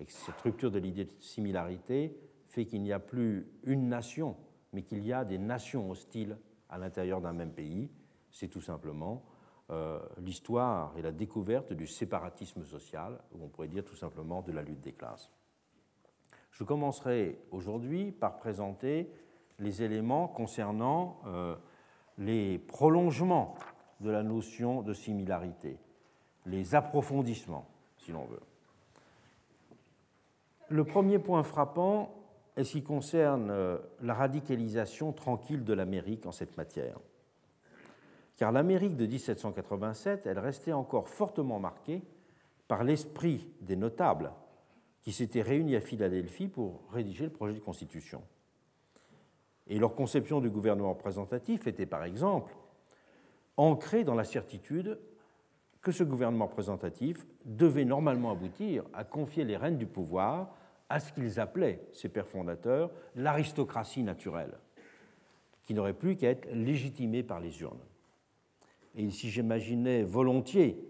[0.00, 2.16] Et cette rupture de l'idée de similarité
[2.48, 4.36] fait qu'il n'y a plus une nation,
[4.72, 7.90] mais qu'il y a des nations hostiles à l'intérieur d'un même pays.
[8.30, 9.24] C'est tout simplement
[9.70, 14.52] euh, l'histoire et la découverte du séparatisme social, ou on pourrait dire tout simplement de
[14.52, 15.30] la lutte des classes.
[16.56, 19.12] Je commencerai aujourd'hui par présenter
[19.58, 21.54] les éléments concernant euh,
[22.16, 23.56] les prolongements
[24.00, 25.76] de la notion de similarité,
[26.46, 28.40] les approfondissements, si l'on veut.
[30.70, 32.14] Le premier point frappant
[32.56, 36.98] est ce qui concerne euh, la radicalisation tranquille de l'Amérique en cette matière.
[38.38, 42.02] Car l'Amérique de 1787, elle restait encore fortement marquée
[42.66, 44.32] par l'esprit des notables
[45.06, 48.24] qui s'étaient réunis à Philadelphie pour rédiger le projet de constitution.
[49.68, 52.52] Et leur conception du gouvernement représentatif était par exemple
[53.56, 54.98] ancrée dans la certitude
[55.80, 60.56] que ce gouvernement représentatif devait normalement aboutir à confier les rênes du pouvoir
[60.88, 64.58] à ce qu'ils appelaient, ses pères fondateurs, l'aristocratie naturelle,
[65.62, 67.78] qui n'aurait plus qu'à être légitimée par les urnes.
[68.96, 70.84] Et si j'imaginais volontiers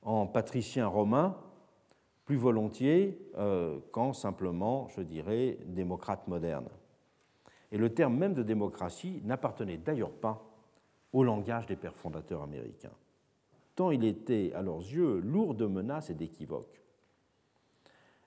[0.00, 1.36] en patricien romain,
[2.24, 6.68] plus volontiers euh, qu'en simplement, je dirais, démocrate moderne.
[7.70, 10.44] Et le terme même de démocratie n'appartenait d'ailleurs pas
[11.12, 12.94] au langage des pères fondateurs américains,
[13.74, 16.82] tant il était à leurs yeux lourd de menaces et d'équivoques.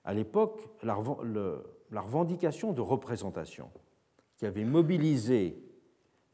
[0.04, 3.70] À l'époque, la, revendication de représentation
[4.36, 5.62] qui avait mobilisé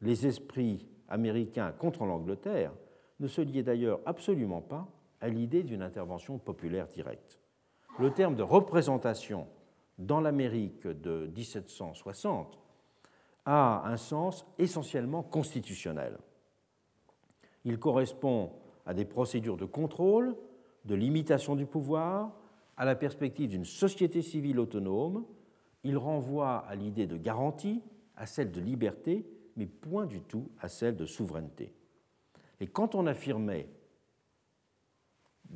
[0.01, 2.73] les esprits américains contre l'Angleterre
[3.21, 4.87] ne se liait d'ailleurs absolument pas
[5.21, 7.41] à l'idée d'une intervention populaire directe.
[8.01, 9.47] Le terme de représentation
[9.99, 12.59] dans l'Amérique de 1760
[13.45, 16.19] a un sens essentiellement constitutionnel.
[17.65, 18.51] Il correspond
[18.85, 20.37] à des procédures de contrôle,
[20.85, 22.33] de limitation du pouvoir,
[22.77, 25.25] à la perspective d'une société civile autonome.
[25.85, 27.81] Il renvoie à l'idée de garantie,
[28.17, 29.25] à celle de liberté,
[29.57, 31.73] mais point du tout à celle de souveraineté.
[32.59, 33.69] Et quand on affirmait,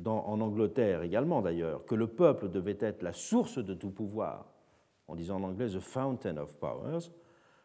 [0.05, 4.51] en Angleterre également d'ailleurs, que le peuple devait être la source de tout pouvoir,
[5.07, 7.11] en disant en anglais the fountain of powers,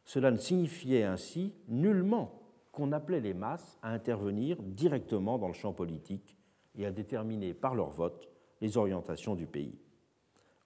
[0.05, 2.40] cela ne signifiait ainsi nullement
[2.72, 6.36] qu'on appelait les masses à intervenir directement dans le champ politique
[6.74, 8.28] et à déterminer par leur vote
[8.60, 9.78] les orientations du pays.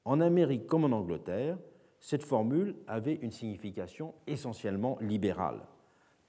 [0.05, 1.59] En Amérique comme en Angleterre,
[2.01, 5.60] cette formule avait une signification essentiellement libérale.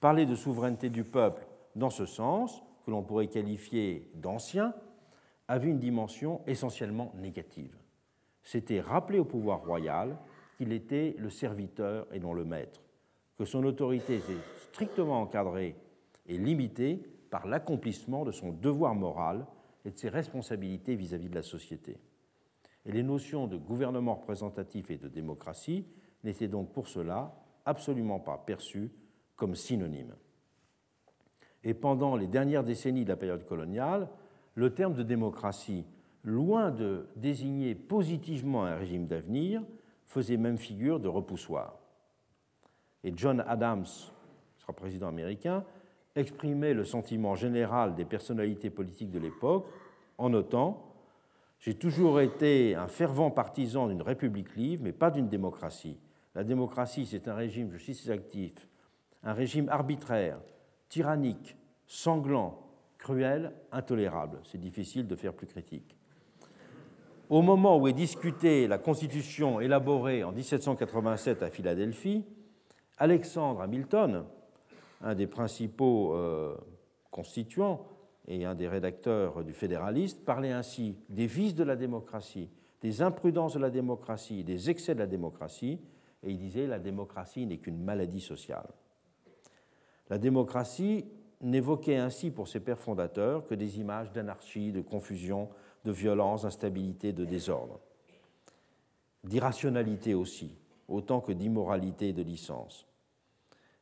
[0.00, 1.46] Parler de souveraineté du peuple
[1.76, 4.74] dans ce sens, que l'on pourrait qualifier d'ancien,
[5.50, 7.76] avait une dimension essentiellement négative.
[8.40, 10.16] C'était rappeler au pouvoir royal
[10.56, 12.80] qu'il était le serviteur et non le maître,
[13.36, 14.38] que son autorité était
[14.70, 15.74] strictement encadrée
[16.28, 19.44] et limitée par l'accomplissement de son devoir moral
[19.84, 21.98] et de ses responsabilités vis-à-vis -vis de la société.
[22.86, 25.84] Et les notions de gouvernement représentatif et de démocratie
[26.22, 28.92] n'était donc pour cela absolument pas perçu
[29.34, 30.14] comme synonyme.
[31.64, 34.08] Et pendant les dernières décennies de la période coloniale,
[34.54, 35.84] le terme de démocratie,
[36.24, 39.62] loin de désigner positivement un régime d'avenir,
[40.04, 41.78] faisait même figure de repoussoir.
[43.04, 43.86] Et John Adams,
[44.58, 45.64] sera président américain,
[46.16, 49.66] exprimait le sentiment général des personnalités politiques de l'époque
[50.18, 50.86] en notant
[51.60, 55.98] J'ai toujours été un fervent partisan d'une république libre, mais pas d'une démocratie.
[56.34, 58.68] La démocratie, c'est un régime, je suis actif,
[59.22, 60.38] un régime arbitraire,
[60.88, 61.56] tyrannique,
[61.86, 62.69] sanglant,
[63.00, 64.38] cruel, intolérable.
[64.44, 65.96] C'est difficile de faire plus critique.
[67.28, 72.24] Au moment où est discutée la constitution élaborée en 1787 à Philadelphie,
[72.98, 74.24] Alexandre Hamilton,
[75.00, 76.56] un des principaux euh,
[77.10, 77.86] constituants
[78.28, 82.50] et un des rédacteurs du Fédéraliste, parlait ainsi des vices de la démocratie,
[82.82, 85.80] des imprudences de la démocratie, des excès de la démocratie,
[86.22, 88.68] et il disait la démocratie n'est qu'une maladie sociale.
[90.10, 91.06] La démocratie
[91.40, 95.48] n'évoquait ainsi pour ses pères fondateurs que des images d'anarchie, de confusion,
[95.84, 97.80] de violence, d'instabilité, de désordre,
[99.24, 100.56] d'irrationalité aussi,
[100.88, 102.86] autant que d'immoralité et de licence.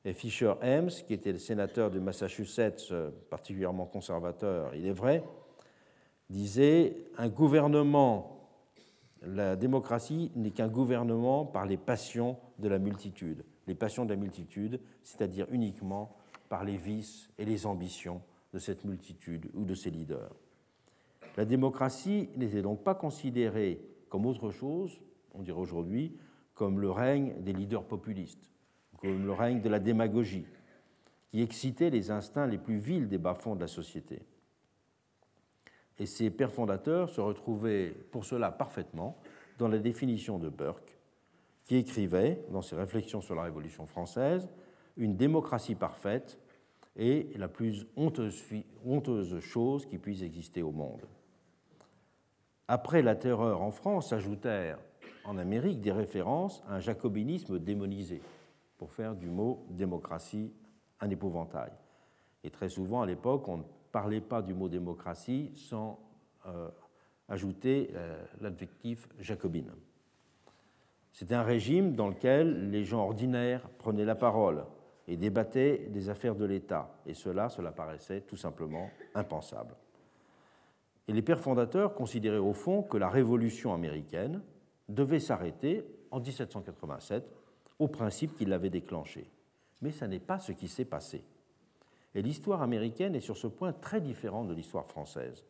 [0.04, 5.24] Et Fisher Ames, qui était le sénateur de Massachusetts, euh, particulièrement conservateur, il est vrai,
[6.30, 8.48] disait Un gouvernement,
[9.22, 13.44] la démocratie n'est qu'un gouvernement par les passions de la multitude.
[13.66, 16.16] Les passions de la multitude, c'est-à-dire uniquement
[16.48, 18.22] par les vices et les ambitions
[18.52, 20.34] de cette multitude ou de ses leaders.
[21.36, 25.00] La démocratie n'était donc pas considérée comme autre chose,
[25.34, 26.16] on dirait aujourd'hui,
[26.54, 28.50] comme le règne des leaders populistes,
[28.98, 30.46] comme le règne de la démagogie,
[31.28, 34.22] qui excitait les instincts les plus vils des bas-fonds de la société.
[35.98, 39.18] Et ses pères fondateurs se retrouvaient pour cela parfaitement
[39.58, 40.96] dans la définition de Burke,
[41.64, 44.48] qui écrivait, dans ses réflexions sur la Révolution française,
[44.98, 46.38] une démocratie parfaite
[46.96, 51.06] est la plus honteuse, chose qui puisse exister au monde.
[52.66, 54.80] Après la terreur en France, s'ajoutèrent
[55.24, 58.20] en Amérique des références à un jacobinisme démonisé,
[58.76, 60.52] pour faire du mot démocratie
[61.00, 61.72] un épouvantail.
[62.44, 63.62] Et très souvent, à l'époque, on ne
[63.92, 65.98] parlait pas du mot démocratie sans
[66.46, 66.68] euh,
[67.28, 69.70] ajouter euh, l'adjectif jacobine.
[71.12, 74.64] C'était un régime dans lequel les gens ordinaires prenaient la parole,
[75.08, 76.94] et débattait des affaires de l'État.
[77.06, 79.74] Et cela, cela paraissait tout simplement impensable.
[81.08, 84.42] Et les pères fondateurs considéraient au fond que la révolution américaine
[84.90, 87.24] devait s'arrêter en 1787
[87.78, 89.30] au principe qui l'avait déclenché.
[89.80, 91.24] Mais ce n'est pas ce qui s'est passé.
[92.14, 95.46] Et l'histoire américaine est sur ce point très différente de l'histoire française.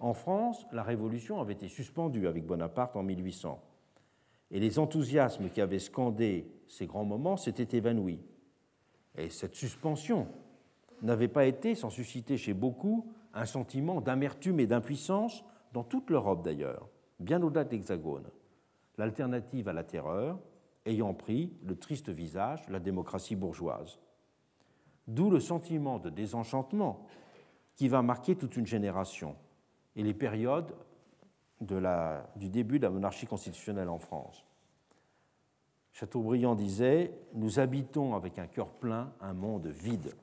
[0.00, 3.62] En France, la révolution avait été suspendue avec Bonaparte en 1800.
[4.50, 8.20] Et les enthousiasmes qui avaient scandé ces grands moments s'étaient évanouis.
[9.16, 10.28] Et cette suspension
[11.02, 16.44] n'avait pas été sans susciter chez beaucoup un sentiment d'amertume et d'impuissance dans toute l'Europe
[16.44, 18.28] d'ailleurs, bien au-delà de l'Hexagone.
[18.98, 20.38] L'alternative à la terreur
[20.84, 23.98] ayant pris le triste visage la démocratie bourgeoise.
[25.08, 27.06] D'où le sentiment de désenchantement
[27.74, 29.34] qui va marquer toute une génération
[29.96, 30.74] et les périodes
[31.60, 34.44] du début de la monarchie constitutionnelle en France.
[35.92, 40.14] Chateaubriand disait Nous habitons avec un cœur plein un monde vide.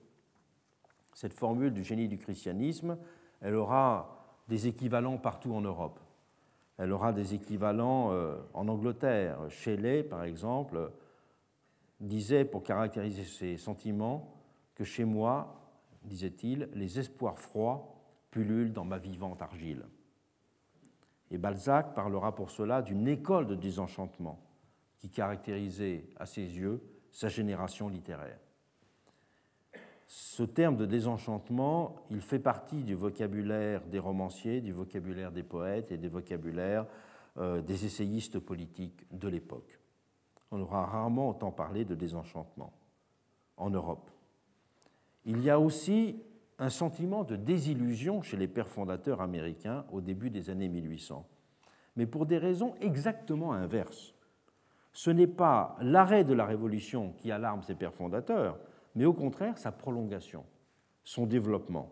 [1.14, 2.98] Cette formule du génie du christianisme,
[3.42, 6.00] elle aura des équivalents partout en Europe.
[6.78, 9.38] Elle aura des équivalents euh, en Angleterre.
[9.50, 10.92] Shelley, par exemple,
[12.00, 14.34] disait, pour caractériser ses sentiments,
[14.76, 15.56] que chez moi,
[16.04, 17.96] disait-il, les espoirs froids
[18.32, 19.86] pullulent dans ma vivante argile.
[21.32, 24.40] Et Balzac parlera pour cela d'une école de désenchantement
[25.00, 26.82] qui caractérisait à ses yeux
[27.12, 28.40] sa génération littéraire.
[30.06, 35.92] Ce terme de désenchantement, il fait partie du vocabulaire des romanciers, du vocabulaire des poètes
[35.92, 36.86] et des vocabulaires
[37.38, 39.80] euh, des essayistes politiques de l'époque.
[40.52, 42.74] On aura rarement autant parlé de désenchantement
[43.56, 44.10] en Europe.
[45.26, 46.24] Il y a aussi
[46.58, 51.26] un sentiment de désillusion chez les pères fondateurs américains au début des années 1800,
[51.96, 54.16] mais pour des raisons exactement inverses
[55.00, 58.60] ce n'est pas l'arrêt de la révolution qui alarme ses pères fondateurs,
[58.96, 60.44] mais au contraire sa prolongation,
[61.06, 61.90] son développement.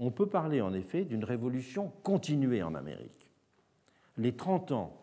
[0.00, 3.30] On peut parler en effet d'une révolution continuée en Amérique.
[4.16, 4.96] Les 30 ans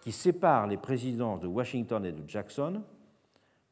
[0.00, 2.82] qui séparent les présidences de Washington et de Jackson,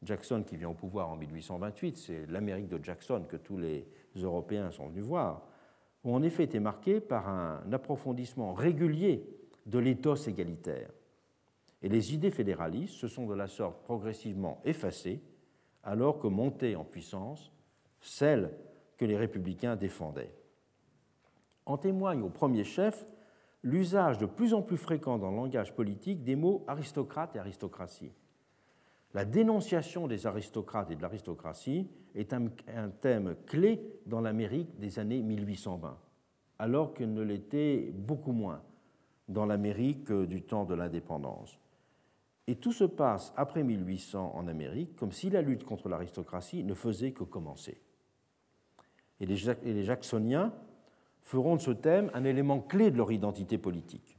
[0.03, 3.87] Jackson qui vient au pouvoir en 1828, c'est l'Amérique de Jackson que tous les
[4.17, 5.47] Européens sont venus voir,
[6.03, 9.25] ont en effet été marqués par un approfondissement régulier
[9.67, 10.91] de l'éthos égalitaire
[11.83, 15.23] Et les idées fédéralistes se sont de la sorte progressivement effacées,
[15.83, 17.53] alors que montaient en puissance
[18.01, 18.51] celles
[18.97, 20.33] que les républicains défendaient.
[21.65, 23.07] En témoigne au premier chef
[23.63, 28.13] l'usage de plus en plus fréquent dans le langage politique des mots aristocrate et aristocratie.
[29.13, 32.49] La dénonciation des aristocrates et de l'aristocratie est un,
[33.01, 35.99] thème clé dans l'Amérique des années 1820,
[36.59, 38.63] alors qu'elle ne l'était beaucoup moins
[39.29, 41.59] dans l'Amérique du temps de l'indépendance.
[42.47, 46.75] Et tout se passe après 1800 en Amérique comme si la lutte contre l'aristocratie ne
[46.75, 47.81] faisait que commencer.
[49.21, 50.53] Et les Jacksoniens
[51.23, 54.19] feront de ce thème un élément clé de leur identité politique.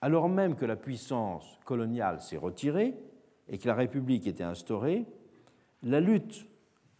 [0.00, 2.94] Alors même que la puissance coloniale s'est retirée
[3.48, 5.06] et que la République était instaurée,
[5.82, 6.46] la lutte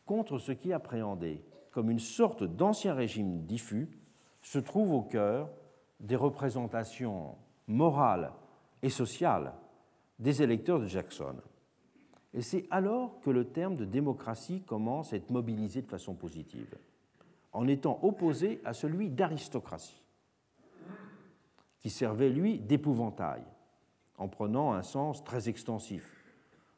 [0.06, 3.88] contre ce qui est appréhendé comme une sorte d'ancien régime diffus
[4.42, 5.50] se trouve au cœur
[6.00, 7.36] des représentations
[7.66, 8.32] morales
[8.82, 9.52] et sociales
[10.18, 11.36] des électeurs de Jackson.
[12.32, 16.76] Et c'est alors que le terme de démocratie commence à être mobilisé de façon positive
[17.54, 20.02] en étant opposé à celui d'aristocratie,
[21.78, 23.42] qui servait, lui, d'épouvantail,
[24.18, 26.12] en prenant un sens très extensif.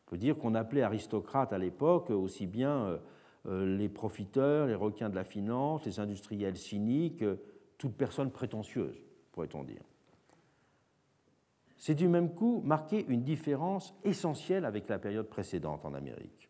[0.07, 2.99] On peut dire qu'on appelait aristocrate à l'époque aussi bien euh,
[3.47, 7.37] euh, les profiteurs, les requins de la finance, les industriels cyniques, euh,
[7.79, 9.03] toute personne prétentieuse,
[9.33, 9.83] pourrait-on dire.
[11.79, 16.49] C'est du même coup marquer une différence essentielle avec la période précédente en Amérique.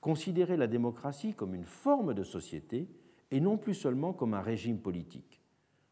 [0.00, 2.88] Considérer la démocratie comme une forme de société
[3.30, 5.40] et non plus seulement comme un régime politique,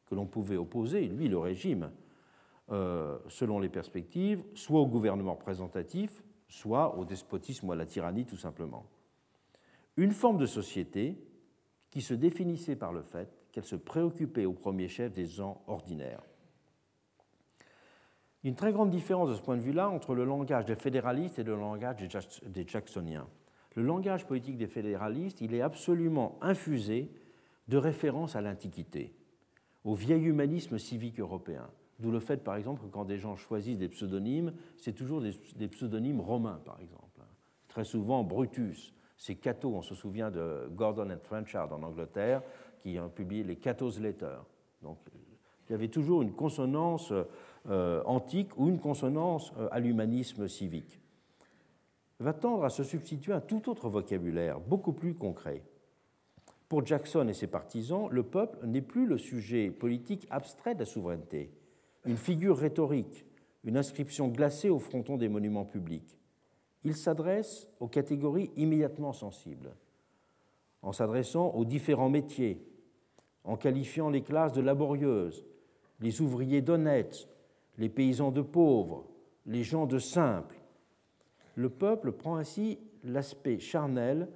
[0.07, 1.91] que l'on pouvait opposer, lui, le régime,
[2.71, 8.25] euh, selon les perspectives, soit au gouvernement représentatif, soit au despotisme ou à la tyrannie
[8.25, 8.87] tout simplement.
[9.97, 11.19] Une forme de société
[11.91, 16.23] qui se définissait par le fait qu'elle se préoccupait au premier chef des gens ordinaires.
[18.45, 21.45] Une très grande différence de ce point de vue-là entre le langage des fédéralistes et
[21.45, 21.97] le langage
[22.47, 23.27] des Jacksoniens.
[23.75, 27.11] Le langage politique des fédéralistes, il est absolument infusé
[27.69, 29.15] de référence à l'Antiquité,
[29.83, 31.69] au vieil humanisme civique européen.
[31.99, 35.69] D'où le fait, par exemple, que quand des gens choisissent des pseudonymes, c'est toujours des,
[35.69, 37.21] pseudonymes romains, par exemple.
[37.69, 42.43] Très souvent, Brutus, c'est Cato, on se souvient de Gordon and Trenchard en Angleterre,
[42.83, 44.45] qui ont publié les Cato's Letters.
[44.83, 44.99] Donc,
[45.69, 47.13] il y avait toujours une consonance
[47.71, 51.01] euh, antique ou une consonance euh, à l'humanisme civique.
[52.21, 55.63] Va tendre à se substituer un tout autre vocabulaire, beaucoup plus concret.
[56.69, 60.85] Pour Jackson et ses partisans, le peuple n'est plus le sujet politique abstrait de la
[60.85, 61.53] souveraineté,
[62.05, 63.25] une figure rhétorique,
[63.65, 66.19] une inscription glacée au fronton des monuments publics.
[66.85, 69.75] Il s'adresse aux catégories immédiatement sensibles,
[70.83, 72.63] en s'adressant aux différents métiers,
[73.45, 75.47] en qualifiant les classes de laborieuses,
[76.05, 77.27] les ouvriers d'honnêtes,
[77.79, 79.07] les paysans de pauvres,
[79.47, 80.61] les gens de simples.
[81.55, 84.29] Le peuple prend ainsi l'aspect charnel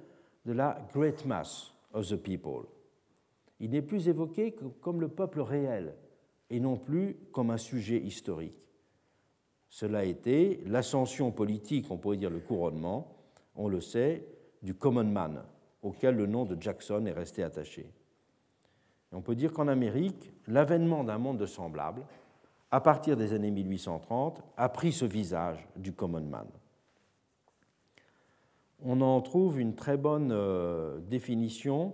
[0.47, 2.65] de la Great Mass, of the people.
[3.59, 5.93] Il n'est plus évoqué comme le peuple réel
[6.49, 8.67] et non plus comme un sujet historique.
[9.69, 13.15] Cela a été l'ascension politique, on pourrait dire le couronnement,
[13.55, 14.25] on le sait,
[14.63, 15.43] du common man,
[15.83, 17.91] auquel le nom de Jackson est resté attaché.
[19.11, 22.03] On peut dire qu'en Amérique, l'avènement d'un monde de semblable,
[22.71, 26.47] à partir des années 1830, a pris ce visage du common man
[28.83, 31.93] on en trouve une très bonne euh, définition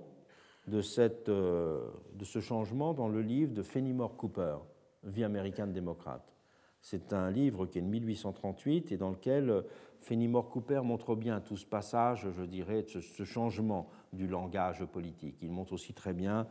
[0.67, 0.81] de,
[1.29, 4.57] euh, de, ce changement dans le livre de Fenimore Cooper,
[5.03, 6.33] Vie américaine démocrate.
[6.81, 9.61] C'est un livre qui est de 1838 et dans lequel euh,
[10.05, 15.37] Fenimore Cooper montre bien tout ce passage, je dirais, ce changement du langage politique.
[15.41, 16.45] Il montre aussi très bien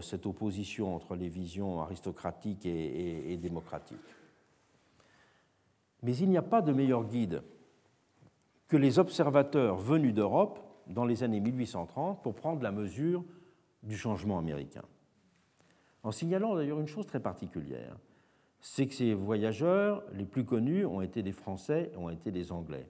[0.00, 3.98] cette opposition entre les visions aristocratiques et démocratiques.
[6.04, 7.42] Mais il n'y a pas de meilleur guide
[8.68, 13.24] que les observateurs venus d'Europe dans les années 1830 pour prendre la mesure
[13.82, 14.84] du changement américain.
[16.04, 17.96] En signalant d'ailleurs une chose très particulière,
[18.60, 22.52] c'est que ces voyageurs les plus connus ont été des Français et ont été des
[22.52, 22.86] Anglais,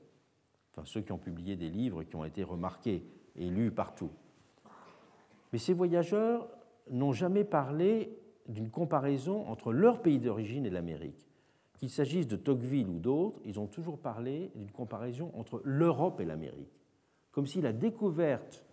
[0.80, 3.04] enfin ceux qui ont publié des livres qui ont été remarqués
[3.36, 4.10] et lus partout.
[5.52, 6.48] Mais ces voyageurs
[6.90, 8.16] n'ont jamais parlé
[8.48, 11.28] d'une comparaison entre leur pays d'origine et l'Amérique.
[11.78, 16.24] Qu'il s'agisse de Tocqueville ou d'autres, ils ont toujours parlé d'une comparaison entre l'Europe et
[16.24, 16.80] l'Amérique,
[17.32, 18.64] comme si la découverte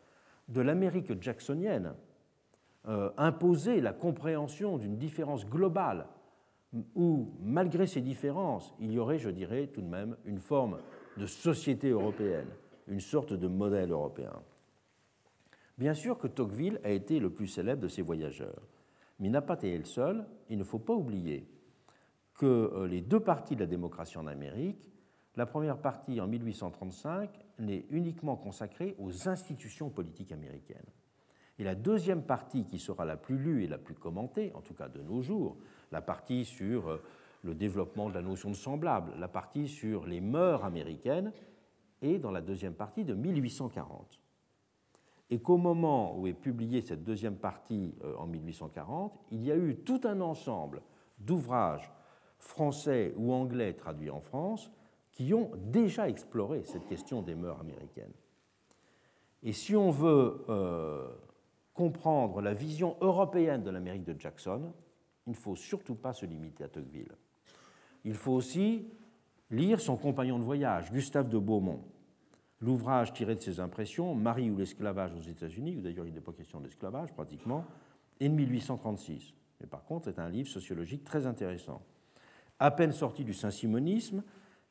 [0.50, 1.94] de l'Amérique jacksonienne
[2.88, 6.08] euh, imposait la compréhension d'une différence globale
[6.96, 10.80] où, malgré ces différences, il y aurait, je dirais, tout de même une forme
[11.18, 12.48] de société européenne,
[12.88, 14.34] une sorte de modèle européen.
[15.78, 18.62] Bien sûr que Tocqueville a été le plus célèbre de ces voyageurs,
[19.20, 20.26] mais il n'a pas été le seul.
[20.50, 21.48] Il ne faut pas oublier
[22.36, 24.80] que euh, les deux parties de la démocratie en Amérique,
[25.36, 27.30] la première partie en 1835
[27.60, 30.86] n'est uniquement consacrée aux institutions politiques américaines.
[31.60, 34.76] Et la deuxième partie, qui sera la plus lue et la plus commentée, en tout
[34.76, 35.58] cas de nos jours,
[35.92, 37.02] la partie sur euh,
[37.44, 41.32] le développement de la notion de semblable, la partie sur les mœurs américaines,
[42.02, 44.20] est dans la deuxième partie de 1840.
[45.30, 49.58] Et qu'au moment où est publiée cette deuxième partie euh, en 1840, il y a
[49.58, 50.82] eu tout un ensemble
[51.20, 51.92] d'ouvrages
[52.40, 54.72] français ou anglais traduits en France
[55.12, 58.14] qui ont déjà exploré cette question des mœurs américaines.
[59.44, 61.08] Et si on veut euh,
[61.74, 64.72] comprendre la vision européenne de l'Amérique de Jackson,
[65.26, 67.16] il ne faut surtout pas se limiter à Tocqueville.
[68.08, 68.88] Il faut aussi
[69.52, 71.82] lire son compagnon de voyage, Gustave de Beaumont.
[72.62, 76.32] L'ouvrage tiré de ses impressions, Marie ou l'esclavage aux États-Unis, où d'ailleurs il n'est pas
[76.32, 77.66] question d'esclavage pratiquement,
[78.22, 79.34] est de 1836.
[79.60, 81.82] Mais par contre, c'est un livre sociologique très intéressant.
[82.60, 84.24] À peine sorti du saint-simonisme,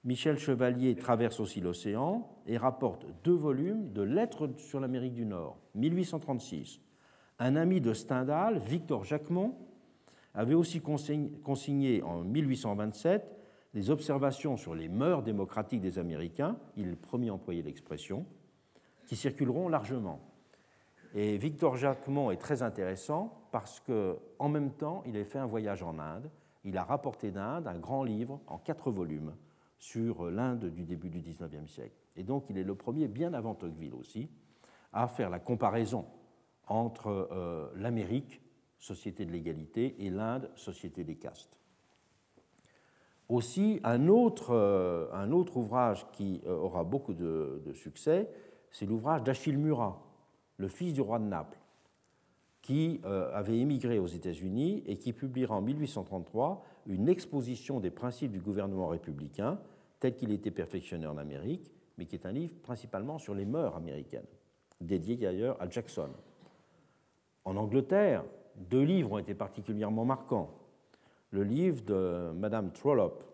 [0.02, 5.58] Michel Chevalier traverse aussi l'océan et rapporte deux volumes de Lettres sur l'Amérique du Nord,
[5.74, 6.80] 1836.
[7.38, 9.58] Un ami de Stendhal, Victor Jacquemont,
[10.36, 13.36] avait aussi consigné en 1827
[13.74, 18.24] des observations sur les mœurs démocratiques des Américains, il est le premier à employer l'expression,
[19.06, 20.20] qui circuleront largement.
[21.14, 25.82] Et Victor Jacquemont est très intéressant parce qu'en même temps, il a fait un voyage
[25.82, 26.30] en Inde.
[26.64, 29.34] Il a rapporté d'Inde un grand livre en quatre volumes
[29.78, 31.96] sur l'Inde du début du XIXe siècle.
[32.16, 34.28] Et donc, il est le premier, bien avant Tocqueville aussi,
[34.92, 36.06] à faire la comparaison
[36.66, 38.40] entre euh, l'Amérique
[38.78, 41.58] société de l'égalité, et l'Inde, société des castes.
[43.28, 48.30] Aussi, un autre, euh, un autre ouvrage qui euh, aura beaucoup de, succès,
[48.70, 50.00] c'est l'ouvrage d'Achille Murat,
[50.58, 51.58] le fils du roi de Naples,
[52.62, 58.30] qui euh, avait émigré aux États-Unis et qui publiera en 1833 une exposition des principes
[58.30, 59.58] du gouvernement républicain
[59.98, 63.74] tel qu'il était perfectionné en Amérique, mais qui est un livre principalement sur les mœurs
[63.74, 64.26] américaines,
[64.80, 66.10] dédié d'ailleurs à Jackson.
[67.44, 68.24] En Angleterre,
[68.56, 70.50] deux livres ont été particulièrement marquants.
[71.30, 73.24] Le livre de Madame Trollope,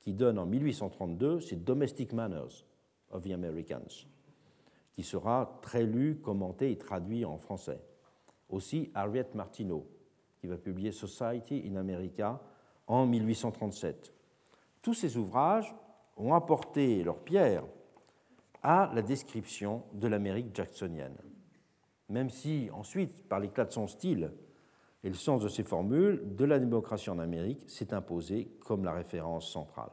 [0.00, 2.64] qui donne en 1832 c'est Domestic Manners
[3.10, 4.06] of the Americans,
[4.92, 7.80] qui sera très lu, commenté et traduit en français.
[8.48, 9.86] Aussi Harriet Martineau,
[10.40, 12.40] qui va publier Society in America
[12.86, 14.12] en 1837.
[14.82, 15.74] Tous ces ouvrages
[16.16, 17.64] ont apporté leur pierre
[18.62, 21.16] à la description de l'Amérique jacksonienne.
[22.08, 24.32] Même si ensuite, par l'éclat de son style,
[25.04, 28.92] et le sens de ces formules de la démocratie en Amérique s'est imposé comme la
[28.92, 29.90] référence centrale.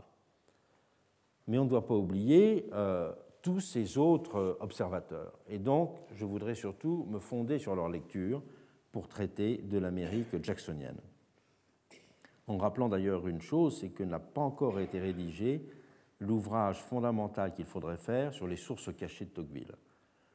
[1.48, 3.12] Mais on ne doit pas oublier euh,
[3.42, 5.34] tous ces autres observateurs.
[5.48, 8.44] Et donc, je voudrais surtout me fonder sur leur lecture
[8.92, 11.00] pour traiter de l'Amérique jacksonienne.
[12.48, 15.68] En rappelant d'ailleurs une chose, c'est que n'a pas encore été rédigé
[16.20, 19.76] l'ouvrage fondamental qu'il faudrait faire sur les sources cachées de Tocqueville.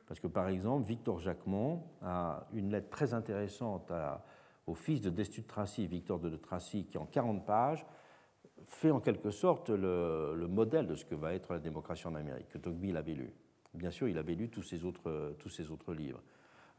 [0.07, 4.25] Parce que, par exemple, Victor Jacquemont a une lettre très intéressante à
[4.67, 7.85] au fils de Destutt de Tracy, Victor de Tracy, qui en 40 pages
[8.65, 12.49] fait en quelque sorte le, modèle de ce que va être la démocratie en Amérique,
[12.49, 13.33] que Tocqueville avait lu.
[13.75, 16.23] Bien sûr, il avait lu tous ces autres, livres.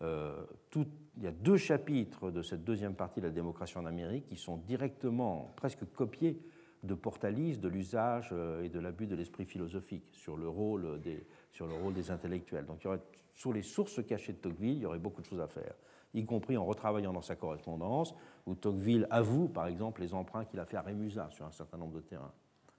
[0.01, 0.43] Euh,
[0.75, 4.37] il y a deux chapitres de cette deuxième partie de la démocratie en Amérique qui
[4.37, 6.41] sont directement, presque copiés
[6.83, 12.11] de Portalis, de l'usage euh, et de l'abus de l'esprit philosophique sur le, rôle des,
[12.11, 12.65] intellectuels.
[12.65, 12.85] Donc,
[13.33, 15.73] sur les sources cachées de Tocqueville, il y aurait beaucoup de choses à faire
[16.15, 18.15] y compris en retravaillant dans sa correspondance,
[18.45, 21.77] où Tocqueville avoue, par exemple, les emprunts qu'il a fait à Rémusat sur un certain
[21.77, 22.31] nombre de terrains.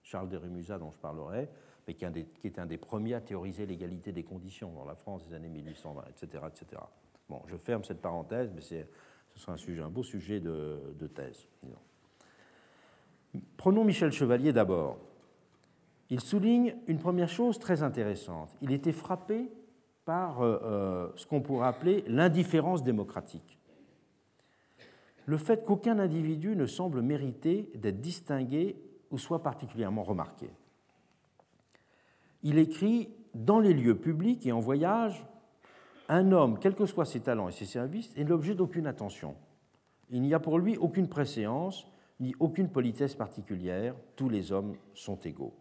[0.02, 1.48] Charles de Rémusat, dont je parlerai,
[1.86, 5.34] mais qui, est un des premiers à théoriser l'égalité des conditions dans la France des
[5.34, 6.44] années 1820, etc.
[6.48, 6.82] etc.
[7.28, 8.84] Bon, je ferme cette parenthèse, mais ce
[9.34, 11.46] sera un, sujet, un beau sujet de, de thèse.
[13.56, 14.98] Prenons Michel Chevalier d'abord.
[16.08, 18.54] Il souligne une première chose très intéressante.
[18.62, 19.50] Il était frappé
[20.06, 23.58] par euh, euh, ce qu'on pourrait appeler l'indifférence démocratique.
[25.26, 28.80] Le fait qu'aucun individu ne semble mériter d'être distingué
[29.10, 30.48] ou soit particulièrement remarqué.
[32.42, 35.26] Il écrit Dans les lieux publics et en voyage,
[36.08, 39.34] un homme, quels que soient ses talents et ses services, est l'objet d'aucune attention.
[40.10, 41.84] Il n'y a pour lui aucune préséance,
[42.20, 45.54] ni aucune politesse particulière, tous les hommes sont égaux.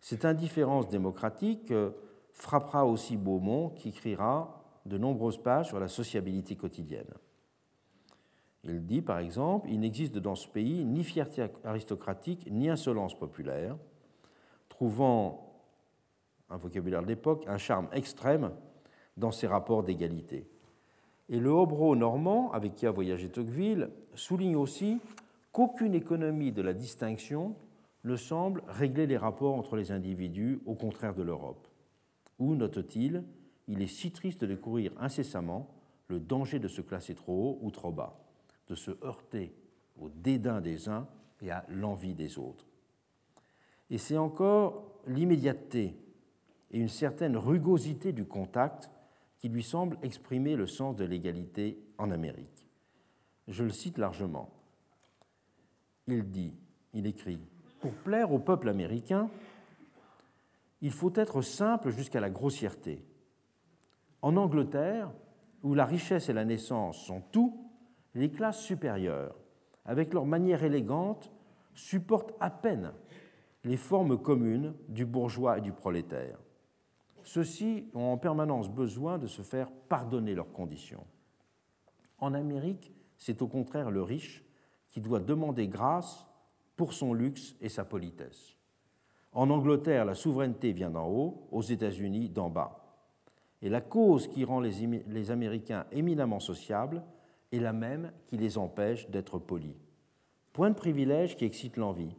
[0.00, 1.90] Cette indifférence démocratique euh,
[2.36, 7.12] frappera aussi Beaumont, qui écrira de nombreuses pages sur la sociabilité quotidienne.
[8.62, 13.76] Il dit, par exemple, Il n'existe dans ce pays ni fierté aristocratique, ni insolence populaire,
[14.68, 15.62] trouvant,
[16.50, 18.52] un vocabulaire de l'époque, un charme extrême
[19.16, 20.46] dans ses rapports d'égalité.
[21.28, 25.00] Et le Hobro normand, avec qui a voyagé Tocqueville, souligne aussi
[25.52, 27.56] qu'aucune économie de la distinction
[28.04, 31.65] ne semble régler les rapports entre les individus, au contraire de l'Europe.
[32.38, 33.24] Où, note-t-il,
[33.68, 35.74] il est si triste de courir incessamment
[36.08, 38.18] le danger de se classer trop haut ou trop bas,
[38.68, 39.54] de se heurter
[40.00, 41.08] au dédain des uns
[41.40, 42.66] et à l'envie des autres.
[43.90, 45.96] Et c'est encore l'immédiateté
[46.70, 48.90] et une certaine rugosité du contact
[49.38, 52.68] qui lui semble exprimer le sens de l'égalité en Amérique.
[53.48, 54.50] Je le cite largement.
[56.08, 56.52] Il dit,
[56.94, 57.38] il écrit,
[57.80, 59.30] Pour plaire au peuple américain,
[60.80, 63.04] il faut être simple jusqu'à la grossièreté.
[64.22, 65.12] En Angleterre,
[65.62, 67.70] où la richesse et la naissance sont tout,
[68.14, 69.36] les classes supérieures,
[69.84, 71.32] avec leur manière élégante,
[71.74, 72.92] supportent à peine
[73.64, 76.38] les formes communes du bourgeois et du prolétaire.
[77.22, 81.04] Ceux-ci ont en permanence besoin de se faire pardonner leurs conditions.
[82.18, 84.44] En Amérique, c'est au contraire le riche
[84.88, 86.26] qui doit demander grâce
[86.76, 88.55] pour son luxe et sa politesse.
[89.36, 92.80] En Angleterre, la souveraineté vient d'en haut, aux États-Unis d'en bas.
[93.60, 97.02] Et la cause qui rend les, Américains éminemment sociables
[97.52, 99.76] est la même qui les empêche d'être polis.
[100.54, 102.16] Point de privilège qui excite l'envie,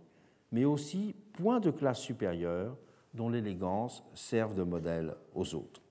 [0.52, 2.78] mais aussi point de classe supérieure
[3.16, 5.82] dont l'élégance serve de modèle aux autres.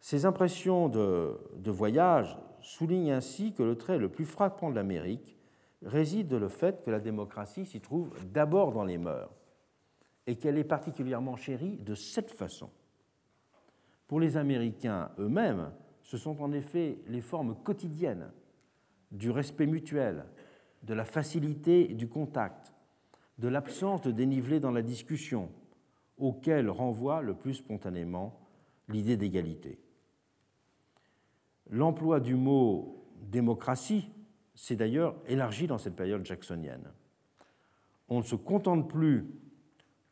[0.00, 5.38] Ces impressions de, de, voyage soulignent ainsi que le trait le plus frappant de l'Amérique
[5.82, 9.30] réside dans le fait que la démocratie s'y trouve d'abord dans les mœurs
[10.28, 12.68] et qu'elle est particulièrement chérie de cette façon.
[14.06, 15.72] Pour les Américains eux-mêmes,
[16.02, 18.30] ce sont en effet les formes quotidiennes
[19.10, 20.26] du respect mutuel,
[20.82, 22.74] de la facilité du contact,
[23.38, 25.50] de l'absence de dénivelé dans la discussion,
[26.18, 28.38] auxquelles renvoie le plus spontanément
[28.86, 29.80] l'idée d'égalité.
[31.70, 34.10] L'emploi du mot démocratie
[34.54, 36.92] s'est d'ailleurs élargi dans cette période jacksonienne.
[38.10, 39.26] On ne se contente plus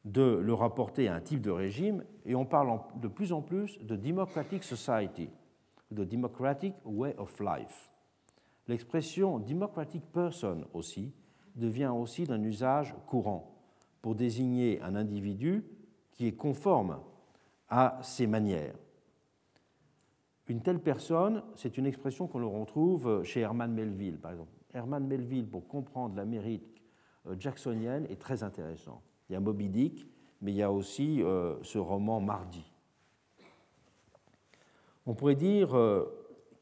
[0.06, 3.76] de le rapporter à un type de régime et on parle de plus en plus
[3.82, 5.28] de democratic society,
[5.90, 7.90] de democratic way of life.
[8.68, 11.12] L'expression democratic person aussi
[11.56, 13.52] devient aussi d'un usage courant
[14.00, 15.64] pour désigner un individu
[16.12, 17.00] qui est conforme
[17.68, 18.76] à ses manières.
[20.46, 24.52] Une telle personne, c'est une expression qu'on retrouve chez Herman Melville, par exemple.
[24.72, 26.84] Herman Melville, pour comprendre l'Amérique
[27.26, 29.02] euh, jacksonienne, est très intéressant.
[29.28, 30.06] Il y a Moby Dick,
[30.40, 32.64] mais il y a aussi euh, ce roman Mardi.
[35.06, 36.04] On pourrait dire euh,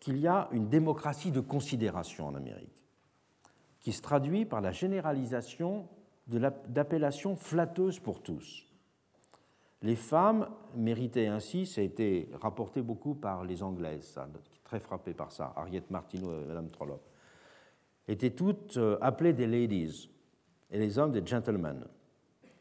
[0.00, 2.84] qu'il y a une démocratie de considération en Amérique,
[3.80, 5.88] qui se traduit par la généralisation
[6.26, 8.66] d'appellations flatteuses pour tous.
[9.82, 14.18] Les femmes méritaient ainsi, ça a été rapporté beaucoup par les Anglaises,
[14.64, 17.06] très frappé par ça, Harriet Martineau et Madame Trollope,
[18.08, 20.10] étaient toutes euh, appelées des ladies
[20.70, 21.86] et les hommes des gentlemen.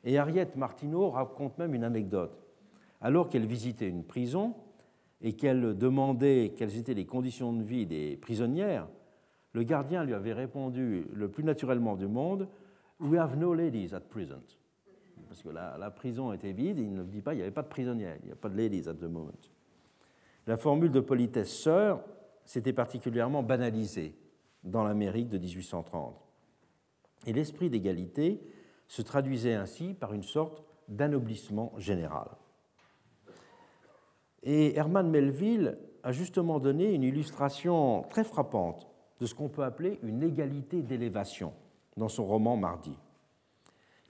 [0.03, 2.45] Et Harriet Martineau raconte même une anecdote.
[3.01, 4.55] Alors qu'elle visitait une prison
[5.21, 8.88] et qu'elle demandait quelles étaient les conditions de vie des prisonnières,
[9.53, 12.47] le gardien lui avait répondu le plus naturellement du monde
[12.99, 14.57] We have no ladies at present.
[15.27, 17.63] Parce que la, la prison était vide, il ne dit pas il n'y avait pas
[17.63, 19.31] de prisonnières, il n'y a pas de ladies at the moment.
[20.47, 22.03] La formule de politesse sœur
[22.45, 24.15] s'était particulièrement banalisée
[24.63, 26.15] dans l'Amérique de 1830.
[27.25, 28.41] Et l'esprit d'égalité
[28.94, 32.28] se traduisait ainsi par une sorte d'anoblissement général.
[34.44, 38.88] Et Herman Melville a justement donné une illustration très frappante
[39.20, 41.53] de ce qu'on peut appeler une égalité d'élévation
[41.98, 42.95] dans son roman Mardi.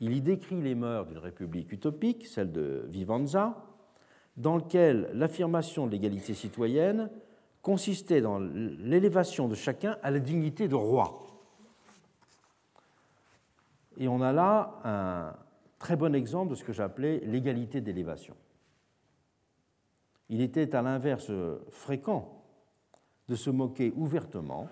[0.01, 3.55] Il y décrit les mœurs d'une république utopique, celle de Vivanza,
[4.35, 7.09] dans laquelle l'affirmation de l'égalité citoyenne
[7.61, 11.32] consistait dans l'élévation de chacun à la dignité de roi.
[13.97, 15.35] Et on a là un
[15.79, 18.35] très bon exemple de ce que j'appelais l'égalité d'élévation.
[20.29, 21.31] Il était à l'inverse
[21.69, 22.43] fréquent
[23.27, 24.67] de se moquer ouvertement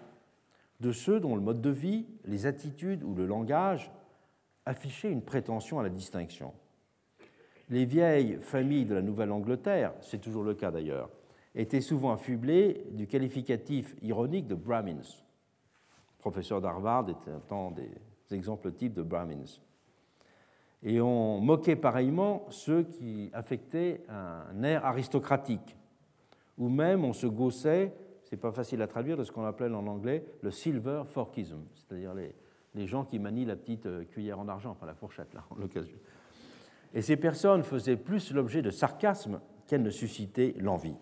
[0.80, 3.92] de ceux dont le mode de vie, les attitudes ou le langage
[4.66, 6.54] affichaient une prétention à la distinction.
[7.70, 11.10] Les vieilles familles de la Nouvelle-Angleterre, c'est toujours le cas d'ailleurs,
[11.54, 14.96] étaient souvent affublées du qualificatif ironique de Brahmins.
[14.98, 17.92] Le professeur d'Harvard était un temps des
[18.34, 19.60] exemples types de Brahmins.
[20.84, 25.76] Et on moquait pareillement ceux qui affectaient un air aristocratique,
[26.58, 27.94] ou même on se gaussait,
[28.24, 32.14] c'est pas facile à traduire, de ce qu'on appelle en anglais le silver forkism, c'est-à-dire
[32.14, 35.56] les, gens qui manient la petite euh, cuillère en argent, enfin la fourchette là, en
[35.56, 35.98] l'occasion.
[36.94, 40.96] Et ces personnes faisaient plus l'objet de sarcasme qu'elles ne suscitaient l'envie.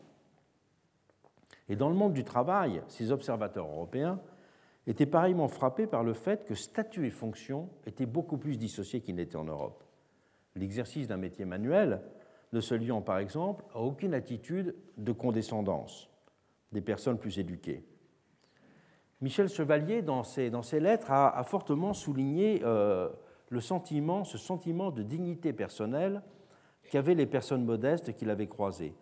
[1.67, 4.19] Et dans le monde du travail, ces observateurs européens
[4.89, 9.15] était pareillement frappé par le fait que statut et fonction étaient beaucoup plus dissociés qu'ils
[9.15, 9.83] n'étaient en Europe.
[10.55, 12.01] L'exercice d'un métier manuel
[12.53, 16.09] ne se liant par exemple à aucune attitude de condescendance
[16.71, 17.83] des personnes plus éduquées.
[19.21, 20.49] Michel Chevalier, dans ses,
[20.79, 23.09] lettres, a, fortement souligné euh,
[23.59, 26.23] sentiment, ce sentiment de dignité personnelle
[26.89, 28.95] qu'avaient les personnes modestes qu'il avait croisées.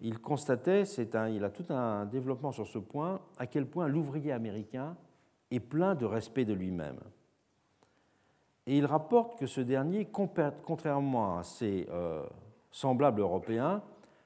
[0.00, 0.84] Il constatait,
[1.14, 4.96] un, il a tout un développement sur ce point, à quel point l'ouvrier américain
[5.50, 6.98] est plein de respect de lui-même.
[8.66, 12.24] Et il rapporte que ce dernier, contrairement à ses euh,
[12.70, 13.82] semblables européens,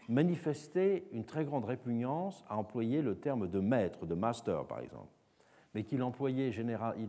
[0.09, 5.13] manifestait une très grande répugnance à employer le terme de maître, de master par exemple,
[5.75, 6.03] mais qu'il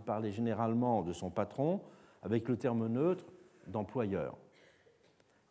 [0.05, 1.81] parlait généralement de son patron
[2.23, 3.25] avec le terme neutre
[3.67, 4.35] d'employeur.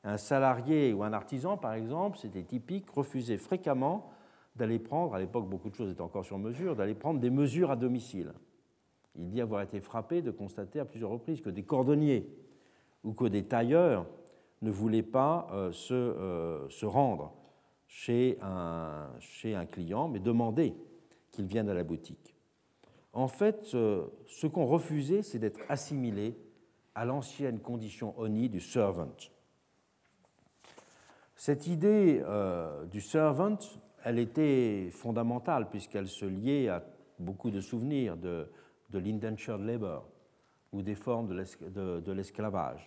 [0.09, 4.10] Un salarié ou un artisan, par exemple, c'était typique, refusait fréquemment
[4.56, 7.70] d'aller prendre, à l'époque beaucoup de choses étaient encore sur mesure, d'aller prendre des mesures
[7.70, 8.32] à domicile.
[9.16, 12.26] Il dit avoir été frappé de constater à plusieurs reprises que des cordonniers
[13.05, 14.06] ou que des tailleurs
[14.62, 17.35] ne voulaient pas euh, se, euh, se, rendre
[17.86, 20.74] chez un, chez un client, mais demander
[21.32, 22.35] qu'il vienne à la boutique.
[23.12, 26.35] En fait, ce qu'on refusait, c'est d'être assimilé
[26.94, 29.12] à l'ancienne condition oni du servant.
[31.39, 33.56] Cette idée euh, du servant,
[34.02, 36.85] elle était fondamentale puisqu'elle se liait à
[37.20, 38.51] beaucoup de souvenirs de,
[38.90, 40.10] de l'indentured labor
[40.73, 42.85] ou des formes de l'esclavage.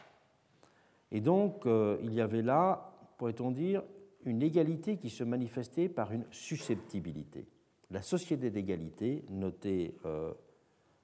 [1.14, 3.84] Et donc, euh, il y avait là, pourrait-on dire,
[4.26, 7.48] une égalité qui se manifestait par une susceptibilité.
[7.90, 10.34] La société d'égalité, notait euh,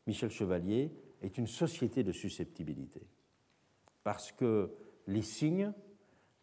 [0.06, 0.92] Michel Chevalier,
[1.22, 3.08] est une société de susceptibilité.
[4.04, 4.70] Parce que
[5.08, 5.72] les signes,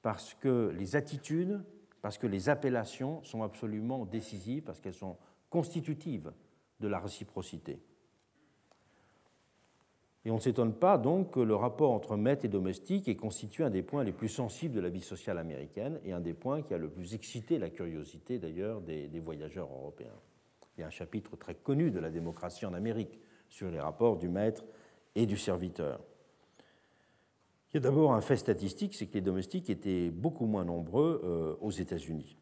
[0.04, 1.64] parce que les attitudes,
[2.02, 5.16] parce que les appellations sont absolument décisives, parce qu'elles sont
[5.48, 6.30] constitutives
[6.80, 7.80] de la réciprocité.
[10.26, 13.64] Et on ne s'étonne pas donc que le rapport entre maître et domestique ait constitué
[13.64, 16.60] un des points les plus sensibles de la vie sociale américaine et un des points
[16.60, 20.20] qui a le plus excité la curiosité d'ailleurs des, voyageurs européens.
[20.76, 23.18] Il y a un chapitre très connu de la démocratie en Amérique
[23.48, 24.66] sur les rapports du maître
[25.14, 25.98] et du serviteur.
[27.74, 31.20] Il y a d'abord un fait statistique, c'est que les domestiques étaient beaucoup moins nombreux
[31.24, 32.36] euh, aux États-Unis.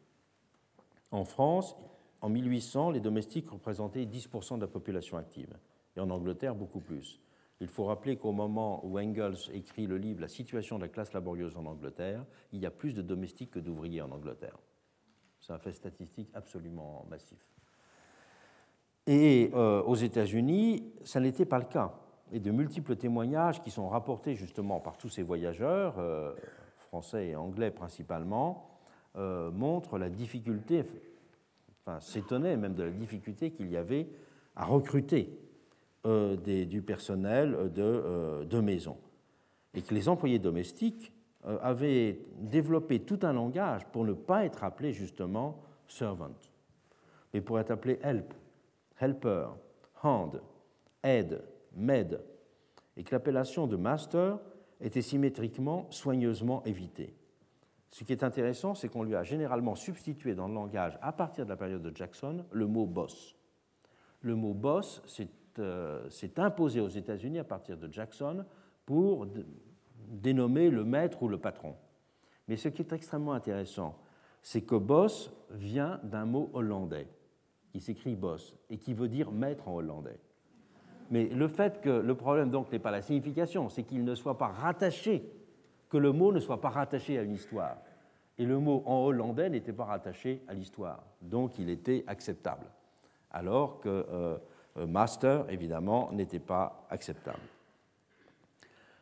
[1.09, 1.75] En France,
[2.21, 5.57] en 1800, les domestiques représentaient 10% de la population active,
[5.97, 7.19] et en Angleterre, beaucoup plus.
[7.61, 11.13] Il faut rappeler qu'au moment où Engels écrit le livre La situation de la classe
[11.13, 14.59] laborieuse en Angleterre, il y a plus de domestiques que d'ouvriers en Angleterre.
[15.41, 17.43] C'est un fait statistique absolument massif.
[19.07, 21.91] Et euh, aux États-Unis, ça n'était pas le cas.
[22.33, 26.33] Et de multiples témoignages qui sont rapportés justement par tous ces voyageurs, euh,
[26.77, 28.71] français et anglais principalement,
[29.17, 30.83] euh, montrent la difficulté,
[31.79, 34.09] enfin s'étonnaient même de la difficulté qu'il y avait
[34.55, 35.29] à recruter
[36.07, 36.35] euh,
[36.65, 38.97] du personnel de, de, maison.
[39.75, 44.91] Et que les employés domestiques avaient développé tout un langage pour ne pas être appelés
[44.91, 46.33] justement servant,
[47.31, 48.33] mais pour être appelés help,
[48.99, 49.49] helper,
[50.01, 50.41] hand,
[51.03, 51.43] aide,
[52.95, 54.39] et que l'appellation de master
[54.81, 57.15] était symétriquement, soigneusement évitée.
[57.91, 61.45] Ce qui est intéressant, c'est qu'on lui a généralement substitué dans le langage, à partir
[61.45, 63.35] de la période de Jackson, le mot boss.
[64.21, 65.29] Le mot boss, c'est
[65.59, 68.43] euh, s'est imposé aux États-Unis à partir de Jackson
[68.87, 69.27] pour
[70.09, 71.75] dénommer le maître ou le patron.
[72.47, 73.99] Mais ce qui est extrêmement intéressant,
[74.41, 77.07] c'est que boss vient d'un mot hollandais,
[77.71, 80.19] qui s'écrit boss, et qui veut dire maître en hollandais.
[81.09, 84.37] Mais le fait que le problème donc n'est pas la signification, c'est qu'il ne soit
[84.37, 85.29] pas rattaché,
[85.89, 87.77] que le mot ne soit pas rattaché à une histoire.
[88.37, 92.65] Et le mot en hollandais n'était pas rattaché à l'histoire, donc il était acceptable.
[93.31, 94.37] Alors que euh,
[94.77, 97.39] euh, master, évidemment, n'était pas acceptable.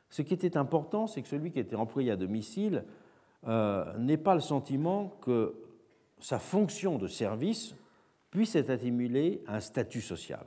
[0.09, 2.83] Ce qui était important, c'est que celui qui était employé à domicile
[3.47, 5.55] euh, n'ait pas le sentiment que
[6.19, 7.73] sa fonction de service
[8.29, 10.45] puisse être attémulée à un statut social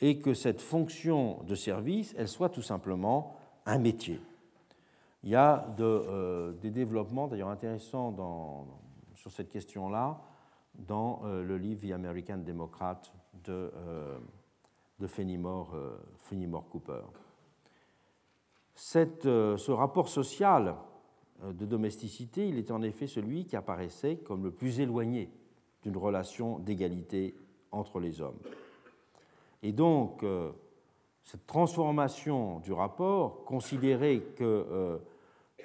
[0.00, 3.36] et que cette fonction de service, elle soit tout simplement
[3.66, 4.20] un métier.
[5.22, 8.66] Il y a euh, des développements d'ailleurs intéressants
[9.14, 10.20] sur cette question-là
[10.78, 13.02] dans le livre The American Democrat
[13.44, 14.18] de, euh,
[15.06, 17.02] Fenimore, euh, Cooper.
[19.26, 20.76] Euh, ce rapport social
[21.42, 25.30] de domesticité, il est en effet celui qui apparaissait comme le plus éloigné
[25.82, 27.34] d'une relation d'égalité
[27.72, 28.38] entre les hommes.
[29.62, 30.52] Et donc, euh,
[31.24, 34.98] cette transformation du rapport, considérer que euh,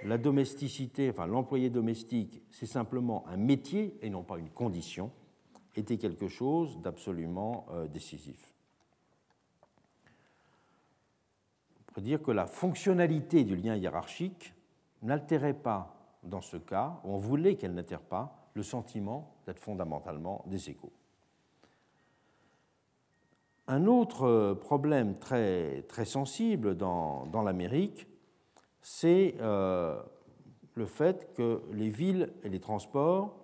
[0.03, 5.11] la domesticité, enfin l'employé domestique, c'est simplement un métier et non pas une condition,
[5.75, 8.53] était quelque chose d'absolument euh, décisif.
[11.79, 14.53] On pourrait dire que la fonctionnalité du lien hiérarchique
[15.01, 20.69] n'altérait pas, dans ce cas, on voulait qu'elle n'altère pas, le sentiment d'être fondamentalement des
[20.69, 20.93] égaux.
[23.67, 28.07] Un autre problème très, sensible dans, dans l'Amérique,
[28.81, 29.99] c'est euh,
[30.75, 33.35] le fait que les villes et les transports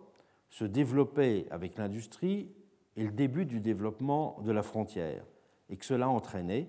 [0.49, 2.51] se développaient avec l'industrie
[2.95, 5.25] et le début du développement de la frontière,
[5.69, 6.67] et que cela entraînait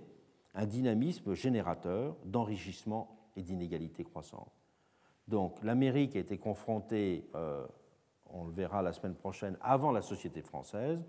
[0.54, 4.52] un dynamisme générateur d'enrichissement et d'inégalité croissante.
[5.28, 7.66] Donc l'Amérique a été confrontée, euh,
[8.26, 11.04] on le verra la semaine prochaine, avant la société française,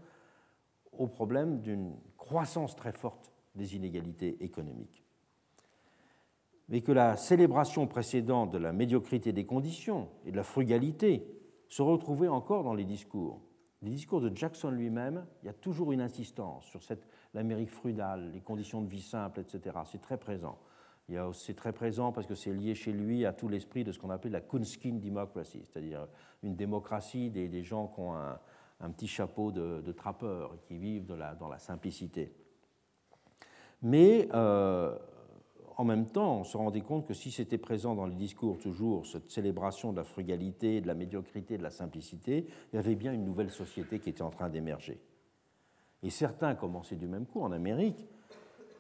[0.97, 5.03] au problème d'une croissance très forte des inégalités économiques.
[6.69, 11.27] Mais que la célébration précédente de la médiocrité des conditions et de la frugalité
[11.67, 13.41] se retrouvait encore dans les discours.
[13.81, 16.79] Les discours de Jackson lui-même, il y a toujours une insistance sur
[17.33, 19.77] l'Amérique frugale, les conditions de vie simples, etc.
[19.85, 20.57] C'est très présent.
[21.33, 24.09] C'est très présent parce que c'est lié chez lui à tout l'esprit de ce qu'on
[24.09, 26.07] appelle la Kunskin democracy, c'est-à-dire
[26.43, 28.39] une démocratie des, des gens qui ont un,
[28.79, 32.33] un petit chapeau de, trappeur qui vivent dans la simplicité.
[33.83, 34.97] Mais euh,
[35.77, 39.05] en même temps, on se rendait compte que si c'était présent dans les discours toujours
[39.05, 43.13] cette célébration de la frugalité, de la médiocrité, de la simplicité, il y avait bien
[43.13, 45.01] une nouvelle société qui était en train d'émerger.
[46.01, 48.07] Et certains, commençaient du même coup en Amérique,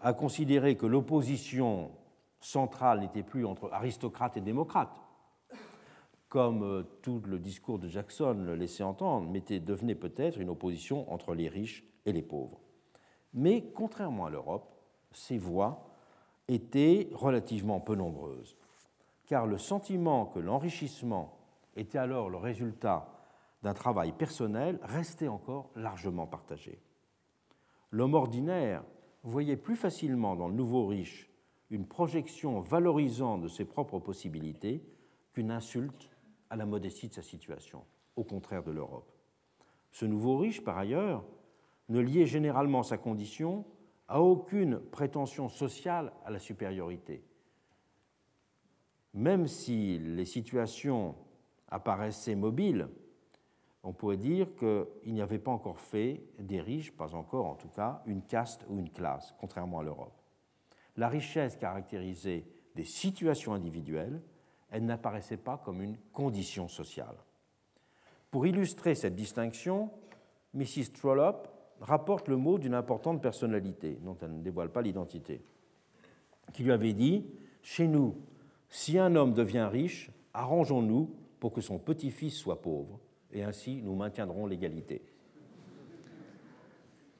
[0.01, 1.91] à considérer que l'opposition
[2.39, 5.01] centrale n'était plus entre aristocrates et démocrates,
[6.33, 11.35] comme euh, tout le discours de Jackson le laissait entendre, devenait peut-être une opposition entre
[11.35, 12.59] les riches et les pauvres.
[13.35, 14.73] Mais contrairement à l'Europe,
[15.11, 15.91] ces voix
[16.47, 18.57] étaient relativement peu nombreuses,
[19.27, 21.37] car le sentiment que l'enrichissement
[21.75, 23.13] était alors le résultat
[23.61, 26.81] d'un travail personnel restait encore largement partagé.
[27.91, 28.83] L'homme ordinaire
[29.21, 31.29] voyait plus facilement dans le nouveau riche
[31.69, 34.83] une projection valorisant de ses propres possibilités
[35.33, 36.09] qu'une insulte
[36.53, 37.83] à la modestie de sa situation,
[38.15, 39.11] au contraire de l'Europe.
[39.91, 41.25] Ce nouveau riche, par ailleurs,
[41.89, 43.65] ne liait généralement sa condition
[44.07, 47.23] à aucune prétention sociale à la supériorité.
[49.15, 51.15] Même si les situations
[51.69, 52.87] apparaissaient mobiles,
[53.81, 57.69] on pourrait dire qu'il n'y avait pas encore fait des riches, pas encore en tout
[57.69, 60.21] cas, une caste ou une classe, contrairement à l'Europe.
[60.97, 64.21] La richesse caractérisait des situations individuelles
[64.73, 67.15] elle n'apparaissait pas comme une condition sociale.
[68.31, 69.91] Pour illustrer cette distinction,
[70.55, 70.91] Mrs.
[70.99, 71.47] Trollope
[71.79, 75.45] rapporte le mot d'une importante personnalité, dont elle ne dévoile pas l'identité,
[76.53, 77.27] qui lui avait dit
[77.61, 78.15] Chez nous,
[78.67, 82.99] si un homme devient riche, arrangeons-nous pour que son petit-fils soit pauvre,
[83.31, 85.03] et ainsi nous maintiendrons l'égalité.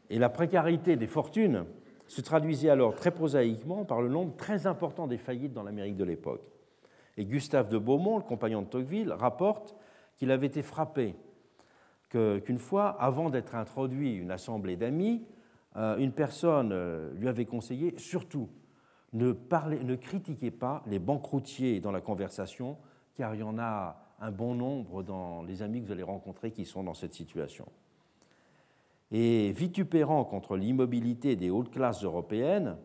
[0.09, 1.65] Et la précarité des fortunes
[2.07, 6.03] se traduisait alors très prosaïquement par le nombre très important des faillites dans l'Amérique de
[6.03, 6.52] l'époque.
[7.17, 9.75] Et Gustave de Beaumont, le compagnon de Tocqueville, rapporte
[10.17, 11.15] qu'il avait été frappé
[12.09, 15.25] qu'une fois, avant d'être introduit une assemblée d'amis,
[15.75, 18.49] euh, une personne euh, lui avait conseillé surtout
[19.13, 22.77] ne, parlez, ne critiquez pas les banqueroutiers dans la conversation,
[23.15, 26.51] car il y en a un bon nombre dans les amis que vous allez rencontrer
[26.51, 27.65] qui sont dans cette situation.
[29.11, 32.77] Et vitupérant contre l'immobilité des hautes classes européennes,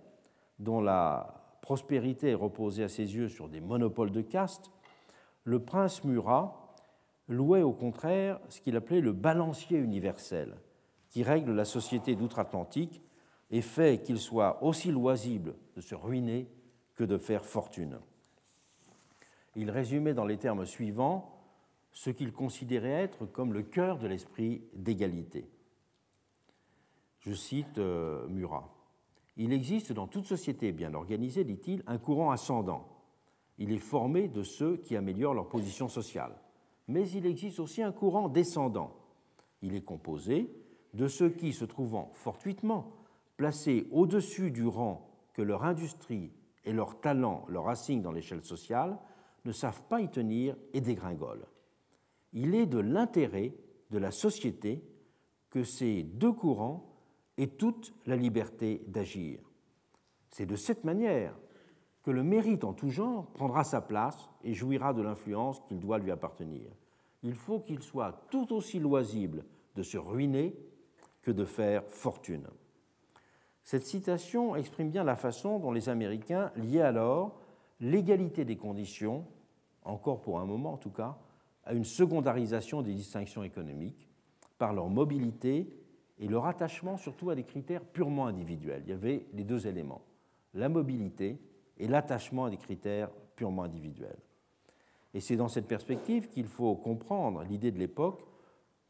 [0.58, 1.37] dont la
[1.68, 4.70] prospérité reposait à ses yeux sur des monopoles de caste,
[5.44, 6.74] le prince Murat
[7.28, 10.56] louait au contraire ce qu'il appelait le balancier universel,
[11.10, 13.02] qui règle la société d'outre-Atlantique
[13.50, 16.48] et fait qu'il soit aussi loisible de se ruiner
[16.94, 17.98] que de faire fortune.
[19.54, 21.38] Il résumait dans les termes suivants
[21.92, 25.50] ce qu'il considérait être comme le cœur de l'esprit d'égalité.
[27.18, 28.77] Je cite euh, Murat.
[29.38, 32.88] Il existe dans toute société bien organisée, dit-il, un courant ascendant.
[33.56, 36.34] Il est formé de ceux qui améliorent leur position sociale.
[36.88, 38.96] Mais il existe aussi un courant descendant.
[39.62, 40.50] Il est composé
[40.94, 42.92] de ceux qui, se trouvant fortuitement
[43.36, 46.32] placés au-dessus du rang que leur industrie
[46.64, 48.98] et leur talent leur assignent dans l'échelle sociale,
[49.44, 51.46] ne savent pas y tenir et dégringolent.
[52.32, 53.54] Il est de l'intérêt
[53.90, 54.82] de la société
[55.50, 56.87] que ces deux courants
[57.38, 59.40] et toute la liberté d'agir.
[60.28, 61.34] C'est de cette manière
[62.02, 65.98] que le mérite en tout genre prendra sa place et jouira de l'influence qu'il doit
[65.98, 66.70] lui appartenir.
[67.22, 69.44] Il faut qu'il soit tout aussi loisible
[69.76, 70.54] de se ruiner
[71.22, 72.48] que de faire fortune.
[73.64, 77.40] Cette citation exprime bien la façon dont les Américains liaient alors
[77.80, 79.26] l'égalité des conditions,
[79.84, 81.18] encore pour un moment en tout cas,
[81.64, 84.08] à une secondarisation des distinctions économiques
[84.56, 85.70] par leur mobilité
[86.18, 88.82] et leur attachement surtout à des critères purement individuels.
[88.86, 90.02] Il y avait les deux éléments,
[90.54, 91.38] la mobilité
[91.78, 94.18] et l'attachement à des critères purement individuels.
[95.14, 98.24] Et c'est dans cette perspective qu'il faut comprendre l'idée de l'époque,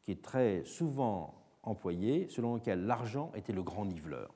[0.03, 4.35] qui est très souvent employée, selon laquelle l'argent était le grand niveleur.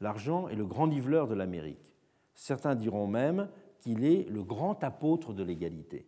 [0.00, 1.94] L'argent est le grand niveleur de l'Amérique.
[2.34, 3.48] Certains diront même
[3.78, 6.06] qu'il est le grand apôtre de l'égalité.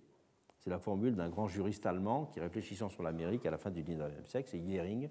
[0.58, 3.82] C'est la formule d'un grand juriste allemand qui, réfléchissant sur l'Amérique à la fin du
[3.82, 5.08] XIXe siècle, c'est Yering.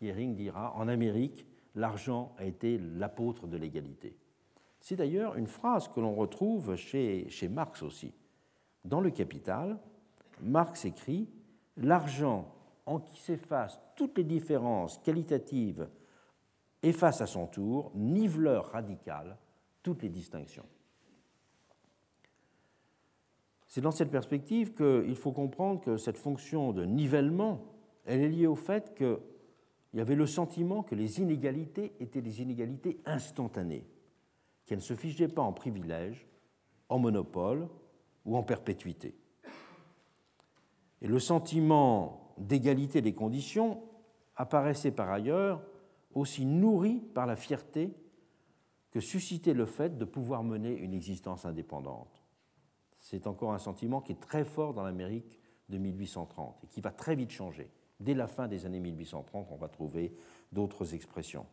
[0.00, 4.16] Yering dira En Amérique, l'argent a été l'apôtre de l'égalité.
[4.80, 8.14] C'est d'ailleurs une phrase que l'on retrouve chez, chez Marx aussi.
[8.84, 9.78] Dans le Capital,
[10.42, 11.28] Marx écrit
[11.76, 12.52] L'argent
[12.86, 15.88] en qui s'effacent toutes les différences qualitatives
[16.82, 19.36] efface à son tour, niveleur radical,
[19.82, 20.66] toutes les distinctions.
[23.68, 27.62] C'est dans cette perspective qu'il faut comprendre que cette fonction de nivellement,
[28.04, 28.94] elle est liée au fait
[29.90, 33.86] qu'il y avait le sentiment que les inégalités étaient des inégalités instantanées,
[34.64, 36.26] qu'elles ne se figeaient pas en privilèges,
[36.88, 37.68] en monopole
[38.24, 39.16] ou en perpétuité.
[41.02, 43.82] Et le sentiment d'égalité des conditions
[44.36, 45.62] apparaissait par ailleurs
[46.14, 47.94] aussi nourri par la fierté
[48.90, 52.22] que suscitait le fait de pouvoir mener une existence indépendante.
[52.98, 56.90] C'est encore un sentiment qui est très fort dans l'Amérique de 1830 et qui va
[56.90, 57.70] très vite changer.
[58.00, 60.14] Dès la fin des années 1830, on va trouver
[60.52, 61.46] d'autres expressions.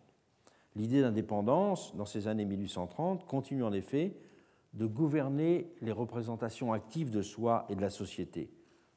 [0.75, 4.15] L'idée d'indépendance, dans ces années 1830, continue en effet
[4.73, 8.49] de gouverner les représentations actives de soi et de la société,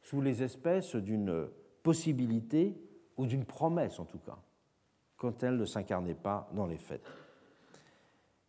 [0.03, 1.49] sous les espèces d'une
[1.83, 2.77] possibilité
[3.17, 4.39] ou d'une promesse en tout cas,
[5.17, 7.03] quand elle ne s'incarnait pas dans les faits.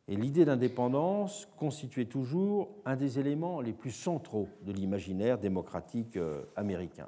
[0.08, 6.44] Et l'idée d'indépendance constituait toujours un des éléments les plus centraux de l'imaginaire démocratique euh,
[6.58, 7.08] américain.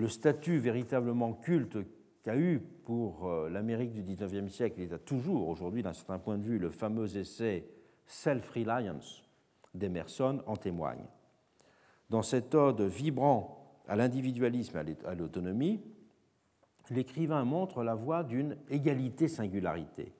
[0.00, 1.76] Le statut véritablement culte
[2.22, 6.38] qu'a eu pour euh, l'Amérique du XIXe siècle, il a toujours aujourd'hui, d'un certain point
[6.38, 7.68] de vue, le fameux essai
[8.06, 9.22] Self-Reliance
[9.74, 11.04] d'Emerson en témoigne.
[12.08, 15.82] Dans cet ode vibrant à l'individualisme et à l'autonomie,
[16.88, 20.14] l'écrivain montre la voie d'une égalité-singularité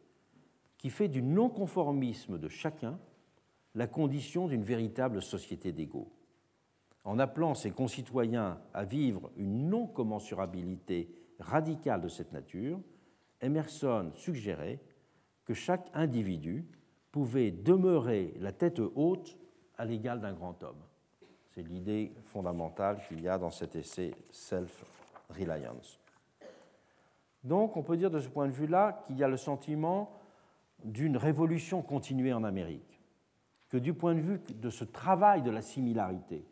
[0.76, 2.98] qui fait du non-conformisme de chacun
[3.74, 6.12] la condition d'une véritable société d'égaux.
[7.04, 12.80] En appelant ses concitoyens à vivre une non-commensurabilité radicale de cette nature,
[13.40, 14.80] Emerson suggérait
[15.44, 16.66] que chaque individu
[17.10, 19.36] pouvait demeurer la tête haute
[19.78, 20.82] à l'égal d'un grand homme.
[21.48, 25.98] C'est l'idée fondamentale qu'il y a dans cet essai Self-Reliance.
[27.42, 30.12] Donc on peut dire de ce point de vue-là qu'il y a le sentiment
[30.84, 33.00] d'une révolution continuée en Amérique,
[33.70, 36.44] que du point de vue de ce travail de la similarité,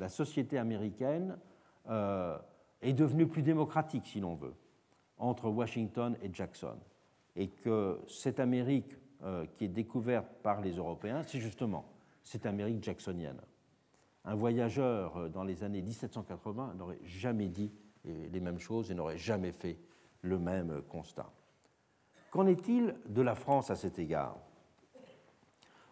[0.00, 1.36] la société américaine
[1.88, 2.36] euh,
[2.80, 4.54] est devenue plus démocratique, si l'on veut,
[5.18, 6.78] entre Washington et Jackson,
[7.36, 11.84] et que cette Amérique euh, qui est découverte par les Européens, c'est justement
[12.24, 13.40] cette Amérique jacksonienne.
[14.24, 17.70] Un voyageur euh, dans les années 1780 n'aurait jamais dit
[18.06, 19.76] les mêmes choses et n'aurait jamais fait
[20.22, 21.30] le même constat.
[22.30, 24.38] Qu'en est-il de la France à cet égard?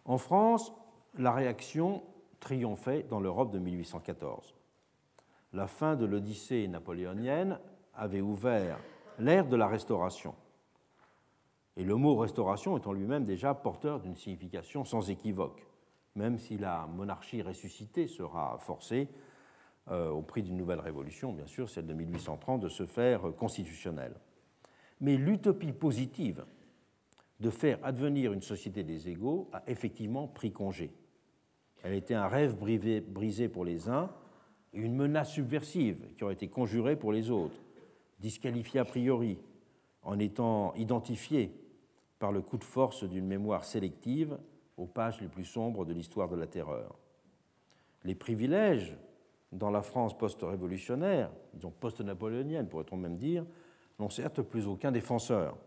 [0.05, 0.73] En France,
[1.19, 2.01] la réaction
[2.39, 4.55] triomphait dans l'Europe de 1814.
[5.53, 7.59] La fin de l'Odyssée napoléonienne
[7.95, 8.79] avait ouvert
[9.17, 10.35] l'ère de la restauration.
[11.75, 15.65] Et le mot restauration est en lui-même déjà porteur d'une signification sans équivoque,
[16.15, 19.07] même si la monarchie ressuscitée sera forcée,
[19.89, 24.13] euh, au prix d'une nouvelle révolution, bien sûr, celle de 1830, de se faire constitutionnelle.
[25.01, 26.45] Mais l'utopie positive
[27.39, 30.91] de faire advenir une société des égaux a effectivement pris congé.
[31.83, 34.09] Elle était un rêve brisé pour les uns
[34.73, 37.59] et une menace subversive qui aurait été conjurée pour les autres,
[38.19, 39.37] disqualifiée a priori,
[40.03, 41.51] en étant identifiée
[42.19, 44.37] par le coup de force d'une mémoire sélective
[44.77, 46.95] aux pages les plus sombres de l'histoire de la terreur.
[48.03, 48.95] Les privilèges
[49.51, 53.45] dans la France post-révolutionnaire, disons post-napoléonienne pourrait-on même dire,
[53.99, 55.57] n'ont certes plus aucun défenseur,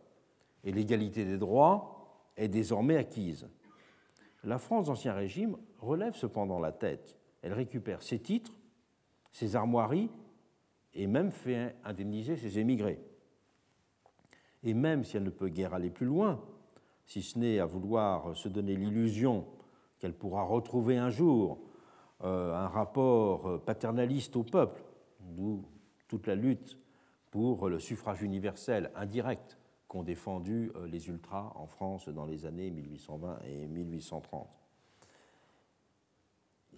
[0.64, 3.48] et l'égalité des droits est désormais acquise.
[4.44, 7.16] La France d'Ancien Régime relève cependant la tête.
[7.42, 8.52] Elle récupère ses titres,
[9.30, 10.10] ses armoiries,
[10.94, 13.00] et même fait indemniser ses émigrés.
[14.62, 16.40] Et même si elle ne peut guère aller plus loin,
[17.06, 19.46] si ce n'est à vouloir se donner l'illusion
[19.98, 21.58] qu'elle pourra retrouver un jour
[22.24, 24.82] euh, un rapport paternaliste au peuple,
[25.20, 25.64] d'où
[26.08, 26.78] toute la lutte
[27.30, 29.58] pour le suffrage universel indirect
[29.92, 34.48] qu'ont défendu euh, les ultras en France dans les années 1820 et 1830.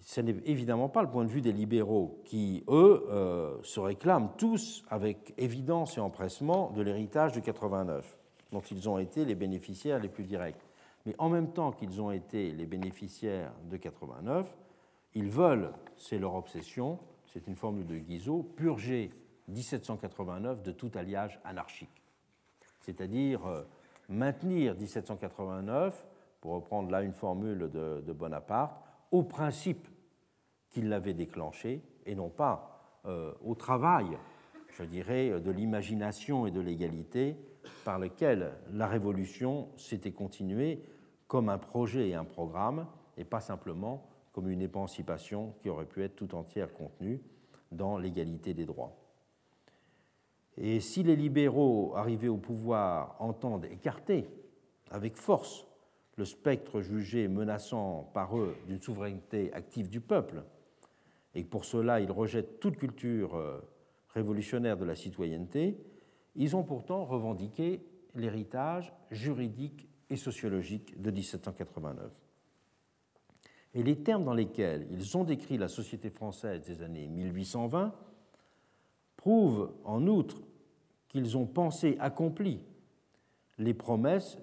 [0.01, 4.31] Ce n'est évidemment pas le point de vue des libéraux qui, eux, euh, se réclament
[4.37, 8.19] tous avec évidence et empressement de l'héritage de 89,
[8.51, 10.67] dont ils ont été les bénéficiaires les plus directs.
[11.05, 14.57] mais en même temps qu'ils ont été les bénéficiaires de 89,
[15.13, 16.99] ils veulent, c'est leur obsession,
[17.31, 19.11] c'est une formule de Guizot, purger
[19.47, 22.04] 1789 de tout alliage anarchique.
[22.85, 23.63] C'est-à-dire euh,
[24.09, 26.07] maintenir 1789,
[26.39, 28.79] pour reprendre là une formule de, Bonaparte,
[29.11, 29.87] au principe
[30.69, 34.05] qu'il l'avait déclenché et non pas euh, au travail,
[34.69, 37.35] je dirais, de l'imagination et de l'égalité
[37.83, 40.83] par lequel la Révolution s'était continuée
[41.27, 42.85] comme un projet et un programme
[43.17, 47.21] et pas simplement comme une émancipation qui aurait pu être tout entière contenue
[47.71, 48.95] dans l'égalité des droits.
[50.57, 54.29] Et si les libéraux arrivés au pouvoir entendent écarter
[54.89, 55.65] avec force
[56.17, 60.43] le spectre jugé menaçant par eux d'une souveraineté active du peuple,
[61.33, 63.59] et que pour cela ils rejettent toute culture euh,
[64.09, 65.77] révolutionnaire de la citoyenneté,
[66.35, 72.11] ils ont pourtant revendiqué l'héritage juridique et sociologique de 1789.
[73.73, 77.93] Et les termes dans lesquels ils ont décrit la société française des années 1820
[79.25, 80.37] prouvent en outre
[81.07, 82.61] qu'ils ont pensé accompli
[83.57, 84.37] les promesses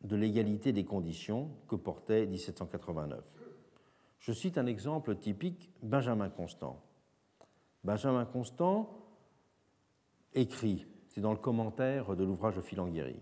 [0.00, 3.22] de l'égalité des conditions que portait 1789.
[4.18, 6.80] Je cite un exemple typique, Benjamin Constant.
[7.84, 8.96] Benjamin Constant
[10.32, 13.20] écrit, c'est dans le commentaire de l'ouvrage de Filanguéry,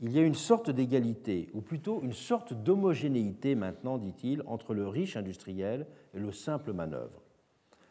[0.00, 4.88] il y a une sorte d'égalité, ou plutôt une sorte d'homogénéité maintenant, dit-il, entre le
[4.88, 7.27] riche industriel et le simple manœuvre.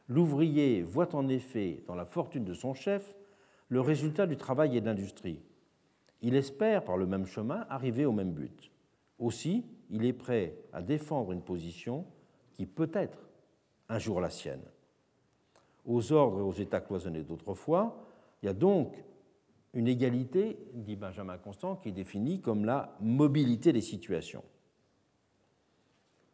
[0.07, 3.15] L'ouvrier voit en effet dans la fortune de son chef
[3.69, 5.41] le résultat du travail et de l'industrie.
[6.21, 8.71] Il espère, par le même chemin, arriver au même but.
[9.19, 12.05] Aussi, il est prêt à défendre une position
[12.53, 13.27] qui peut être
[13.89, 14.63] un jour la sienne.
[15.85, 18.03] Aux ordres et aux états cloisonnés d'autrefois,
[18.41, 18.95] il y a donc
[19.73, 24.43] une égalité, dit Benjamin Constant, qui est définie comme la mobilité des situations.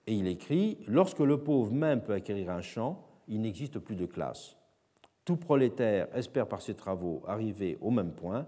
[0.08, 4.06] Et il écrit Lorsque le pauvre même peut acquérir un champ, il n'existe plus de
[4.06, 4.56] classe.
[5.26, 8.46] Tout prolétaire espère par ses travaux arriver au même point,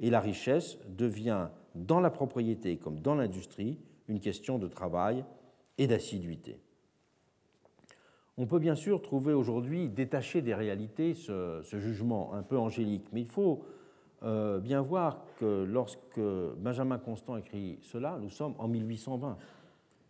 [0.00, 3.78] et la richesse devient, dans la propriété comme dans l'industrie,
[4.08, 5.24] une question de travail
[5.78, 6.58] et d'assiduité.
[8.38, 13.22] On peut bien sûr trouver aujourd'hui détaché des réalités ce, jugement un peu angélique, mais
[13.22, 13.64] il faut
[14.22, 16.20] euh, bien voir que lorsque
[16.58, 19.38] Benjamin Constant écrit cela, nous sommes en 1820,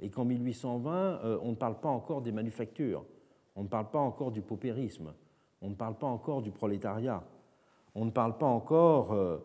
[0.01, 3.05] et qu'en 1820, euh, on ne parle pas encore des manufactures,
[3.57, 5.13] on ne parle pas encore du paupérisme,
[5.63, 7.25] on ne parle pas encore du prolétariat,
[7.95, 9.39] on ne parle pas encore, euh,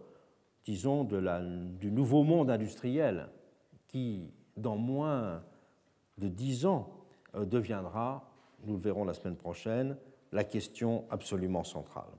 [0.66, 3.30] disons, du nouveau monde industriel
[3.88, 5.42] qui, dans moins
[6.18, 6.90] de dix ans,
[7.36, 8.30] euh, deviendra,
[8.66, 9.98] nous le verrons la semaine prochaine,
[10.34, 12.12] la question absolument centrale.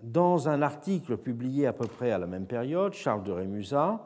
[0.00, 4.00] Dans un article publié à peu près à la même période, Charles de Rémusat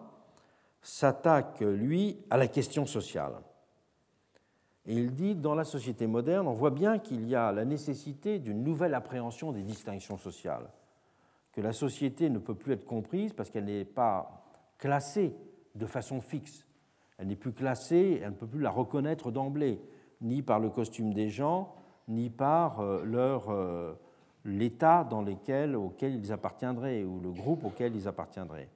[0.81, 3.35] s'attaque, lui, à la question sociale.
[4.87, 8.41] Et il dit, dans la société moderne, on voit bien qu'il y a la nécessité
[8.41, 10.69] d'une nouvelle appréhension des distinctions sociales,
[11.53, 14.45] que la société ne peut plus être comprise parce qu'elle n'est pas
[14.79, 15.37] classée
[15.77, 16.67] de façon fixe.
[17.19, 19.81] Elle n'est plus classée, elle ne peut plus la reconnaître d'emblée,
[20.21, 21.77] ni par le costume des gens,
[22.09, 23.93] ni par euh, leur, euh,
[24.45, 28.69] l'état dans lequel, auquel ils appartiendraient ou le groupe auquel ils appartiendraient.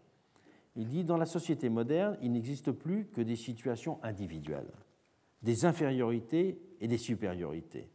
[0.77, 4.71] Il dit, dans la société moderne, il n'existe plus que des situations individuelles
[5.43, 7.89] des infériorités et des supériorités.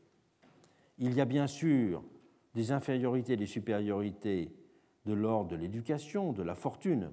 [0.97, 2.03] Il y a bien sûr
[2.53, 4.53] des infériorités et des supériorités
[5.05, 7.11] de l'ordre de l'éducation, de la fortune,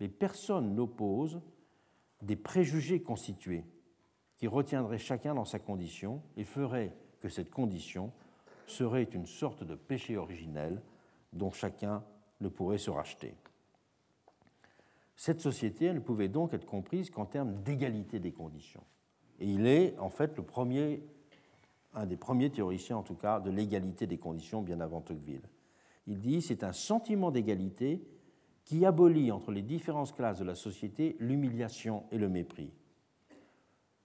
[0.00, 1.40] mais personne n'oppose
[2.22, 3.64] des préjugés constitués
[4.36, 8.12] qui retiendraient chacun dans sa condition et feraient que cette condition
[8.66, 10.82] serait une sorte de péché originel
[11.32, 12.04] dont chacun
[12.40, 13.36] ne pourrait se racheter.
[15.14, 18.82] Cette société ne pouvait donc être comprise qu'en termes d'égalité des conditions.
[19.40, 20.34] Et il est en fait
[21.94, 25.48] un des premiers théoriciens en tout cas, de l'égalité des conditions bien avant Tocqueville.
[26.06, 28.02] Il dit c'est un sentiment d'égalité
[28.64, 32.72] qui abolit entre les différentes classes de la société l'humiliation et le mépris.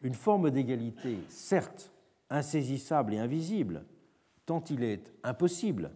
[0.01, 1.91] Une forme d'égalité, certes
[2.29, 3.85] insaisissable et invisible,
[4.45, 5.91] tant il est impossible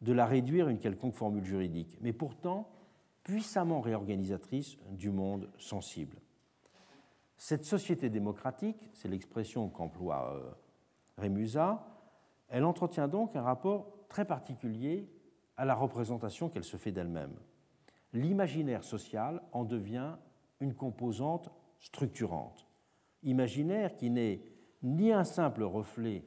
[0.00, 2.68] de la réduire à une quelconque formule juridique, mais pourtant
[3.22, 6.16] puissamment réorganisatrice du monde sensible.
[7.36, 10.50] Cette société démocratique, c'est l'expression qu'emploie euh,
[11.18, 11.86] Rémusat,
[12.48, 15.08] elle entretient donc un rapport très particulier
[15.56, 17.34] à la représentation qu'elle se fait d'elle-même.
[18.12, 20.16] L'imaginaire social en devient
[20.60, 22.66] une composante structurante.
[23.22, 24.40] Imaginaire qui n'est
[24.82, 26.24] ni un simple reflet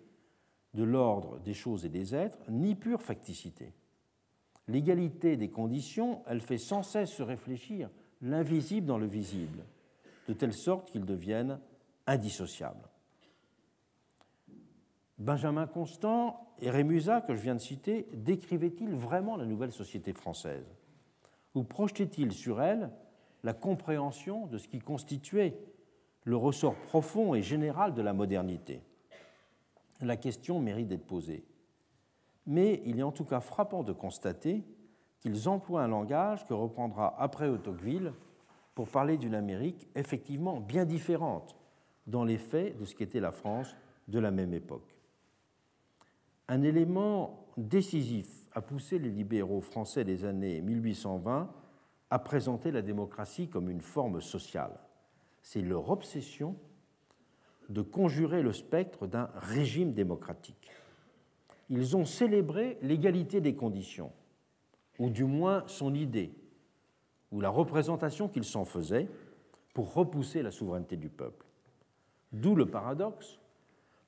[0.73, 3.73] de l'ordre des choses et des êtres, ni pure facticité.
[4.68, 7.90] L'égalité des conditions, elle fait sans cesse se réfléchir
[8.22, 9.64] l'invisible dans le visible,
[10.30, 11.60] de telle sorte qu'ils deviennent
[12.06, 12.88] indissociables.
[15.18, 20.72] Benjamin Constant et Rémusat, que je viens de citer, décrivaient-ils vraiment la nouvelle société française?
[21.56, 22.91] Ou projetaient-ils sur elle
[23.43, 25.57] la compréhension de ce qui constituait
[26.26, 28.84] le ressort profond et général de la modernité?
[29.99, 31.43] La question mérite d'être posée.
[32.45, 34.64] Mais il est en tout cas frappant de constater
[35.22, 38.14] qu'ils emploient un langage que reprendra après Tocqueville
[38.75, 41.55] pour parler d'une Amérique effectivement bien différente
[42.07, 43.75] dans les faits de ce qu'était la France
[44.07, 44.95] de la même époque.
[46.47, 51.53] Un élément décisif a poussé les libéraux français des années 1820
[52.09, 54.79] à présenter la démocratie comme une forme sociale.
[55.43, 56.55] C'est leur obsession
[57.69, 60.71] de conjurer le spectre d'un régime démocratique.
[61.69, 64.11] Ils ont célébré l'égalité des conditions,
[64.97, 66.33] ou du moins son idée,
[67.31, 69.07] ou la représentation qu'ils s'en faisaient,
[69.73, 71.45] pour repousser la souveraineté du peuple.
[72.31, 73.39] D'où le paradoxe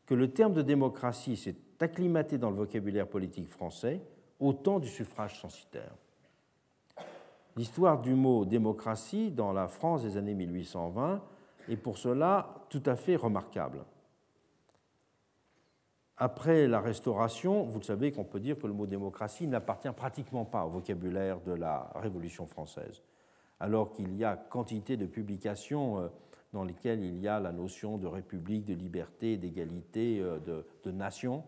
[0.06, 4.02] que le terme de démocratie s'est acclimaté dans le vocabulaire politique français
[4.40, 5.94] au temps du suffrage censitaire.
[7.56, 11.22] L'histoire du mot démocratie dans la France des années 1820
[11.70, 13.86] est pour cela tout à fait remarquable.
[16.18, 20.46] Après la Restauration, vous le savez qu'on peut dire que le mot démocratie n'appartient pratiquement
[20.46, 23.02] pas au vocabulaire de la Révolution française,
[23.62, 26.08] alors qu'il y a quantité de publications euh,
[26.52, 30.40] dans lesquelles il y a la notion de république, de liberté, d'égalité, euh,
[30.84, 31.44] de, nation.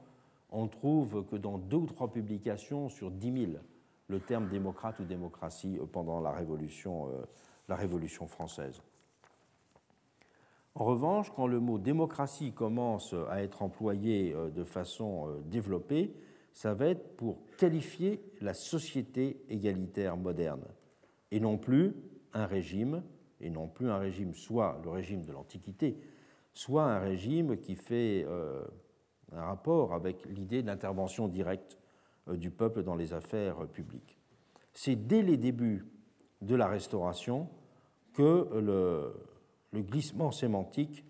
[0.52, 3.60] On trouve que dans deux ou trois publications sur dix mille,
[4.08, 7.10] le terme démocrate ou démocratie euh, pendant la Révolution,
[7.68, 8.80] la Révolution française.
[10.76, 16.16] En revanche, quand le mot démocratie commence à être employé de façon développée,
[16.52, 20.64] ça va être pour qualifier la société égalitaire moderne,
[21.34, 21.96] et non plus
[22.34, 23.02] un régime,
[23.42, 25.98] et non plus un régime soit le régime de l'Antiquité,
[26.54, 28.64] soit un régime qui fait euh,
[29.32, 31.80] un rapport avec l'idée d'intervention directe
[32.28, 34.20] du peuple dans les affaires publiques.
[34.74, 35.86] C'est dès les débuts
[36.42, 37.50] de la Restauration
[38.14, 41.04] que le, glissement sémantique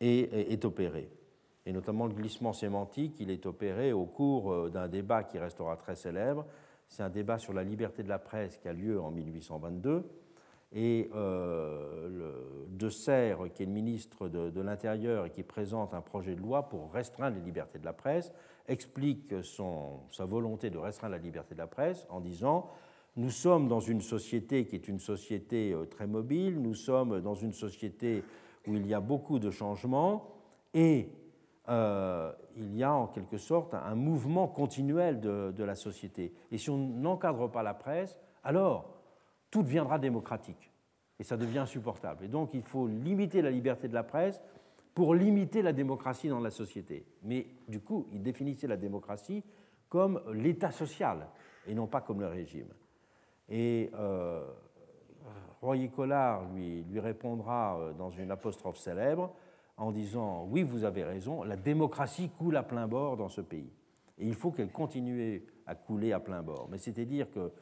[0.00, 1.10] est, opéré.
[1.66, 5.76] Et notamment le glissement sémantique, il est opéré au cours euh, d'un débat qui restera
[5.76, 6.46] très célèbre.
[6.88, 10.04] C'est un débat sur la liberté de la presse qui a lieu en 1822.
[10.72, 16.34] Et euh, De Serres, qui est le ministre de, l'Intérieur et qui présente un projet
[16.34, 18.32] de loi pour restreindre les libertés de la presse,
[18.66, 22.70] explique sa volonté de restreindre la liberté de la presse en disant
[23.16, 27.34] nous sommes dans une société qui est une société euh, très mobile, nous sommes dans
[27.34, 28.22] une société
[28.66, 30.34] où il y a beaucoup de changements
[30.74, 31.08] et
[31.68, 36.34] euh, il y a en quelque sorte un mouvement continuel de, la société.
[36.50, 38.94] Et si on n'encadre pas la presse, alors
[39.50, 40.72] tout deviendra démocratique
[41.18, 42.24] et ça devient insupportable.
[42.24, 44.40] Et donc il faut limiter la liberté de la presse
[44.94, 47.06] pour limiter la démocratie dans la société.
[47.22, 49.44] Mais du coup, il définissait la démocratie
[49.88, 51.28] comme l'état social
[51.66, 52.68] et non pas comme le régime.
[53.48, 54.44] Et euh,
[55.60, 59.32] Royer Collard lui, répondra euh, dans une apostrophe célèbre
[59.78, 63.72] en disant Oui, vous avez raison, la démocratie coule à plein bord dans ce pays.
[64.18, 66.68] Et il faut qu'elle continue à couler à plein bord.
[66.70, 67.52] Mais c'est-à-dire que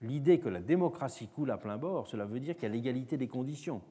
[0.00, 3.16] l'idée que la démocratie coule à plein bord, cela veut dire qu'il y a l'égalité
[3.16, 3.82] des conditions.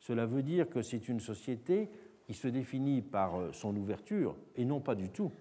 [0.00, 1.90] Cela veut dire que c'est une société
[2.24, 5.32] qui se définit par euh, son ouverture et non pas du tout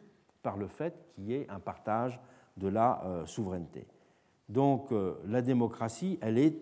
[0.41, 2.19] par le fait qu'il y ait un partage
[2.55, 3.85] de la souveraineté.
[4.49, 6.55] Donc euh, la démocratie, elle est,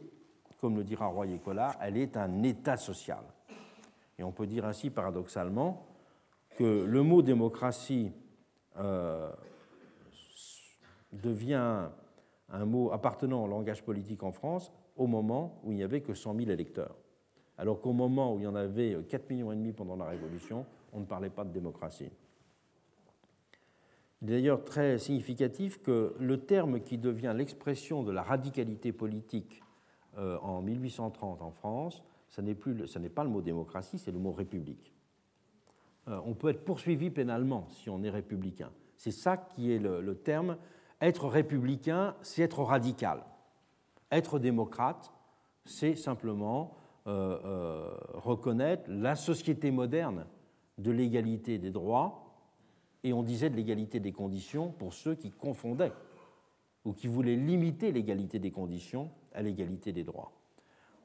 [0.60, 3.24] comme le dira Royer Collard, elle est un état social.
[4.18, 5.86] Et on peut dire ainsi paradoxalement
[6.58, 8.12] que le mot démocratie
[8.78, 9.30] euh,
[11.12, 11.90] devient
[12.50, 16.14] un mot appartenant au langage politique en France au moment où il n'y avait que
[16.14, 16.96] 100 000 électeurs.
[17.58, 21.06] Alors qu'au moment où il y en avait 4 millions pendant la Révolution, on ne
[21.06, 22.10] parlait pas de démocratie.
[24.22, 29.62] Il est d'ailleurs très significatif que le terme qui devient l'expression de la radicalité politique
[30.18, 32.04] euh, en 1830 en France,
[32.36, 34.94] ce n'est pas le mot démocratie, c'est le mot république.
[36.08, 38.72] Euh, on peut être poursuivi pénalement si on est républicain.
[38.98, 40.58] C'est ça qui est le, terme.
[41.02, 43.24] Être républicain, c'est être radical.
[44.12, 45.12] Être démocrate,
[45.66, 50.26] c'est simplement euh, reconnaître la société moderne
[50.78, 52.26] de l'égalité des droits
[53.04, 55.94] et on disait de l'égalité des conditions pour ceux qui confondaient
[56.84, 60.32] ou qui voulaient limiter l'égalité des conditions à l'égalité des droits.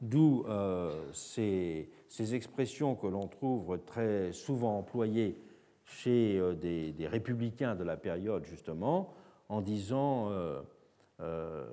[0.01, 1.89] D'où euh, ces,
[2.35, 5.37] expressions que l'on trouve très souvent employées
[5.85, 9.13] chez euh, des, républicains de la période, justement,
[9.51, 10.63] en disant euh,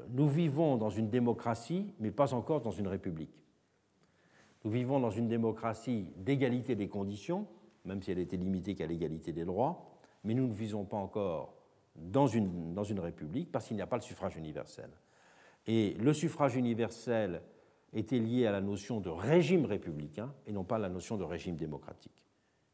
[0.10, 3.46] Nous vivons dans une démocratie, mais pas encore dans une république.
[4.66, 7.48] Nous vivons dans une démocratie d'égalité des conditions,
[7.86, 9.90] même si elle était limitée qu'à l'égalité des droits,
[10.26, 11.54] mais nous ne vivons pas encore
[11.96, 14.90] dans une, dans une république parce qu'il n'y a pas le suffrage universel.
[15.66, 17.42] Et le suffrage universel
[17.94, 21.24] était lié à la notion de régime républicain et non pas à la notion de
[21.24, 22.26] régime démocratique,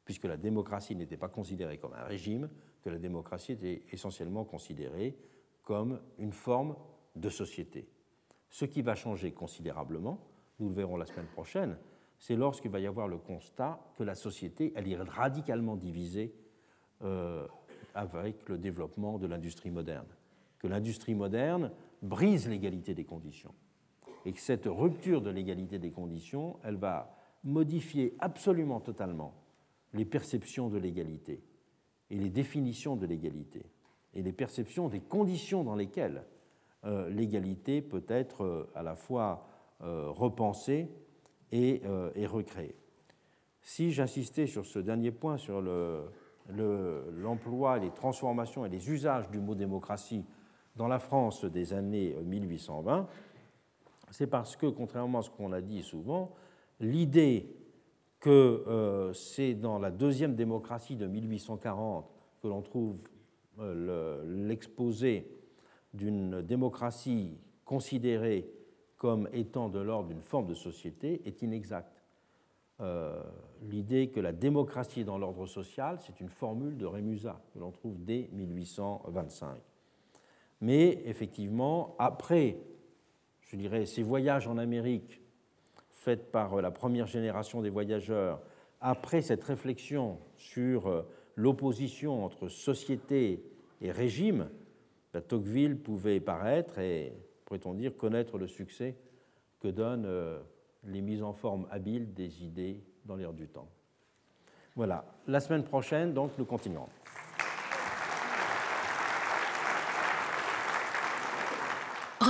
[0.06, 2.50] puisque la démocratie n'était pas considérée comme un régime,
[2.82, 5.16] que la démocratie était essentiellement considérée
[5.64, 6.76] comme une forme
[7.16, 7.88] de société.
[8.50, 10.20] Ce qui va changer considérablement,
[10.60, 11.78] nous le verrons la semaine prochaine,
[12.18, 16.34] c'est lorsqu'il va y avoir le constat que la société elle est radicalement divisée
[17.02, 17.48] euh,
[17.96, 20.08] avec le développement de l'industrie moderne,
[20.60, 21.72] que l'industrie moderne
[22.02, 23.54] brise l'égalité des conditions
[24.26, 29.34] et que cette rupture de l'égalité des conditions, elle va modifier absolument totalement
[29.94, 31.44] les perceptions de l'égalité
[32.10, 33.66] et les définitions de l'égalité
[34.14, 36.24] et les perceptions des conditions dans lesquelles
[36.86, 39.48] euh, l'égalité peut être euh, à la fois
[39.82, 40.90] euh, repensée
[41.52, 41.82] et,
[42.26, 42.76] recréée.
[43.62, 45.62] Si j'insistais sur ce dernier point, sur
[46.50, 50.26] l'emploi, les transformations et les usages du mot démocratie
[50.76, 53.08] dans la France des années 1820,
[54.14, 56.34] c'est parce que, contrairement à ce qu'on a dit souvent,
[56.80, 57.50] l'idée
[58.20, 62.06] que c'est dans la deuxième démocratie de 1840
[62.42, 63.02] que l'on trouve
[63.58, 65.28] l'exposé
[65.94, 68.50] d'une démocratie considérée
[68.98, 72.04] comme étant de l'ordre d'une forme de société est inexacte.
[72.80, 73.22] Euh,
[73.64, 77.72] l'idée que la démocratie est dans l'ordre social, c'est une formule de Rémusat que l'on
[77.72, 79.58] trouve dès 1825.
[80.62, 82.58] Mais effectivement, après,
[83.48, 85.22] je dirais, ces voyages en Amérique
[85.92, 88.42] faits par la première génération des voyageurs,
[88.82, 91.04] après cette réflexion sur euh,
[91.36, 93.44] l'opposition entre société
[93.82, 94.50] et régime,
[95.22, 97.14] Tocqueville pouvait paraître et,
[97.46, 98.96] pourrait-on dire, connaître le succès
[99.60, 100.40] que donnent euh,
[100.86, 103.70] les mises en forme habiles des idées dans l'air du temps.
[104.76, 106.90] Voilà, la semaine prochaine, donc, nous continuerons.